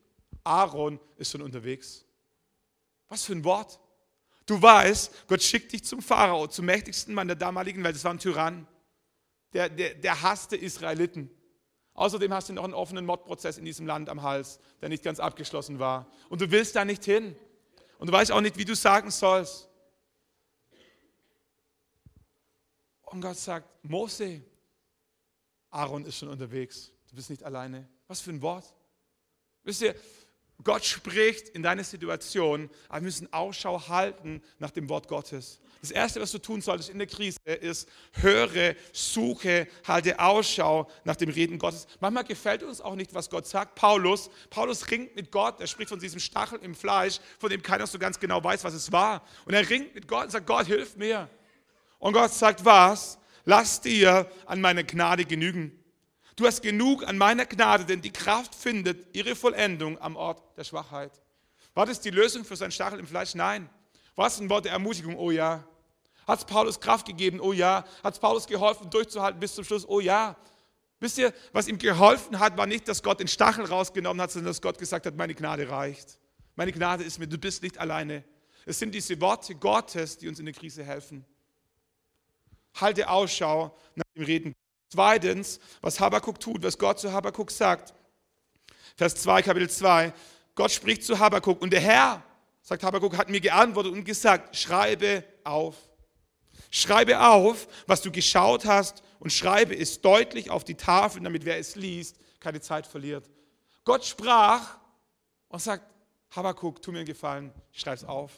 Aaron 0.44 1.00
ist 1.16 1.32
schon 1.32 1.42
unterwegs. 1.42 2.04
Was 3.08 3.24
für 3.24 3.32
ein 3.32 3.42
Wort. 3.42 3.80
Du 4.46 4.60
weißt, 4.60 5.28
Gott 5.28 5.42
schickt 5.42 5.72
dich 5.72 5.84
zum 5.84 6.02
Pharao, 6.02 6.46
zum 6.46 6.66
mächtigsten 6.66 7.14
Mann 7.14 7.28
der 7.28 7.36
damaligen 7.36 7.84
Welt. 7.84 7.94
Das 7.94 8.04
war 8.04 8.12
ein 8.12 8.18
Tyrann. 8.18 8.66
Der, 9.52 9.68
der, 9.68 9.94
der 9.94 10.22
hasste 10.22 10.56
Israeliten. 10.56 11.30
Außerdem 11.94 12.32
hast 12.32 12.48
du 12.48 12.54
noch 12.54 12.64
einen 12.64 12.74
offenen 12.74 13.04
Mordprozess 13.04 13.58
in 13.58 13.64
diesem 13.64 13.86
Land 13.86 14.08
am 14.08 14.22
Hals, 14.22 14.58
der 14.80 14.88
nicht 14.88 15.04
ganz 15.04 15.20
abgeschlossen 15.20 15.78
war. 15.78 16.10
Und 16.30 16.40
du 16.40 16.50
willst 16.50 16.74
da 16.74 16.84
nicht 16.84 17.04
hin. 17.04 17.36
Und 17.98 18.06
du 18.08 18.12
weißt 18.12 18.32
auch 18.32 18.40
nicht, 18.40 18.56
wie 18.56 18.64
du 18.64 18.74
sagen 18.74 19.10
sollst. 19.10 19.68
Und 23.02 23.20
Gott 23.20 23.36
sagt, 23.36 23.68
Mose, 23.84 24.42
Aaron 25.70 26.06
ist 26.06 26.16
schon 26.16 26.28
unterwegs. 26.28 26.90
Du 27.10 27.16
bist 27.16 27.28
nicht 27.28 27.42
alleine. 27.42 27.86
Was 28.08 28.22
für 28.22 28.30
ein 28.30 28.40
Wort. 28.40 28.64
Wisst 29.64 29.82
ihr, 29.82 29.94
Gott 30.64 30.84
spricht 30.84 31.48
in 31.48 31.62
deine 31.62 31.84
Situation, 31.84 32.70
aber 32.88 33.00
wir 33.00 33.04
müssen 33.06 33.32
Ausschau 33.32 33.88
halten 33.88 34.42
nach 34.58 34.70
dem 34.70 34.88
Wort 34.88 35.08
Gottes. 35.08 35.60
Das 35.80 35.90
Erste, 35.90 36.20
was 36.20 36.30
du 36.30 36.38
tun 36.38 36.60
solltest 36.60 36.90
in 36.90 36.98
der 36.98 37.08
Krise, 37.08 37.40
ist, 37.44 37.88
höre, 38.12 38.76
suche, 38.92 39.66
halte 39.84 40.16
Ausschau 40.20 40.88
nach 41.02 41.16
dem 41.16 41.28
Reden 41.28 41.58
Gottes. 41.58 41.88
Manchmal 41.98 42.22
gefällt 42.22 42.62
uns 42.62 42.80
auch 42.80 42.94
nicht, 42.94 43.12
was 43.14 43.28
Gott 43.28 43.48
sagt. 43.48 43.74
Paulus, 43.74 44.30
Paulus 44.48 44.88
ringt 44.92 45.16
mit 45.16 45.32
Gott, 45.32 45.60
er 45.60 45.66
spricht 45.66 45.88
von 45.88 45.98
diesem 45.98 46.20
Stachel 46.20 46.60
im 46.62 46.76
Fleisch, 46.76 47.18
von 47.40 47.50
dem 47.50 47.62
keiner 47.64 47.88
so 47.88 47.98
ganz 47.98 48.20
genau 48.20 48.42
weiß, 48.44 48.62
was 48.62 48.74
es 48.74 48.92
war. 48.92 49.26
Und 49.44 49.54
er 49.54 49.68
ringt 49.68 49.92
mit 49.92 50.06
Gott 50.06 50.26
und 50.26 50.30
sagt, 50.30 50.46
Gott, 50.46 50.66
hilf 50.66 50.94
mir. 50.96 51.28
Und 51.98 52.12
Gott 52.12 52.32
sagt, 52.32 52.64
was? 52.64 53.18
Lass 53.44 53.80
dir 53.80 54.30
an 54.46 54.60
meine 54.60 54.84
Gnade 54.84 55.24
genügen. 55.24 55.81
Du 56.36 56.46
hast 56.46 56.62
genug 56.62 57.06
an 57.06 57.18
meiner 57.18 57.46
Gnade, 57.46 57.84
denn 57.84 58.00
die 58.00 58.12
Kraft 58.12 58.54
findet 58.54 59.14
ihre 59.14 59.36
Vollendung 59.36 60.00
am 60.00 60.16
Ort 60.16 60.42
der 60.56 60.64
Schwachheit. 60.64 61.12
War 61.74 61.86
das 61.86 62.00
die 62.00 62.10
Lösung 62.10 62.44
für 62.44 62.56
sein 62.56 62.70
Stachel 62.70 62.98
im 62.98 63.06
Fleisch? 63.06 63.34
Nein. 63.34 63.68
War 64.14 64.26
es 64.26 64.38
ein 64.40 64.48
Wort 64.50 64.64
der 64.64 64.72
Ermutigung? 64.72 65.16
Oh 65.16 65.30
ja. 65.30 65.64
Hat 66.26 66.38
es 66.38 66.44
Paulus 66.44 66.80
Kraft 66.80 67.06
gegeben? 67.06 67.40
Oh 67.40 67.52
ja. 67.52 67.84
Hat 68.02 68.14
es 68.14 68.20
Paulus 68.20 68.46
geholfen, 68.46 68.90
durchzuhalten 68.90 69.40
bis 69.40 69.54
zum 69.54 69.64
Schluss? 69.64 69.86
Oh 69.88 70.00
ja. 70.00 70.36
Wisst 71.00 71.18
ihr, 71.18 71.34
was 71.52 71.66
ihm 71.66 71.78
geholfen 71.78 72.38
hat, 72.38 72.56
war 72.56 72.66
nicht, 72.66 72.86
dass 72.86 73.02
Gott 73.02 73.20
den 73.20 73.28
Stachel 73.28 73.64
rausgenommen 73.64 74.22
hat, 74.22 74.30
sondern 74.30 74.50
dass 74.50 74.62
Gott 74.62 74.78
gesagt 74.78 75.04
hat, 75.04 75.16
meine 75.16 75.34
Gnade 75.34 75.68
reicht. 75.68 76.18
Meine 76.54 76.72
Gnade 76.72 77.02
ist 77.02 77.18
mir, 77.18 77.26
du 77.26 77.38
bist 77.38 77.62
nicht 77.62 77.78
alleine. 77.78 78.22
Es 78.64 78.78
sind 78.78 78.94
diese 78.94 79.20
Worte 79.20 79.54
Gottes, 79.54 80.18
die 80.18 80.28
uns 80.28 80.38
in 80.38 80.44
der 80.44 80.54
Krise 80.54 80.84
helfen. 80.84 81.24
Halte 82.80 83.08
Ausschau 83.08 83.76
nach 83.96 84.04
dem 84.14 84.24
Reden. 84.24 84.54
Zweitens, 84.92 85.58
was 85.80 86.00
Habakkuk 86.00 86.38
tut, 86.38 86.62
was 86.62 86.76
Gott 86.76 87.00
zu 87.00 87.10
Habakkuk 87.10 87.50
sagt. 87.50 87.94
Vers 88.94 89.14
2, 89.14 89.40
Kapitel 89.40 89.70
2. 89.70 90.12
Gott 90.54 90.70
spricht 90.70 91.02
zu 91.04 91.18
Habakkuk 91.18 91.62
und 91.62 91.72
der 91.72 91.80
Herr, 91.80 92.22
sagt 92.60 92.82
Habakkuk, 92.82 93.16
hat 93.16 93.30
mir 93.30 93.40
geantwortet 93.40 93.94
und 93.94 94.04
gesagt, 94.04 94.54
schreibe 94.54 95.24
auf. 95.44 95.76
Schreibe 96.70 97.26
auf, 97.26 97.68
was 97.86 98.02
du 98.02 98.12
geschaut 98.12 98.66
hast 98.66 99.02
und 99.18 99.32
schreibe 99.32 99.74
es 99.74 100.02
deutlich 100.02 100.50
auf 100.50 100.62
die 100.62 100.74
Tafel, 100.74 101.22
damit 101.22 101.46
wer 101.46 101.56
es 101.56 101.74
liest, 101.74 102.18
keine 102.38 102.60
Zeit 102.60 102.86
verliert. 102.86 103.30
Gott 103.84 104.04
sprach 104.04 104.76
und 105.48 105.62
sagt, 105.62 105.86
Habakkuk, 106.32 106.82
tu 106.82 106.92
mir 106.92 106.98
einen 106.98 107.06
Gefallen, 107.06 107.50
schreib 107.72 107.94
es 107.94 108.04
auf. 108.04 108.32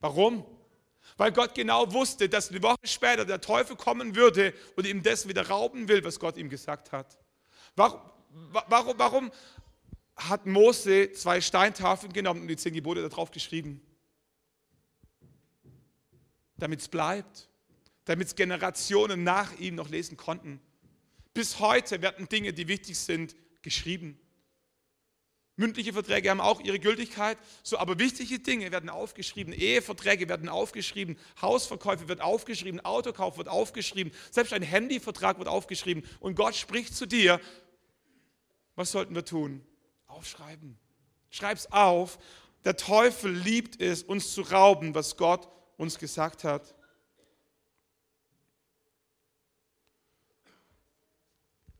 Warum? 0.00 0.44
Weil 1.20 1.32
Gott 1.32 1.54
genau 1.54 1.92
wusste, 1.92 2.30
dass 2.30 2.48
eine 2.48 2.62
Woche 2.62 2.78
später 2.84 3.26
der 3.26 3.42
Teufel 3.42 3.76
kommen 3.76 4.16
würde 4.16 4.54
und 4.76 4.86
ihm 4.86 5.02
das 5.02 5.28
wieder 5.28 5.46
rauben 5.46 5.86
will, 5.86 6.02
was 6.02 6.18
Gott 6.18 6.38
ihm 6.38 6.48
gesagt 6.48 6.92
hat. 6.92 7.18
Warum, 7.76 8.00
warum, 8.68 8.98
warum 8.98 9.32
hat 10.16 10.46
Mose 10.46 11.12
zwei 11.12 11.42
Steintafeln 11.42 12.14
genommen 12.14 12.40
und 12.40 12.48
die 12.48 12.56
zehn 12.56 12.72
Gebote 12.72 13.06
darauf 13.06 13.30
geschrieben? 13.30 13.82
Damit 16.56 16.80
es 16.80 16.88
bleibt, 16.88 17.50
damit 18.06 18.28
es 18.28 18.34
Generationen 18.34 19.22
nach 19.22 19.52
ihm 19.58 19.74
noch 19.74 19.90
lesen 19.90 20.16
konnten. 20.16 20.58
Bis 21.34 21.58
heute 21.58 22.00
werden 22.00 22.30
Dinge, 22.30 22.54
die 22.54 22.66
wichtig 22.66 22.98
sind, 22.98 23.36
geschrieben. 23.60 24.18
Mündliche 25.60 25.92
Verträge 25.92 26.30
haben 26.30 26.40
auch 26.40 26.62
ihre 26.62 26.80
Gültigkeit, 26.80 27.36
so 27.62 27.76
aber 27.76 27.98
wichtige 27.98 28.38
Dinge 28.38 28.72
werden 28.72 28.88
aufgeschrieben, 28.88 29.52
Eheverträge 29.52 30.26
werden 30.26 30.48
aufgeschrieben, 30.48 31.18
Hausverkäufe 31.42 32.08
wird 32.08 32.22
aufgeschrieben, 32.22 32.80
Autokauf 32.80 33.36
wird 33.36 33.48
aufgeschrieben, 33.48 34.10
selbst 34.30 34.54
ein 34.54 34.62
Handyvertrag 34.62 35.36
wird 35.38 35.48
aufgeschrieben 35.48 36.02
und 36.18 36.34
Gott 36.34 36.56
spricht 36.56 36.96
zu 36.96 37.04
dir. 37.04 37.40
Was 38.74 38.90
sollten 38.90 39.14
wir 39.14 39.26
tun? 39.26 39.62
Aufschreiben. 40.06 40.78
Schreib's 41.28 41.70
auf. 41.70 42.18
Der 42.64 42.78
Teufel 42.78 43.30
liebt 43.30 43.82
es, 43.82 44.02
uns 44.02 44.32
zu 44.32 44.40
rauben, 44.40 44.94
was 44.94 45.18
Gott 45.18 45.46
uns 45.76 45.98
gesagt 45.98 46.42
hat. 46.42 46.74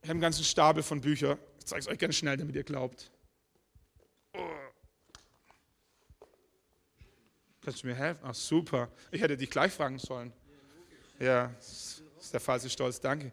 Ich 0.02 0.08
habe 0.08 0.12
einen 0.12 0.20
ganzen 0.20 0.44
Stapel 0.44 0.82
von 0.82 1.00
Büchern. 1.00 1.38
Ich 1.58 1.64
zeige 1.64 1.80
es 1.80 1.88
euch 1.88 1.98
ganz 1.98 2.16
schnell, 2.16 2.36
damit 2.36 2.54
ihr 2.56 2.64
glaubt. 2.64 3.10
Kannst 7.62 7.82
du 7.82 7.86
mir 7.86 7.94
helfen? 7.94 8.20
Ach, 8.24 8.34
super. 8.34 8.90
Ich 9.10 9.20
hätte 9.20 9.36
dich 9.36 9.50
gleich 9.50 9.72
fragen 9.72 9.98
sollen. 9.98 10.32
Ja, 11.18 11.48
das 11.58 12.02
ist 12.20 12.32
der 12.32 12.40
falsche 12.40 12.70
Stolz, 12.70 13.00
danke. 13.00 13.32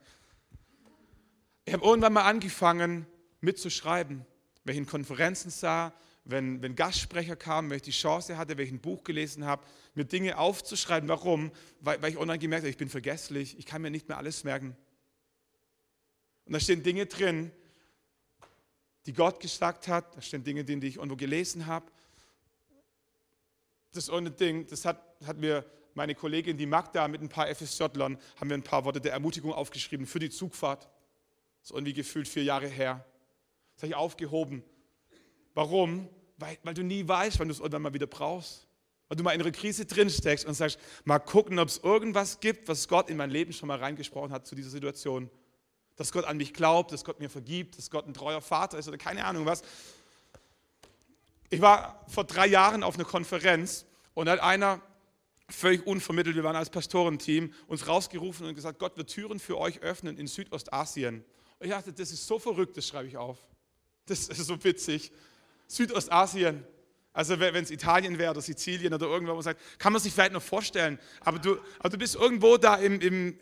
Ich 1.65 1.73
habe 1.73 1.85
irgendwann 1.85 2.13
mal 2.13 2.25
angefangen 2.25 3.05
mitzuschreiben, 3.41 4.25
in 4.75 4.85
Konferenzen 4.85 5.49
sah, 5.49 5.93
wenn, 6.25 6.61
wenn 6.61 6.75
Gastsprecher 6.75 7.37
kamen, 7.37 7.69
wenn 7.69 7.77
ich 7.77 7.83
die 7.83 7.91
Chance 7.91 8.37
hatte, 8.37 8.57
ein 8.73 8.81
Buch 8.81 9.03
gelesen 9.03 9.45
habe, 9.45 9.65
mir 9.95 10.03
Dinge 10.03 10.37
aufzuschreiben. 10.37 11.07
Warum? 11.07 11.51
Weil, 11.79 12.01
weil 12.01 12.11
ich 12.11 12.17
online 12.17 12.39
gemerkt 12.39 12.63
habe, 12.63 12.69
ich 12.69 12.77
bin 12.77 12.89
vergesslich, 12.89 13.57
ich 13.57 13.65
kann 13.65 13.81
mir 13.81 13.91
nicht 13.91 14.09
mehr 14.09 14.17
alles 14.17 14.43
merken. 14.43 14.75
Und 16.45 16.53
da 16.53 16.59
stehen 16.59 16.83
Dinge 16.83 17.05
drin, 17.05 17.51
die 19.07 19.13
Gott 19.13 19.39
gesagt 19.39 19.87
hat, 19.87 20.15
da 20.15 20.21
stehen 20.21 20.43
Dinge 20.43 20.63
die 20.63 20.87
ich 20.87 20.97
irgendwo 20.97 21.15
gelesen 21.15 21.65
habe 21.65 21.91
das 23.97 24.09
ohne 24.09 24.31
Ding, 24.31 24.65
das 24.67 24.85
hat, 24.85 25.01
hat 25.25 25.37
mir 25.37 25.65
meine 25.93 26.15
Kollegin, 26.15 26.57
die 26.57 26.65
Magda, 26.65 27.07
mit 27.07 27.21
ein 27.21 27.29
paar 27.29 27.53
FSJlern, 27.53 28.17
haben 28.39 28.49
wir 28.49 28.57
ein 28.57 28.63
paar 28.63 28.85
Worte 28.85 29.01
der 29.01 29.13
Ermutigung 29.13 29.51
aufgeschrieben 29.51 30.05
für 30.05 30.19
die 30.19 30.29
Zugfahrt. 30.29 30.83
Das 31.61 31.71
ist 31.71 31.75
irgendwie 31.75 31.93
gefühlt 31.93 32.27
vier 32.27 32.43
Jahre 32.43 32.67
her. 32.67 33.03
Das 33.75 33.83
habe 33.83 33.89
ich 33.89 33.95
aufgehoben. 33.95 34.63
Warum? 35.53 36.07
Weil, 36.37 36.57
weil 36.63 36.75
du 36.75 36.83
nie 36.83 37.07
weißt, 37.07 37.39
wann 37.39 37.47
du 37.47 37.53
es 37.53 37.59
irgendwann 37.59 37.81
mal 37.81 37.93
wieder 37.93 38.05
brauchst. 38.05 38.67
Weil 39.07 39.17
du 39.17 39.23
mal 39.23 39.31
in 39.31 39.41
einer 39.41 39.51
Krise 39.51 39.85
drinsteckst 39.85 40.45
und 40.45 40.53
sagst, 40.53 40.79
mal 41.03 41.17
gucken, 41.17 41.57
ob 41.57 41.69
es 41.69 41.79
irgendwas 41.79 42.39
gibt, 42.39 42.67
was 42.67 42.87
Gott 42.87 43.09
in 43.09 43.17
mein 43.17 43.31
Leben 43.31 43.53
schon 43.53 43.67
mal 43.67 43.79
reingesprochen 43.79 44.31
hat 44.31 44.45
zu 44.45 44.53
dieser 44.53 44.69
Situation. 44.69 45.31
Dass 45.97 46.11
Gott 46.11 46.25
an 46.25 46.37
mich 46.37 46.53
glaubt, 46.53 46.91
dass 46.91 47.03
Gott 47.03 47.19
mir 47.19 47.29
vergibt, 47.29 47.77
dass 47.77 47.89
Gott 47.89 48.07
ein 48.07 48.13
treuer 48.13 48.41
Vater 48.41 48.77
ist 48.77 48.87
oder 48.87 48.97
keine 48.97 49.25
Ahnung 49.25 49.45
was. 49.45 49.61
Ich 51.49 51.61
war 51.61 52.05
vor 52.07 52.23
drei 52.23 52.47
Jahren 52.47 52.83
auf 52.83 52.95
einer 52.95 53.05
Konferenz 53.05 53.85
und 54.13 54.29
hat 54.29 54.39
einer 54.39 54.81
völlig 55.49 55.85
unvermittelt, 55.87 56.35
wir 56.35 56.43
waren 56.43 56.55
als 56.55 56.69
Pastorenteam, 56.69 57.53
uns 57.67 57.87
rausgerufen 57.87 58.47
und 58.47 58.55
gesagt, 58.55 58.79
Gott 58.79 58.97
wird 58.97 59.09
Türen 59.09 59.39
für 59.39 59.57
euch 59.57 59.81
öffnen 59.81 60.17
in 60.17 60.27
Südostasien. 60.27 61.23
Und 61.59 61.65
ich 61.65 61.71
dachte, 61.71 61.93
das 61.93 62.11
ist 62.11 62.27
so 62.27 62.37
verrückt, 62.37 62.77
das 62.77 62.87
schreibe 62.87 63.07
ich 63.07 63.17
auf. 63.17 63.37
Das 64.05 64.27
ist 64.27 64.45
so 64.45 64.61
witzig. 64.63 65.11
Südostasien. 65.67 66.65
Also 67.13 67.39
wenn 67.39 67.55
es 67.55 67.71
Italien 67.71 68.19
wäre 68.19 68.31
oder 68.31 68.41
Sizilien 68.41 68.93
oder 68.93 69.07
irgendwo, 69.07 69.31
wo 69.31 69.35
man 69.35 69.43
sagt, 69.43 69.59
kann 69.79 69.91
man 69.91 70.01
sich 70.01 70.13
vielleicht 70.13 70.33
noch 70.33 70.41
vorstellen. 70.41 70.99
Aber 71.21 71.39
du, 71.39 71.57
aber 71.79 71.89
du 71.89 71.97
bist 71.97 72.15
irgendwo 72.15 72.57
da 72.57 72.75
im, 72.75 73.01
im 73.01 73.39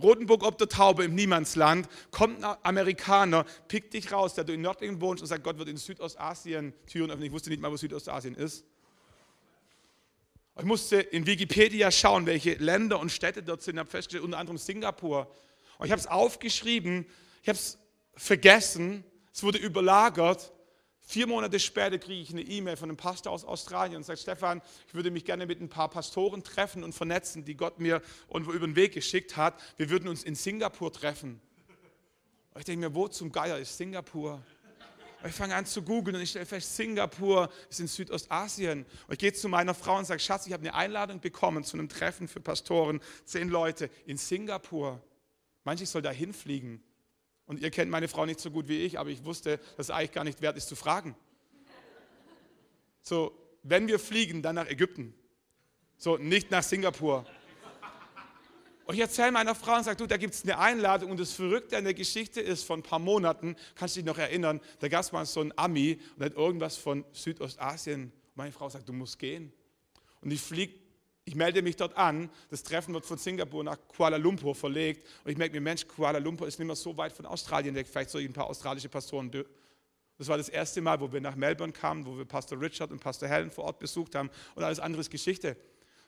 Rotenburg 0.00 0.42
ob 0.42 0.58
der 0.58 0.68
Taube 0.68 1.04
im 1.04 1.14
Niemandsland, 1.14 1.88
kommt 2.10 2.44
ein 2.44 2.56
Amerikaner, 2.62 3.44
pickt 3.68 3.94
dich 3.94 4.12
raus, 4.12 4.34
der 4.34 4.44
du 4.44 4.52
in 4.52 4.60
Nördlingen 4.60 5.00
wohnst 5.00 5.22
und 5.22 5.28
sagt, 5.28 5.44
Gott 5.44 5.58
wird 5.58 5.68
in 5.68 5.76
Südostasien 5.76 6.72
Türen 6.86 7.10
öffnen. 7.10 7.26
Ich 7.26 7.32
wusste 7.32 7.50
nicht 7.50 7.60
mal, 7.60 7.70
wo 7.70 7.76
Südostasien 7.76 8.34
ist. 8.34 8.64
Ich 10.56 10.64
musste 10.64 11.00
in 11.00 11.26
Wikipedia 11.26 11.90
schauen, 11.90 12.26
welche 12.26 12.54
Länder 12.54 13.00
und 13.00 13.10
Städte 13.10 13.42
dort 13.42 13.62
sind. 13.62 13.74
Ich 13.74 13.80
habe 13.80 13.90
festgestellt, 13.90 14.24
unter 14.24 14.38
anderem 14.38 14.58
Singapur. 14.58 15.28
Und 15.78 15.86
ich 15.86 15.92
habe 15.92 16.00
es 16.00 16.06
aufgeschrieben, 16.06 17.06
ich 17.42 17.48
habe 17.48 17.58
es 17.58 17.78
vergessen, 18.14 19.04
es 19.32 19.42
wurde 19.42 19.58
überlagert 19.58 20.52
Vier 21.06 21.26
Monate 21.26 21.60
später 21.60 21.98
kriege 21.98 22.22
ich 22.22 22.30
eine 22.30 22.40
E-Mail 22.40 22.76
von 22.76 22.88
einem 22.88 22.96
Pastor 22.96 23.30
aus 23.30 23.44
Australien 23.44 23.96
und 23.96 24.04
sagt, 24.04 24.20
Stefan, 24.20 24.62
ich 24.88 24.94
würde 24.94 25.10
mich 25.10 25.26
gerne 25.26 25.46
mit 25.46 25.60
ein 25.60 25.68
paar 25.68 25.90
Pastoren 25.90 26.42
treffen 26.42 26.82
und 26.82 26.94
vernetzen, 26.94 27.44
die 27.44 27.56
Gott 27.56 27.78
mir 27.78 28.00
über 28.30 28.66
den 28.66 28.74
Weg 28.74 28.92
geschickt 28.94 29.36
hat. 29.36 29.60
Wir 29.76 29.90
würden 29.90 30.08
uns 30.08 30.24
in 30.24 30.34
Singapur 30.34 30.90
treffen. 30.92 31.40
Und 32.54 32.60
ich 32.60 32.64
denke 32.64 32.88
mir, 32.88 32.94
wo 32.94 33.06
zum 33.08 33.30
Geier 33.30 33.58
ist 33.58 33.76
Singapur? 33.76 34.42
Und 35.22 35.28
ich 35.28 35.36
fange 35.36 35.54
an 35.54 35.66
zu 35.66 35.82
googeln 35.82 36.16
und 36.16 36.22
ich 36.22 36.30
stelle 36.30 36.46
fest, 36.46 36.74
Singapur 36.74 37.50
ist 37.68 37.80
in 37.80 37.86
Südostasien. 37.86 38.86
Und 39.06 39.12
ich 39.12 39.18
gehe 39.18 39.32
zu 39.32 39.48
meiner 39.48 39.74
Frau 39.74 39.98
und 39.98 40.06
sage, 40.06 40.20
Schatz, 40.20 40.46
ich 40.46 40.52
habe 40.54 40.62
eine 40.62 40.74
Einladung 40.74 41.20
bekommen 41.20 41.64
zu 41.64 41.76
einem 41.76 41.88
Treffen 41.88 42.28
für 42.28 42.40
Pastoren, 42.40 43.00
zehn 43.24 43.50
Leute 43.50 43.90
in 44.06 44.16
Singapur. 44.16 45.02
Manche 45.64 45.84
soll 45.84 46.02
da 46.02 46.10
hinfliegen. 46.10 46.82
Und 47.46 47.60
ihr 47.60 47.70
kennt 47.70 47.90
meine 47.90 48.08
Frau 48.08 48.24
nicht 48.26 48.40
so 48.40 48.50
gut 48.50 48.68
wie 48.68 48.84
ich, 48.84 48.98
aber 48.98 49.10
ich 49.10 49.24
wusste, 49.24 49.58
dass 49.76 49.86
es 49.86 49.90
eigentlich 49.90 50.12
gar 50.12 50.24
nicht 50.24 50.40
wert 50.40 50.56
ist 50.56 50.68
zu 50.68 50.76
fragen. 50.76 51.14
So, 53.02 53.36
wenn 53.62 53.86
wir 53.86 53.98
fliegen, 53.98 54.42
dann 54.42 54.54
nach 54.54 54.66
Ägypten. 54.66 55.14
So, 55.96 56.16
nicht 56.16 56.50
nach 56.50 56.62
Singapur. 56.62 57.26
Und 58.86 58.94
ich 58.94 59.00
erzähle 59.00 59.32
meiner 59.32 59.54
Frau 59.54 59.76
und 59.76 59.84
sage, 59.84 59.96
du, 59.96 60.06
da 60.06 60.18
gibt 60.18 60.34
es 60.34 60.44
eine 60.44 60.58
Einladung 60.58 61.10
und 61.10 61.18
das 61.18 61.32
Verrückte 61.32 61.76
an 61.76 61.84
der 61.84 61.94
Geschichte 61.94 62.40
ist, 62.40 62.64
von 62.64 62.80
ein 62.80 62.82
paar 62.82 62.98
Monaten, 62.98 63.56
kannst 63.74 63.96
du 63.96 64.00
dich 64.00 64.06
noch 64.06 64.18
erinnern, 64.18 64.60
da 64.80 64.88
gab 64.88 65.00
es 65.00 65.12
mal 65.12 65.24
so 65.24 65.40
einen 65.40 65.52
Ami 65.56 65.98
und 66.16 66.24
hat 66.24 66.34
irgendwas 66.34 66.76
von 66.76 67.04
Südostasien. 67.12 68.12
Meine 68.34 68.52
Frau 68.52 68.68
sagt, 68.68 68.88
du 68.88 68.92
musst 68.92 69.18
gehen. 69.18 69.52
Und 70.20 70.30
ich 70.30 70.40
fliege, 70.40 70.74
ich 71.24 71.34
melde 71.34 71.62
mich 71.62 71.76
dort 71.76 71.96
an, 71.96 72.30
das 72.50 72.62
Treffen 72.62 72.92
wird 72.94 73.06
von 73.06 73.18
Singapur 73.18 73.64
nach 73.64 73.78
Kuala 73.88 74.16
Lumpur 74.16 74.54
verlegt 74.54 75.06
und 75.24 75.30
ich 75.30 75.38
merke 75.38 75.54
mir, 75.54 75.60
Mensch, 75.60 75.86
Kuala 75.86 76.18
Lumpur 76.18 76.46
ist 76.46 76.58
nicht 76.58 76.66
mehr 76.66 76.76
so 76.76 76.96
weit 76.96 77.12
von 77.12 77.26
Australien 77.26 77.74
weg, 77.74 77.86
vielleicht 77.90 78.10
soll 78.10 78.20
ich 78.20 78.28
ein 78.28 78.34
paar 78.34 78.46
australische 78.46 78.88
Pastoren 78.88 79.30
das 80.16 80.28
war 80.28 80.36
das 80.36 80.48
erste 80.48 80.80
Mal, 80.80 81.00
wo 81.00 81.12
wir 81.12 81.20
nach 81.20 81.34
Melbourne 81.34 81.72
kamen, 81.72 82.06
wo 82.06 82.16
wir 82.16 82.24
Pastor 82.24 82.60
Richard 82.60 82.92
und 82.92 83.00
Pastor 83.00 83.28
Helen 83.28 83.50
vor 83.50 83.64
Ort 83.64 83.80
besucht 83.80 84.14
haben 84.14 84.30
und 84.54 84.62
alles 84.62 84.78
andere 84.78 85.00
ist 85.00 85.10
Geschichte. 85.10 85.56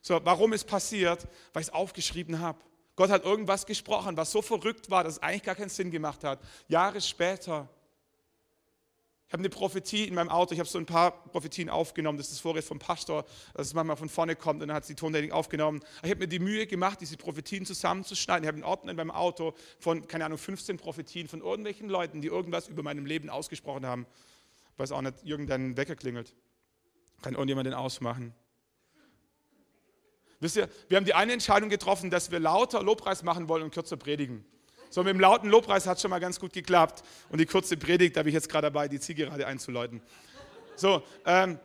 So, 0.01 0.21
warum 0.23 0.53
ist 0.53 0.65
passiert? 0.65 1.27
Weil 1.53 1.63
ich 1.63 1.69
es 1.69 1.75
aufgeschrieben 1.75 2.39
habe. 2.39 2.61
Gott 2.95 3.11
hat 3.11 3.25
irgendwas 3.25 3.67
gesprochen, 3.67 4.17
was 4.17 4.31
so 4.31 4.43
verrückt 4.43 4.91
war, 4.91 5.03
dass 5.03 5.15
es 5.15 5.23
eigentlich 5.23 5.43
gar 5.43 5.57
keinen 5.57 5.69
Sinn 5.69 5.91
gemacht 5.91 6.23
hat. 6.23 6.41
Jahre 6.69 7.01
später. 7.01 7.69
Ich 9.29 9.33
habe 9.33 9.41
eine 9.41 9.49
Prophetie 9.49 10.05
in 10.05 10.15
meinem 10.15 10.29
Auto, 10.29 10.53
ich 10.53 10.61
habe 10.61 10.69
so 10.69 10.79
ein 10.79 10.87
paar 10.87 11.11
Prophetien 11.11 11.69
aufgenommen, 11.69 12.17
das 12.17 12.29
ist 12.29 12.37
das 12.37 12.41
Vorrecht 12.41 12.69
vom 12.69 12.79
Pastor, 12.79 13.25
dass 13.55 13.67
es 13.67 13.75
manchmal 13.75 13.97
von 13.97 14.09
vorne 14.09 14.37
kommt 14.37 14.63
und 14.63 14.69
dann 14.69 14.77
hat 14.77 14.85
sie 14.85 14.95
die 14.95 15.01
Tontechnik 15.01 15.33
aufgenommen. 15.33 15.81
Ich 16.05 16.11
habe 16.11 16.21
mir 16.21 16.29
die 16.29 16.39
Mühe 16.39 16.69
gemacht, 16.69 17.01
diese 17.01 17.17
Prophetien 17.17 17.67
zusammenzuschneiden. 17.67 18.45
Ich 18.45 18.49
habe 18.49 18.57
einen 18.57 18.65
Ordner 18.65 18.93
in 18.93 18.97
meinem 18.97 19.11
Auto 19.11 19.55
von, 19.81 20.07
keine 20.07 20.27
Ahnung, 20.27 20.39
15 20.39 20.77
Prophetien 20.77 21.27
von 21.27 21.41
irgendwelchen 21.41 21.89
Leuten, 21.89 22.23
die 22.23 22.29
irgendwas 22.29 22.69
über 22.69 22.85
meinem 22.85 23.05
Leben 23.05 23.29
ausgesprochen 23.29 23.85
haben. 23.85 24.07
Ich 24.75 24.79
weiß 24.79 24.93
auch 24.93 25.03
nicht, 25.03 25.25
irgendein 25.25 25.77
Wecker 25.77 25.97
klingelt. 25.97 26.33
Kann 27.21 27.35
irgendjemand 27.35 27.67
den 27.67 27.75
ausmachen? 27.75 28.33
Wisst 30.39 30.57
ihr, 30.57 30.69
wir 30.89 30.99
haben 30.99 31.05
die 31.05 31.15
eine 31.15 31.33
Entscheidung 31.33 31.69
getroffen, 31.69 32.11
dass 32.11 32.31
wir 32.31 32.39
lauter 32.39 32.81
Lobpreis 32.81 33.25
machen 33.25 33.49
wollen 33.49 33.65
und 33.65 33.73
kürzer 33.73 33.97
predigen. 33.97 34.45
So, 34.91 35.03
mit 35.03 35.11
dem 35.11 35.21
lauten 35.21 35.49
Lobpreis 35.49 35.87
hat 35.87 36.01
schon 36.01 36.11
mal 36.11 36.19
ganz 36.19 36.41
gut 36.41 36.53
geklappt. 36.53 37.03
Und 37.29 37.39
die 37.39 37.47
kurze 37.47 37.77
Predigt, 37.77 38.17
da 38.17 38.23
bin 38.23 38.29
ich 38.29 38.35
jetzt 38.35 38.49
gerade 38.49 38.67
dabei, 38.67 38.89
die 38.89 39.01
Zielgerade 39.01 39.47
einzuläuten. 39.47 40.01
So, 40.77 41.03
ähm, 41.25 41.59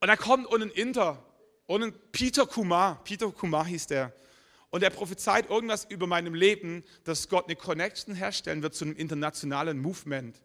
und 0.00 0.08
da 0.08 0.16
kommt 0.16 0.46
und 0.46 0.62
ein 0.62 0.70
Inter, 0.70 1.24
und 1.66 1.82
ein 1.82 1.94
Peter 2.10 2.46
Kumar, 2.46 3.02
Peter 3.04 3.30
Kumar 3.30 3.66
hieß 3.66 3.86
der. 3.86 4.12
Und 4.70 4.82
er 4.82 4.90
prophezeit 4.90 5.50
irgendwas 5.50 5.84
über 5.84 6.06
meinem 6.06 6.34
Leben, 6.34 6.82
dass 7.04 7.28
Gott 7.28 7.44
eine 7.44 7.56
Connection 7.56 8.14
herstellen 8.14 8.62
wird 8.62 8.74
zu 8.74 8.84
einem 8.84 8.96
internationalen 8.96 9.78
Movement. 9.78 10.40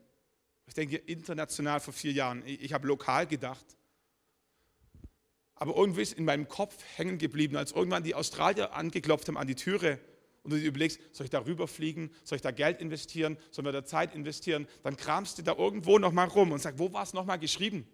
Ich 0.67 0.73
denke 0.73 0.97
international 0.97 1.79
vor 1.79 1.93
vier 1.93 2.11
Jahren. 2.11 2.43
Ich, 2.45 2.61
ich 2.61 2.73
habe 2.73 2.87
lokal 2.87 3.25
gedacht. 3.25 3.65
Aber 5.59 5.75
irgendwie 5.75 6.01
ist 6.01 6.13
in 6.13 6.25
meinem 6.25 6.47
Kopf 6.47 6.75
hängen 6.95 7.17
geblieben, 7.17 7.57
als 7.57 7.71
irgendwann 7.71 8.03
die 8.03 8.15
Australier 8.15 8.73
angeklopft 8.73 9.27
haben 9.27 9.37
an 9.37 9.47
die 9.47 9.55
Türe 9.55 9.99
und 10.43 10.51
du 10.51 10.59
dir 10.59 10.67
überlegst, 10.67 10.99
soll 11.11 11.25
ich 11.25 11.29
da 11.29 11.39
rüberfliegen, 11.39 12.09
soll 12.23 12.37
ich 12.37 12.41
da 12.41 12.51
Geld 12.51 12.79
investieren, 12.79 13.37
sollen 13.51 13.65
wir 13.65 13.71
da 13.73 13.83
Zeit 13.83 14.15
investieren, 14.15 14.67
dann 14.83 14.95
kramst 14.95 15.37
du 15.37 15.41
da 15.41 15.53
irgendwo 15.53 15.99
nochmal 15.99 16.27
rum 16.27 16.51
und 16.51 16.61
sagst, 16.61 16.79
wo 16.79 16.93
war 16.93 17.03
es 17.03 17.13
nochmal 17.13 17.39
geschrieben? 17.39 17.85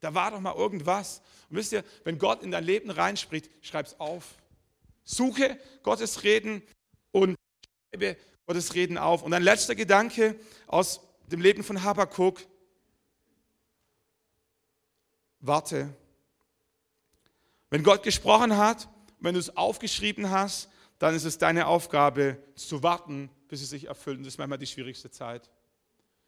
Da 0.00 0.14
war 0.14 0.30
doch 0.30 0.40
mal 0.40 0.54
irgendwas. 0.54 1.22
Und 1.48 1.56
wisst 1.56 1.72
ihr, 1.72 1.84
wenn 2.04 2.18
Gott 2.18 2.42
in 2.42 2.50
dein 2.50 2.64
Leben 2.64 2.90
reinspricht, 2.90 3.50
schreib 3.62 3.86
es 3.86 3.98
auf. 3.98 4.34
Suche 5.04 5.58
Gottes 5.82 6.24
Reden 6.24 6.62
und 7.10 7.36
schreibe 7.90 8.16
Gottes 8.46 8.74
Reden 8.74 8.98
auf. 8.98 9.22
Und 9.22 9.32
ein 9.32 9.42
letzter 9.42 9.74
Gedanke 9.74 10.38
aus 10.66 11.00
dem 11.28 11.40
Leben 11.40 11.64
von 11.64 11.82
Habakkuk. 11.82 12.40
Warte. 15.40 15.94
Wenn 17.70 17.82
Gott 17.82 18.02
gesprochen 18.02 18.56
hat, 18.56 18.88
wenn 19.20 19.34
du 19.34 19.40
es 19.40 19.56
aufgeschrieben 19.56 20.30
hast, 20.30 20.70
dann 20.98 21.14
ist 21.14 21.24
es 21.24 21.38
deine 21.38 21.66
Aufgabe 21.66 22.38
zu 22.54 22.82
warten, 22.82 23.30
bis 23.48 23.62
es 23.62 23.70
sich 23.70 23.86
erfüllt. 23.86 24.18
Und 24.18 24.24
das 24.24 24.34
ist 24.34 24.38
manchmal 24.38 24.58
die 24.58 24.66
schwierigste 24.66 25.10
Zeit. 25.10 25.50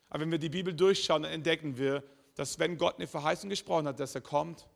Aber 0.09 0.22
wenn 0.22 0.30
wir 0.30 0.38
die 0.38 0.49
Bibel 0.49 0.74
durchschauen, 0.74 1.22
dann 1.22 1.32
entdecken 1.32 1.78
wir, 1.78 2.03
dass 2.34 2.59
wenn 2.59 2.78
Gott 2.78 2.97
eine 2.97 3.07
Verheißung 3.07 3.51
gesprochen 3.51 3.86
hat, 3.86 4.01
dass 4.01 4.14
er 4.14 4.20
kommt, 4.20 4.66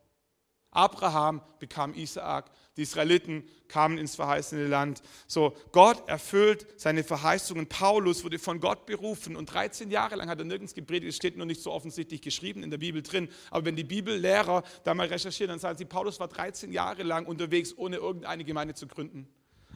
Abraham 0.75 1.41
bekam 1.61 1.95
Isaak, 1.95 2.51
die 2.77 2.83
Israeliten 2.83 3.45
kamen 3.69 3.97
ins 3.97 4.17
verheißene 4.17 4.67
Land. 4.67 5.03
So, 5.29 5.57
Gott 5.71 6.09
erfüllt 6.09 6.67
seine 6.77 7.05
Verheißungen. 7.05 7.69
Paulus 7.69 8.25
wurde 8.25 8.41
von 8.41 8.59
Gott 8.61 8.85
berufen 8.85 9.37
und 9.37 9.47
13 9.47 9.91
Jahre 9.91 10.17
lang 10.17 10.29
hat 10.29 10.41
er 10.41 10.45
nirgends 10.45 10.75
gepredigt. 10.75 11.11
Es 11.11 11.17
steht 11.17 11.37
nur 11.37 11.47
nicht 11.47 11.63
so 11.63 11.71
offensichtlich 11.71 12.21
geschrieben 12.21 12.65
in 12.65 12.71
der 12.71 12.79
Bibel 12.79 13.03
drin. 13.03 13.29
Aber 13.51 13.65
wenn 13.65 13.77
die 13.77 13.85
Bibellehrer 13.85 14.65
da 14.83 14.93
mal 14.95 15.07
recherchieren, 15.07 15.51
dann 15.51 15.61
sagen 15.61 15.79
sie, 15.79 15.85
Paulus 15.85 16.19
war 16.19 16.29
13 16.29 16.73
Jahre 16.73 17.05
lang 17.05 17.27
unterwegs, 17.27 17.73
ohne 17.77 17.97
irgendeine 17.97 18.45
Gemeinde 18.45 18.75
zu 18.75 18.89
gründen. 18.89 19.29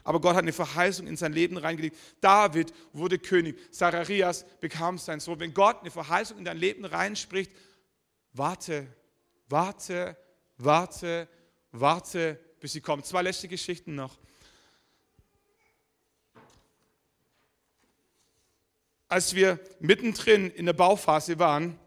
Aber 0.03 0.19
Gott 0.19 0.35
hat 0.35 0.43
eine 0.43 0.53
Verheißung 0.53 1.07
in 1.07 1.15
sein 1.15 1.33
Leben 1.33 1.57
reingelegt. 1.57 1.97
David 2.21 2.73
wurde 2.93 3.17
König. 3.17 3.73
Zacharias 3.73 4.45
bekam 4.59 4.97
sein 4.97 5.19
Sohn. 5.19 5.39
Wenn 5.39 5.53
Gott 5.53 5.81
eine 5.81 5.91
Verheißung 5.91 6.37
in 6.37 6.45
dein 6.45 6.57
Leben 6.57 6.83
reinspricht, 6.83 7.51
warte, 8.33 8.87
warte, 9.47 10.17
warte, 10.59 11.27
warte, 11.71 12.39
bis 12.59 12.73
sie 12.73 12.81
kommt. 12.81 13.05
Zwei 13.05 13.23
letzte 13.23 13.47
Geschichten 13.47 13.95
noch. 13.95 14.19
Als 19.07 19.33
wir 19.33 19.59
mittendrin 19.79 20.51
in 20.51 20.67
der 20.67 20.73
Bauphase 20.73 21.39
waren, 21.39 21.79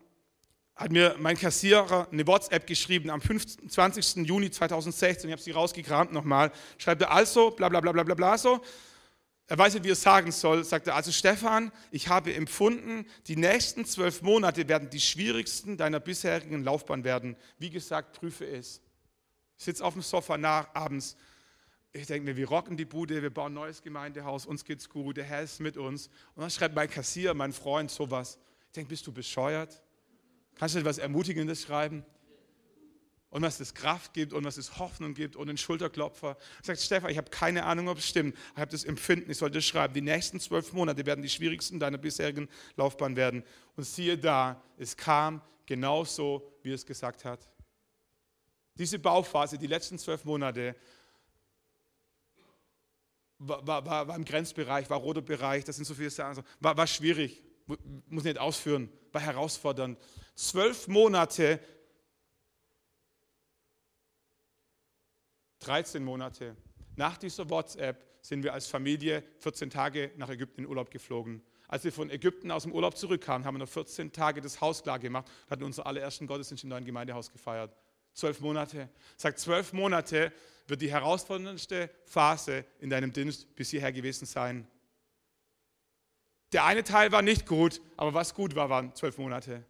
hat 0.75 0.91
mir 0.91 1.15
mein 1.21 1.37
Kassierer 1.37 2.09
eine 2.11 2.27
WhatsApp 2.27 2.67
geschrieben 2.67 3.11
am 3.11 3.21
25. 3.21 4.27
Juni 4.27 4.51
2016. 4.51 5.29
Ich 5.29 5.33
habe 5.33 5.43
sie 5.43 5.53
rausgekramt 5.53 6.13
nochmal. 6.13 6.51
Schreibt 6.79 7.03
er 7.03 7.13
also, 7.13 7.53
bla 7.53 7.69
bla 7.69 7.81
bla 7.81 7.93
bla 7.93 8.15
bla 8.15 8.39
so. 8.39 8.61
Er 9.49 9.59
weiß 9.59 9.75
nicht, 9.75 9.85
wie 9.85 9.91
er 9.91 9.95
es 9.95 10.03
sagen 10.03 10.33
soll. 10.33 10.65
Sagt 10.65 10.87
er, 10.87 10.95
also 10.95 11.13
Stefan, 11.13 11.73
ich 11.91 12.09
habe 12.09 12.33
empfunden, 12.35 13.07
die 13.27 13.37
nächsten 13.37 13.85
zwölf 13.85 14.23
Monate 14.23 14.69
werden 14.69 14.89
die 14.91 15.01
schwierigsten 15.01 15.77
deiner 15.77 16.01
bisherigen 16.01 16.65
Laufbahn 16.65 17.05
werden. 17.05 17.37
Wie 17.59 17.71
gesagt, 17.71 18.19
prüfe 18.19 18.47
es. 18.47 18.81
Ich 19.59 19.65
sitze 19.65 19.85
auf 19.85 19.93
dem 19.93 20.03
Sofa 20.03 20.39
nach, 20.39 20.75
abends. 20.75 21.17
Ich 21.93 22.07
denke 22.07 22.25
mir, 22.25 22.37
wir 22.37 22.49
rocken 22.49 22.77
die 22.77 22.87
Bude, 22.87 23.21
wir 23.21 23.29
bauen 23.29 23.53
ein 23.53 23.55
neues 23.55 23.83
Gemeindehaus, 23.83 24.47
uns 24.47 24.65
geht's 24.65 24.89
gut, 24.89 25.19
der 25.19 25.25
Herr 25.25 25.43
ist 25.43 25.61
mit 25.61 25.77
uns. 25.77 26.07
Und 26.35 26.41
dann 26.41 26.51
schreibt 26.51 26.75
mein 26.75 26.89
Kassier, 26.89 27.35
mein 27.35 27.53
Freund, 27.53 27.91
sowas. 27.91 28.39
Ich 28.69 28.73
denke, 28.73 28.89
bist 28.89 29.07
du 29.07 29.13
bescheuert? 29.13 29.83
Kannst 30.55 30.75
du 30.75 30.79
etwas 30.79 30.97
Ermutigendes 30.97 31.63
schreiben? 31.63 32.05
Und 33.33 33.41
was 33.41 33.61
es 33.61 33.73
Kraft 33.73 34.13
gibt 34.13 34.35
und 34.35 34.45
was 34.45 34.59
es 34.59 34.79
Hoffnung 34.79 35.15
gibt 35.15 35.37
und 35.37 35.49
einen 35.49 35.57
Schulterklopfer. 35.57 36.37
Sagt 36.63 36.81
Stefan, 36.81 37.11
ich 37.11 37.17
habe 37.17 37.31
keine 37.31 37.65
Ahnung, 37.65 37.89
ob 37.89 37.97
es 37.97 38.07
stimmt. 38.07 38.37
Ich 38.53 38.61
habe 38.61 38.71
das 38.71 38.85
Empfinden, 38.85 39.31
ich 39.31 39.39
sollte 39.39 39.63
schreiben. 39.63 39.95
Die 39.95 40.03
nächsten 40.03 40.39
zwölf 40.39 40.75
Monate 40.75 41.07
werden 41.07 41.23
die 41.23 41.31
schwierigsten 41.31 41.81
deiner 41.81 41.97
bisherigen 41.97 42.47
Laufbahn 42.77 43.17
werden. 43.17 43.43
Und 43.75 43.85
siehe 43.85 44.19
da, 44.19 44.63
es 44.77 44.99
kam 44.99 45.41
genauso, 45.65 46.53
wie 46.63 46.73
es 46.73 46.85
gesagt 46.85 47.25
hat. 47.25 47.49
Diese 48.75 48.99
Bauphase, 48.99 49.57
die 49.57 49.67
letzten 49.67 49.99
zwölf 49.99 50.27
Monate, 50.27 50.77
war, 53.39 53.67
war, 53.67 54.09
war, 54.09 54.15
im 54.15 54.27
Grenzbereich, 54.27 54.91
war 54.91 54.99
roter 54.99 55.23
Bereich, 55.23 55.65
das 55.65 55.77
sind 55.77 55.87
so 55.87 55.95
viele 55.95 56.11
Sachen, 56.11 56.45
war, 56.61 56.77
war 56.77 56.87
schwierig, 56.87 57.43
muss 58.09 58.25
nicht 58.25 58.39
ausführen, 58.39 58.91
war 59.11 59.23
herausfordernd. 59.23 59.99
Zwölf 60.35 60.87
Monate, 60.87 61.61
13 65.63 66.05
Monate 66.05 66.57
nach 66.97 67.17
dieser 67.17 67.49
WhatsApp 67.49 68.05
sind 68.21 68.43
wir 68.45 68.53
als 68.53 68.67
Familie 68.67 69.25
14 69.39 69.71
Tage 69.71 70.13
nach 70.17 70.29
Ägypten 70.29 70.63
in 70.63 70.67
Urlaub 70.67 70.91
geflogen. 70.91 71.43
Als 71.69 71.85
wir 71.85 71.93
von 71.93 72.11
Ägypten 72.11 72.51
aus 72.51 72.65
dem 72.65 72.73
Urlaub 72.73 72.97
zurückkamen, 72.97 73.47
haben 73.47 73.55
wir 73.55 73.61
noch 73.61 73.69
14 73.69 74.13
Tage 74.13 74.41
das 74.41 74.61
Haus 74.61 74.83
klar 74.83 74.99
gemacht 74.99 75.27
und 75.45 75.51
hatten 75.51 75.65
unseren 75.65 75.87
allerersten 75.87 76.27
Gottesdienst 76.27 76.65
im 76.65 76.71
neuen 76.71 76.85
Gemeindehaus 76.85 77.33
gefeiert. 77.33 77.75
Zwölf 78.13 78.41
Monate. 78.41 78.91
Sagt, 79.17 79.39
zwölf 79.39 79.73
Monate 79.73 80.33
wird 80.67 80.83
die 80.83 80.91
herausforderndste 80.91 81.91
Phase 82.05 82.65
in 82.79 82.91
deinem 82.91 83.13
Dienst 83.13 83.57
bis 83.57 83.71
hierher 83.71 83.93
gewesen 83.93 84.27
sein. 84.27 84.69
Der 86.53 86.67
eine 86.67 86.85
Teil 86.85 87.11
war 87.11 87.23
nicht 87.23 87.47
gut, 87.47 87.81
aber 87.97 88.13
was 88.13 88.35
gut 88.35 88.55
war, 88.55 88.69
waren 88.69 88.95
zwölf 88.95 89.17
Monate. 89.17 89.65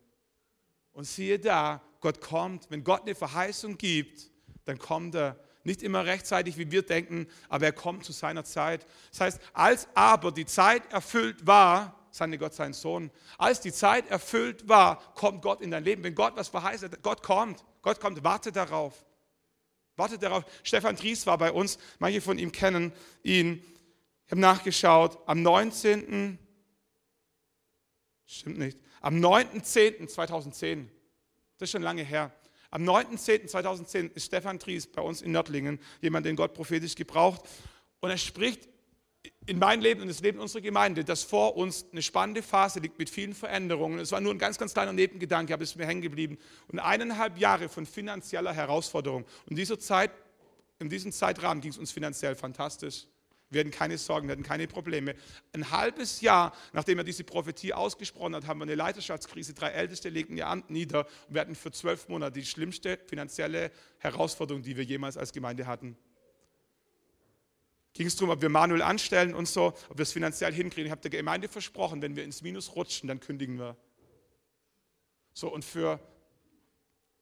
Und 0.93 1.05
siehe 1.05 1.39
da, 1.39 1.81
Gott 2.01 2.21
kommt. 2.21 2.69
Wenn 2.69 2.83
Gott 2.83 3.03
eine 3.03 3.15
Verheißung 3.15 3.79
gibt, 3.79 4.31
dann 4.65 4.79
kommt 4.79 5.15
er. 5.15 5.39
Nicht 5.65 5.83
immer 5.83 6.05
rechtzeitig, 6.05 6.59
wie 6.59 6.71
wir 6.71 6.83
denken, 6.83 7.29
aber 7.49 7.67
er 7.67 7.73
kommt 7.73 8.05
zu 8.05 8.13
seiner 8.13 8.45
Zeit. 8.45 8.87
Das 9.11 9.21
heißt, 9.21 9.41
als 9.53 9.89
aber 9.95 10.33
die 10.33 10.47
Zeit 10.47 10.93
erfüllt 10.93 11.47
war, 11.47 11.99
sandte 12.11 12.39
Gott 12.39 12.55
seinen 12.55 12.75
Sohn. 12.75 13.11
Als 13.39 13.61
die 13.61 13.73
Zeit 13.73 14.11
erfüllt 14.11 14.69
war, 14.69 15.15
kommt 15.15 15.43
Gott 15.43 15.61
in 15.61 15.71
dein 15.71 15.85
Leben. 15.85 16.03
Wenn 16.05 16.15
Gott 16.15 16.37
was 16.37 16.49
verheißt, 16.49 17.03
Gott 17.03 17.23
kommt. 17.23 17.65
Gott 17.81 18.01
kommt, 18.01 18.23
warte 18.23 18.53
darauf. 18.53 19.05
Warte 19.97 20.19
darauf. 20.19 20.45
Stefan 20.63 20.97
Dries 20.97 21.27
war 21.27 21.39
bei 21.39 21.53
uns, 21.53 21.79
manche 21.99 22.21
von 22.21 22.39
ihm 22.39 22.53
kennen 22.53 22.93
ihn. 23.23 23.63
Ich 24.27 24.31
habe 24.31 24.41
nachgeschaut, 24.41 25.19
am 25.27 25.43
19. 25.43 26.39
Stimmt 28.25 28.59
nicht. 28.59 28.79
Am 29.01 29.17
9.10.2010, 29.17 30.87
das 31.59 31.67
ist 31.67 31.71
schon 31.73 31.83
lange 31.83 32.03
her, 32.03 32.33
Am 32.73 32.89
9.10.2010 32.89 34.15
ist 34.15 34.25
Stefan 34.25 34.59
Tries 34.59 34.87
bei 34.87 35.03
uns 35.03 35.21
in 35.21 35.31
Nördlingen, 35.33 35.79
jemand, 36.01 36.25
den 36.25 36.37
Gott 36.37 36.55
prophetisch 36.55 36.95
gebraucht. 36.95 37.43
Und 38.01 38.09
er 38.09 38.17
spricht 38.17 38.67
in 39.45 39.59
mein 39.59 39.83
Leben 39.83 40.01
und 40.01 40.09
das 40.09 40.21
Leben 40.21 40.41
unserer 40.41 40.63
Gemeinde, 40.63 41.05
dass 41.05 41.23
vor 41.23 41.59
uns 41.59 41.85
eine 41.93 42.01
spannende 42.01 42.43
Phase 42.43 42.81
liegt 42.81 42.99
mit 42.99 43.11
vielen 43.11 43.35
Veränderungen. 43.35 43.99
Es 43.99 44.11
war 44.11 44.23
nur 44.23 44.33
ein 44.33 44.39
ganz, 44.39 44.57
ganz 44.57 44.73
kleiner 44.73 44.95
Nebengedanke, 44.95 45.53
aber 45.53 45.63
es 45.63 45.73
ist 45.73 45.77
mir 45.77 45.87
hängen 45.87 46.01
geblieben. 46.01 46.39
Und 46.69 46.79
eineinhalb 46.79 47.37
Jahre 47.37 47.69
von 47.69 47.85
finanzieller 47.85 48.55
Herausforderung. 48.55 49.25
Und 49.25 49.51
in 49.51 49.57
dieser 49.57 49.79
Zeit, 49.79 50.11
in 50.79 50.89
diesem 50.89 51.13
Zeitrahmen 51.13 51.61
ging 51.61 51.73
es 51.73 51.79
uns 51.79 51.93
finanziell 51.93 52.37
fantastisch. 52.37 53.07
Wir 53.53 53.61
hatten 53.61 53.71
keine 53.71 53.99
Sorgen, 53.99 54.29
wir 54.29 54.33
hatten 54.33 54.43
keine 54.43 54.67
Probleme. 54.67 55.15
Ein 55.53 55.71
halbes 55.71 56.21
Jahr, 56.21 56.55
nachdem 56.73 56.99
er 56.99 57.05
diese 57.05 57.25
Prophetie 57.25 57.75
ausgesprochen 57.75 58.35
hat, 58.35 58.47
haben 58.47 58.61
wir 58.61 58.65
eine 58.65 58.75
Leiterschaftskrise. 58.75 59.55
Drei 59.55 59.69
Älteste 59.69 60.09
legten 60.09 60.37
ihr 60.37 60.47
Amt 60.47 60.71
nieder 60.71 61.07
und 61.29 61.35
wir 61.35 61.41
hatten 61.41 61.55
für 61.55 61.71
zwölf 61.71 62.09
Monate 62.09 62.41
die 62.41 62.47
schlimmste 62.47 62.99
finanzielle 63.07 63.71
Herausforderung, 63.99 64.63
die 64.63 64.77
wir 64.77 64.85
jemals 64.85 65.17
als 65.17 65.33
Gemeinde 65.33 65.67
hatten. 65.67 65.97
Ging 67.95 68.07
es 68.07 68.17
darum, 68.17 68.31
ob 68.31 68.41
wir 68.41 68.49
Manuel 68.49 68.81
anstellen 68.81 69.35
und 69.35 69.47
so, 69.47 69.75
ob 69.91 69.99
wir 69.99 70.05
es 70.05 70.13
finanziell 70.13 70.53
hinkriegen. 70.53 70.87
Ich 70.87 70.91
habe 70.91 71.03
der 71.03 71.11
Gemeinde 71.11 71.49
versprochen, 71.49 72.01
wenn 72.01 72.17
wir 72.17 72.25
ins 72.25 72.41
Minus 72.41 72.75
rutschen, 72.75 73.09
dann 73.09 73.21
kündigen 73.21 73.59
wir. 73.59 73.77
So, 75.35 75.53
und 75.53 75.65
für 75.65 76.01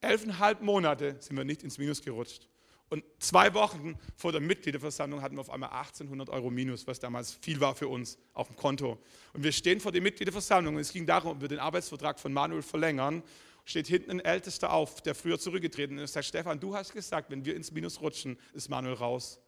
elfeinhalb 0.00 0.62
Monate 0.62 1.16
sind 1.18 1.36
wir 1.36 1.44
nicht 1.44 1.62
ins 1.62 1.78
Minus 1.78 2.02
gerutscht. 2.02 2.49
Und 2.90 3.04
zwei 3.20 3.54
Wochen 3.54 3.96
vor 4.16 4.32
der 4.32 4.40
Mitgliederversammlung 4.40 5.22
hatten 5.22 5.36
wir 5.36 5.42
auf 5.42 5.50
einmal 5.50 5.70
1800 5.70 6.28
Euro 6.28 6.50
minus, 6.50 6.88
was 6.88 6.98
damals 6.98 7.32
viel 7.32 7.60
war 7.60 7.76
für 7.76 7.86
uns 7.86 8.18
auf 8.34 8.48
dem 8.48 8.56
Konto. 8.56 8.98
Und 9.32 9.44
wir 9.44 9.52
stehen 9.52 9.78
vor 9.78 9.92
der 9.92 10.02
Mitgliederversammlung 10.02 10.74
und 10.74 10.80
es 10.80 10.92
ging 10.92 11.06
darum, 11.06 11.30
ob 11.30 11.40
wir 11.40 11.46
den 11.46 11.60
Arbeitsvertrag 11.60 12.18
von 12.18 12.32
Manuel 12.32 12.62
verlängern. 12.62 13.22
Steht 13.64 13.86
hinten 13.86 14.10
ein 14.10 14.20
Ältester 14.20 14.72
auf, 14.72 15.02
der 15.02 15.14
früher 15.14 15.38
zurückgetreten 15.38 15.98
ist 15.98 16.02
und 16.02 16.14
sagt, 16.14 16.26
Stefan, 16.26 16.58
du 16.58 16.74
hast 16.74 16.92
gesagt, 16.92 17.30
wenn 17.30 17.44
wir 17.44 17.54
ins 17.54 17.70
Minus 17.70 18.00
rutschen, 18.00 18.36
ist 18.54 18.68
Manuel 18.68 18.94
raus. 18.94 19.38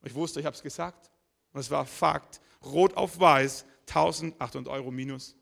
Und 0.00 0.08
ich 0.08 0.14
wusste, 0.16 0.40
ich 0.40 0.46
habe 0.46 0.56
es 0.56 0.62
gesagt. 0.62 1.12
Und 1.52 1.60
es 1.60 1.70
war 1.70 1.86
Fakt. 1.86 2.40
Rot 2.64 2.96
auf 2.96 3.20
weiß, 3.20 3.66
1800 3.86 4.66
Euro 4.66 4.90
minus. 4.90 5.36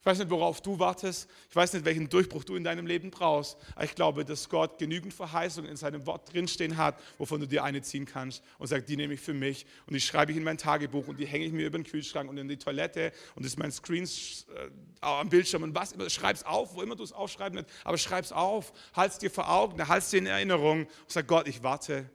Ich 0.00 0.06
weiß 0.06 0.18
nicht, 0.18 0.30
worauf 0.30 0.62
du 0.62 0.78
wartest. 0.78 1.28
Ich 1.50 1.54
weiß 1.54 1.74
nicht, 1.74 1.84
welchen 1.84 2.08
Durchbruch 2.08 2.42
du 2.42 2.56
in 2.56 2.64
deinem 2.64 2.86
Leben 2.86 3.10
brauchst. 3.10 3.58
Aber 3.74 3.84
ich 3.84 3.94
glaube, 3.94 4.24
dass 4.24 4.48
Gott 4.48 4.78
genügend 4.78 5.12
Verheißungen 5.12 5.70
in 5.70 5.76
seinem 5.76 6.06
Wort 6.06 6.32
drinstehen 6.32 6.78
hat, 6.78 6.98
wovon 7.18 7.38
du 7.38 7.46
dir 7.46 7.64
eine 7.64 7.82
ziehen 7.82 8.06
kannst 8.06 8.42
und 8.58 8.66
sagt, 8.66 8.88
die 8.88 8.96
nehme 8.96 9.12
ich 9.12 9.20
für 9.20 9.34
mich 9.34 9.66
und 9.86 9.92
die 9.92 10.00
schreibe 10.00 10.32
ich 10.32 10.38
in 10.38 10.44
mein 10.44 10.56
Tagebuch 10.56 11.06
und 11.06 11.20
die 11.20 11.26
hänge 11.26 11.44
ich 11.44 11.52
mir 11.52 11.66
über 11.66 11.76
den 11.76 11.84
Kühlschrank 11.84 12.30
und 12.30 12.38
in 12.38 12.48
die 12.48 12.56
Toilette 12.56 13.12
und 13.34 13.44
das 13.44 13.52
ist 13.52 13.58
mein 13.58 13.72
Screen 13.72 14.04
äh, 14.04 14.70
am 15.02 15.28
Bildschirm 15.28 15.64
und 15.64 15.74
was 15.74 15.92
immer. 15.92 16.08
Schreib's 16.08 16.44
auf, 16.44 16.74
wo 16.74 16.80
immer 16.80 16.96
du 16.96 17.04
es 17.04 17.12
aufschreiben 17.12 17.58
willst, 17.58 17.70
aber 17.84 17.98
schreib's 17.98 18.32
auf, 18.32 18.72
halt's 18.94 19.18
dir 19.18 19.30
vor 19.30 19.50
Augen, 19.50 19.86
halt's 19.86 20.08
dir 20.08 20.20
in 20.20 20.26
Erinnerung 20.26 20.84
und 20.84 20.88
sag 21.08 21.26
Gott, 21.26 21.46
ich 21.46 21.62
warte. 21.62 22.08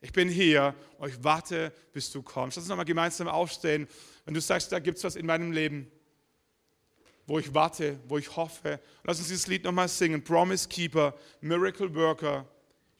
Ich 0.00 0.14
bin 0.14 0.30
hier 0.30 0.74
und 0.96 1.10
ich 1.10 1.22
warte, 1.22 1.74
bis 1.92 2.10
du 2.10 2.22
kommst. 2.22 2.56
Lass 2.56 2.64
uns 2.64 2.70
nochmal 2.70 2.86
gemeinsam 2.86 3.28
aufstehen. 3.28 3.86
Wenn 4.24 4.32
du 4.32 4.40
sagst, 4.40 4.72
da 4.72 4.78
gibt 4.78 4.96
es 4.96 5.04
was 5.04 5.16
in 5.16 5.26
meinem 5.26 5.52
Leben 5.52 5.92
wo 7.30 7.38
ich 7.38 7.54
warte, 7.54 7.96
wo 8.08 8.18
ich 8.18 8.34
hoffe. 8.34 8.80
Lass 9.04 9.20
uns 9.20 9.28
dieses 9.28 9.46
Lied 9.46 9.62
nochmal 9.62 9.86
singen. 9.86 10.20
Promise 10.20 10.68
Keeper, 10.68 11.14
Miracle 11.40 11.94
Worker, 11.94 12.44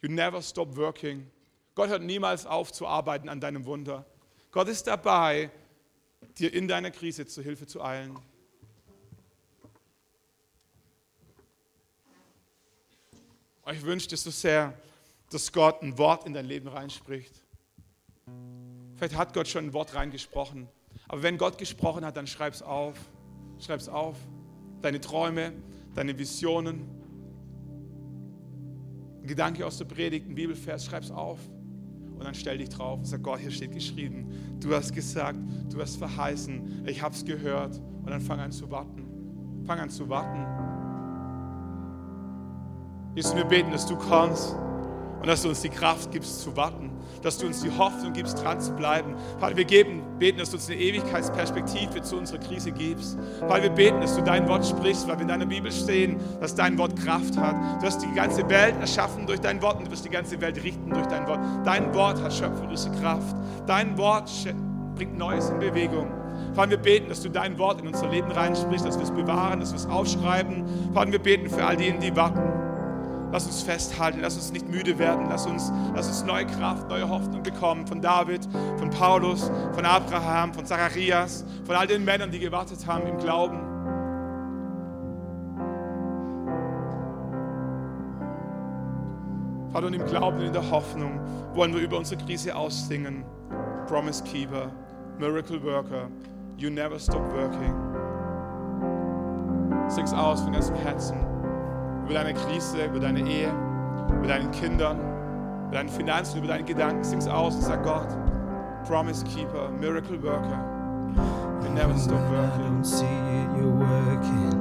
you 0.01 0.09
never 0.09 0.41
stop 0.41 0.73
working. 0.77 1.29
Gott 1.75 1.89
hört 1.89 2.01
niemals 2.01 2.45
auf 2.45 2.71
zu 2.71 2.87
arbeiten 2.87 3.27
an 3.27 3.41
deinem 3.41 3.65
Wunder. 3.65 4.05
Gott 4.51 4.69
ist 4.69 4.87
dabei, 4.87 5.51
dir 6.37 6.53
in 6.53 6.69
deiner 6.69 6.91
Krise 6.91 7.25
zu 7.25 7.41
Hilfe 7.41 7.67
zu 7.67 7.83
eilen. 7.83 8.17
Ich 13.69 13.83
wünsche 13.83 14.07
dir 14.07 14.17
so 14.17 14.31
sehr, 14.31 14.73
dass 15.29 15.51
Gott 15.51 15.81
ein 15.81 15.97
Wort 15.97 16.25
in 16.25 16.31
dein 16.31 16.45
Leben 16.45 16.69
reinspricht. 16.69 17.33
Vielleicht 18.95 19.15
hat 19.17 19.33
Gott 19.33 19.49
schon 19.49 19.65
ein 19.65 19.73
Wort 19.73 19.93
reingesprochen. 19.93 20.69
Aber 21.09 21.21
wenn 21.21 21.37
Gott 21.37 21.57
gesprochen 21.57 22.05
hat, 22.05 22.15
dann 22.15 22.27
schreib 22.27 22.53
es 22.53 22.61
auf. 22.61 22.95
Schreib 23.61 23.79
es 23.79 23.87
auf. 23.87 24.17
Deine 24.81 24.99
Träume, 24.99 25.53
deine 25.93 26.17
Visionen. 26.17 26.81
Ein 29.21 29.27
Gedanke 29.27 29.65
aus 29.65 29.77
der 29.77 29.85
Predigt, 29.85 30.27
ein 30.27 30.33
Bibelvers, 30.33 30.83
schreib 30.85 31.03
es 31.03 31.11
auf. 31.11 31.39
Und 32.17 32.25
dann 32.25 32.33
stell 32.33 32.57
dich 32.57 32.69
drauf 32.69 32.99
und 32.99 33.05
sag, 33.05 33.21
Gott, 33.21 33.39
hier 33.39 33.51
steht 33.51 33.71
geschrieben. 33.71 34.27
Du 34.59 34.73
hast 34.73 34.93
gesagt, 34.93 35.39
du 35.71 35.79
hast 35.79 35.97
verheißen, 35.97 36.85
ich 36.87 37.01
habe 37.01 37.13
es 37.13 37.23
gehört. 37.23 37.79
Und 38.03 38.09
dann 38.09 38.21
fang 38.21 38.39
an 38.39 38.51
zu 38.51 38.69
warten. 38.71 39.05
Fang 39.65 39.79
an 39.79 39.89
zu 39.91 40.09
warten. 40.09 40.45
Jesus, 43.15 43.35
wir 43.35 43.43
beten, 43.43 43.71
dass 43.71 43.85
du 43.85 43.95
kommst 43.95 44.55
und 45.21 45.27
dass 45.27 45.43
du 45.43 45.49
uns 45.49 45.61
die 45.61 45.69
Kraft 45.69 46.11
gibst 46.11 46.41
zu 46.41 46.55
warten, 46.57 46.89
dass 47.21 47.37
du 47.37 47.45
uns 47.45 47.61
die 47.61 47.69
Hoffnung 47.77 48.13
gibst, 48.13 48.43
dran 48.43 48.59
zu 48.59 48.73
bleiben. 48.73 49.15
Vater, 49.39 49.55
wir 49.55 49.65
geben, 49.65 50.01
beten, 50.17 50.39
dass 50.39 50.49
du 50.49 50.55
uns 50.55 50.67
eine 50.67 50.79
Ewigkeitsperspektive 50.79 52.01
zu 52.01 52.17
unserer 52.17 52.39
Krise 52.39 52.71
gibst. 52.71 53.17
Vater, 53.39 53.63
wir 53.63 53.69
beten, 53.69 54.01
dass 54.01 54.15
du 54.15 54.23
dein 54.23 54.47
Wort 54.47 54.65
sprichst, 54.65 55.07
weil 55.07 55.17
wir 55.17 55.21
in 55.21 55.27
deiner 55.27 55.45
Bibel 55.45 55.71
stehen, 55.71 56.17
dass 56.39 56.55
dein 56.55 56.77
Wort 56.79 56.95
Kraft 56.95 57.37
hat. 57.37 57.55
Du 57.81 57.85
hast 57.85 58.01
die 58.01 58.11
ganze 58.15 58.49
Welt 58.49 58.75
erschaffen 58.79 59.27
durch 59.27 59.39
dein 59.39 59.61
Wort 59.61 59.77
und 59.77 59.87
du 59.87 59.91
wirst 59.91 60.05
die 60.05 60.09
ganze 60.09 60.41
Welt 60.41 60.63
richten 60.63 60.89
durch 60.89 61.05
dein 61.05 61.27
Wort. 61.27 61.39
Dein 61.63 61.93
Wort 61.93 62.21
hat 62.21 62.33
schöpferische 62.33 62.89
Kraft. 62.99 63.35
Dein 63.67 63.97
Wort 63.99 64.31
bringt 64.95 65.17
Neues 65.17 65.49
in 65.49 65.59
Bewegung. 65.59 66.11
Vater, 66.55 66.71
wir 66.71 66.77
beten, 66.77 67.09
dass 67.09 67.21
du 67.21 67.29
dein 67.29 67.57
Wort 67.59 67.79
in 67.81 67.87
unser 67.87 68.09
Leben 68.09 68.31
reinsprichst, 68.31 68.85
dass 68.85 68.97
wir 68.97 69.03
es 69.03 69.11
bewahren, 69.11 69.59
dass 69.59 69.71
wir 69.71 69.77
es 69.77 69.85
aufschreiben. 69.85 70.65
Vater, 70.93 71.11
wir 71.11 71.19
beten 71.19 71.49
für 71.49 71.63
all 71.63 71.77
diejenigen, 71.77 72.01
die 72.01 72.15
warten. 72.15 72.70
Lass 73.31 73.45
uns 73.45 73.61
festhalten, 73.61 74.19
lass 74.21 74.35
uns 74.35 74.51
nicht 74.51 74.67
müde 74.67 74.99
werden, 74.99 75.27
lass 75.29 75.45
uns, 75.45 75.71
lass 75.95 76.07
uns 76.07 76.25
neue 76.25 76.45
Kraft, 76.45 76.89
neue 76.89 77.07
Hoffnung 77.07 77.41
bekommen 77.41 77.87
von 77.87 78.01
David, 78.01 78.45
von 78.77 78.89
Paulus, 78.89 79.49
von 79.73 79.85
Abraham, 79.85 80.53
von 80.53 80.65
Zacharias, 80.65 81.45
von 81.65 81.75
all 81.75 81.87
den 81.87 82.03
Männern, 82.03 82.29
die 82.29 82.39
gewartet 82.39 82.85
haben 82.85 83.07
im 83.07 83.17
Glauben. 83.19 83.59
Vater, 89.71 89.87
und 89.87 89.93
im 89.93 90.05
Glauben 90.05 90.39
und 90.39 90.45
in 90.47 90.53
der 90.53 90.69
Hoffnung 90.69 91.21
wollen 91.53 91.73
wir 91.73 91.81
über 91.81 91.97
unsere 91.97 92.21
Krise 92.21 92.53
aussingen. 92.53 93.23
Promise 93.87 94.21
Keeper, 94.25 94.69
Miracle 95.17 95.63
Worker, 95.63 96.09
you 96.57 96.69
never 96.69 96.99
stop 96.99 97.23
working. 97.31 97.73
Sing's 99.89 100.11
aus 100.11 100.41
von 100.41 100.51
ganzem 100.51 100.75
Herzen 100.75 101.30
über 102.11 102.19
deine 102.19 102.33
Krise, 102.33 102.85
über 102.85 102.99
deine 102.99 103.21
Ehe, 103.21 103.53
über 104.17 104.27
deinen 104.27 104.51
Kindern, 104.51 104.99
über 105.67 105.75
deine 105.75 105.89
Finanzen, 105.89 106.39
über 106.39 106.47
deine 106.49 106.63
Gedanken. 106.63 107.01
Sing's 107.05 107.25
aus 107.25 107.55
und 107.55 107.61
sag 107.61 107.83
Gott, 107.83 108.09
Promise 108.85 109.23
Keeper, 109.23 109.69
Miracle 109.79 110.21
Worker. 110.21 110.59
You 111.63 111.69
never 111.69 111.97
stop 111.97 112.19
working. 112.29 112.65
I 112.65 112.67
don't 112.67 112.83
see 112.83 113.05
it, 113.05 113.47
you're 113.55 113.71
working. 113.71 114.51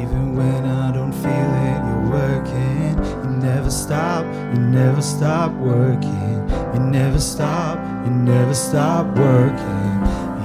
Even 0.00 0.36
when 0.36 0.64
I 0.64 0.92
don't 0.92 1.12
feel 1.12 1.50
it, 1.66 1.82
you're 1.88 2.10
working. 2.12 2.96
You 3.24 3.30
never 3.30 3.70
stop, 3.70 4.24
you 4.54 4.60
never 4.60 5.02
stop 5.02 5.50
working. 5.54 6.48
You 6.72 6.80
never 6.80 7.18
stop, 7.18 7.80
you 8.04 8.12
never 8.12 8.54
stop 8.54 9.06
working. 9.18 10.02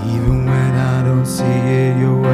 Even 0.10 0.48
when 0.48 0.76
I 0.76 1.04
don't 1.04 1.28
see 1.28 1.44
it, 1.44 2.00
you're 2.00 2.16
working. 2.16 2.32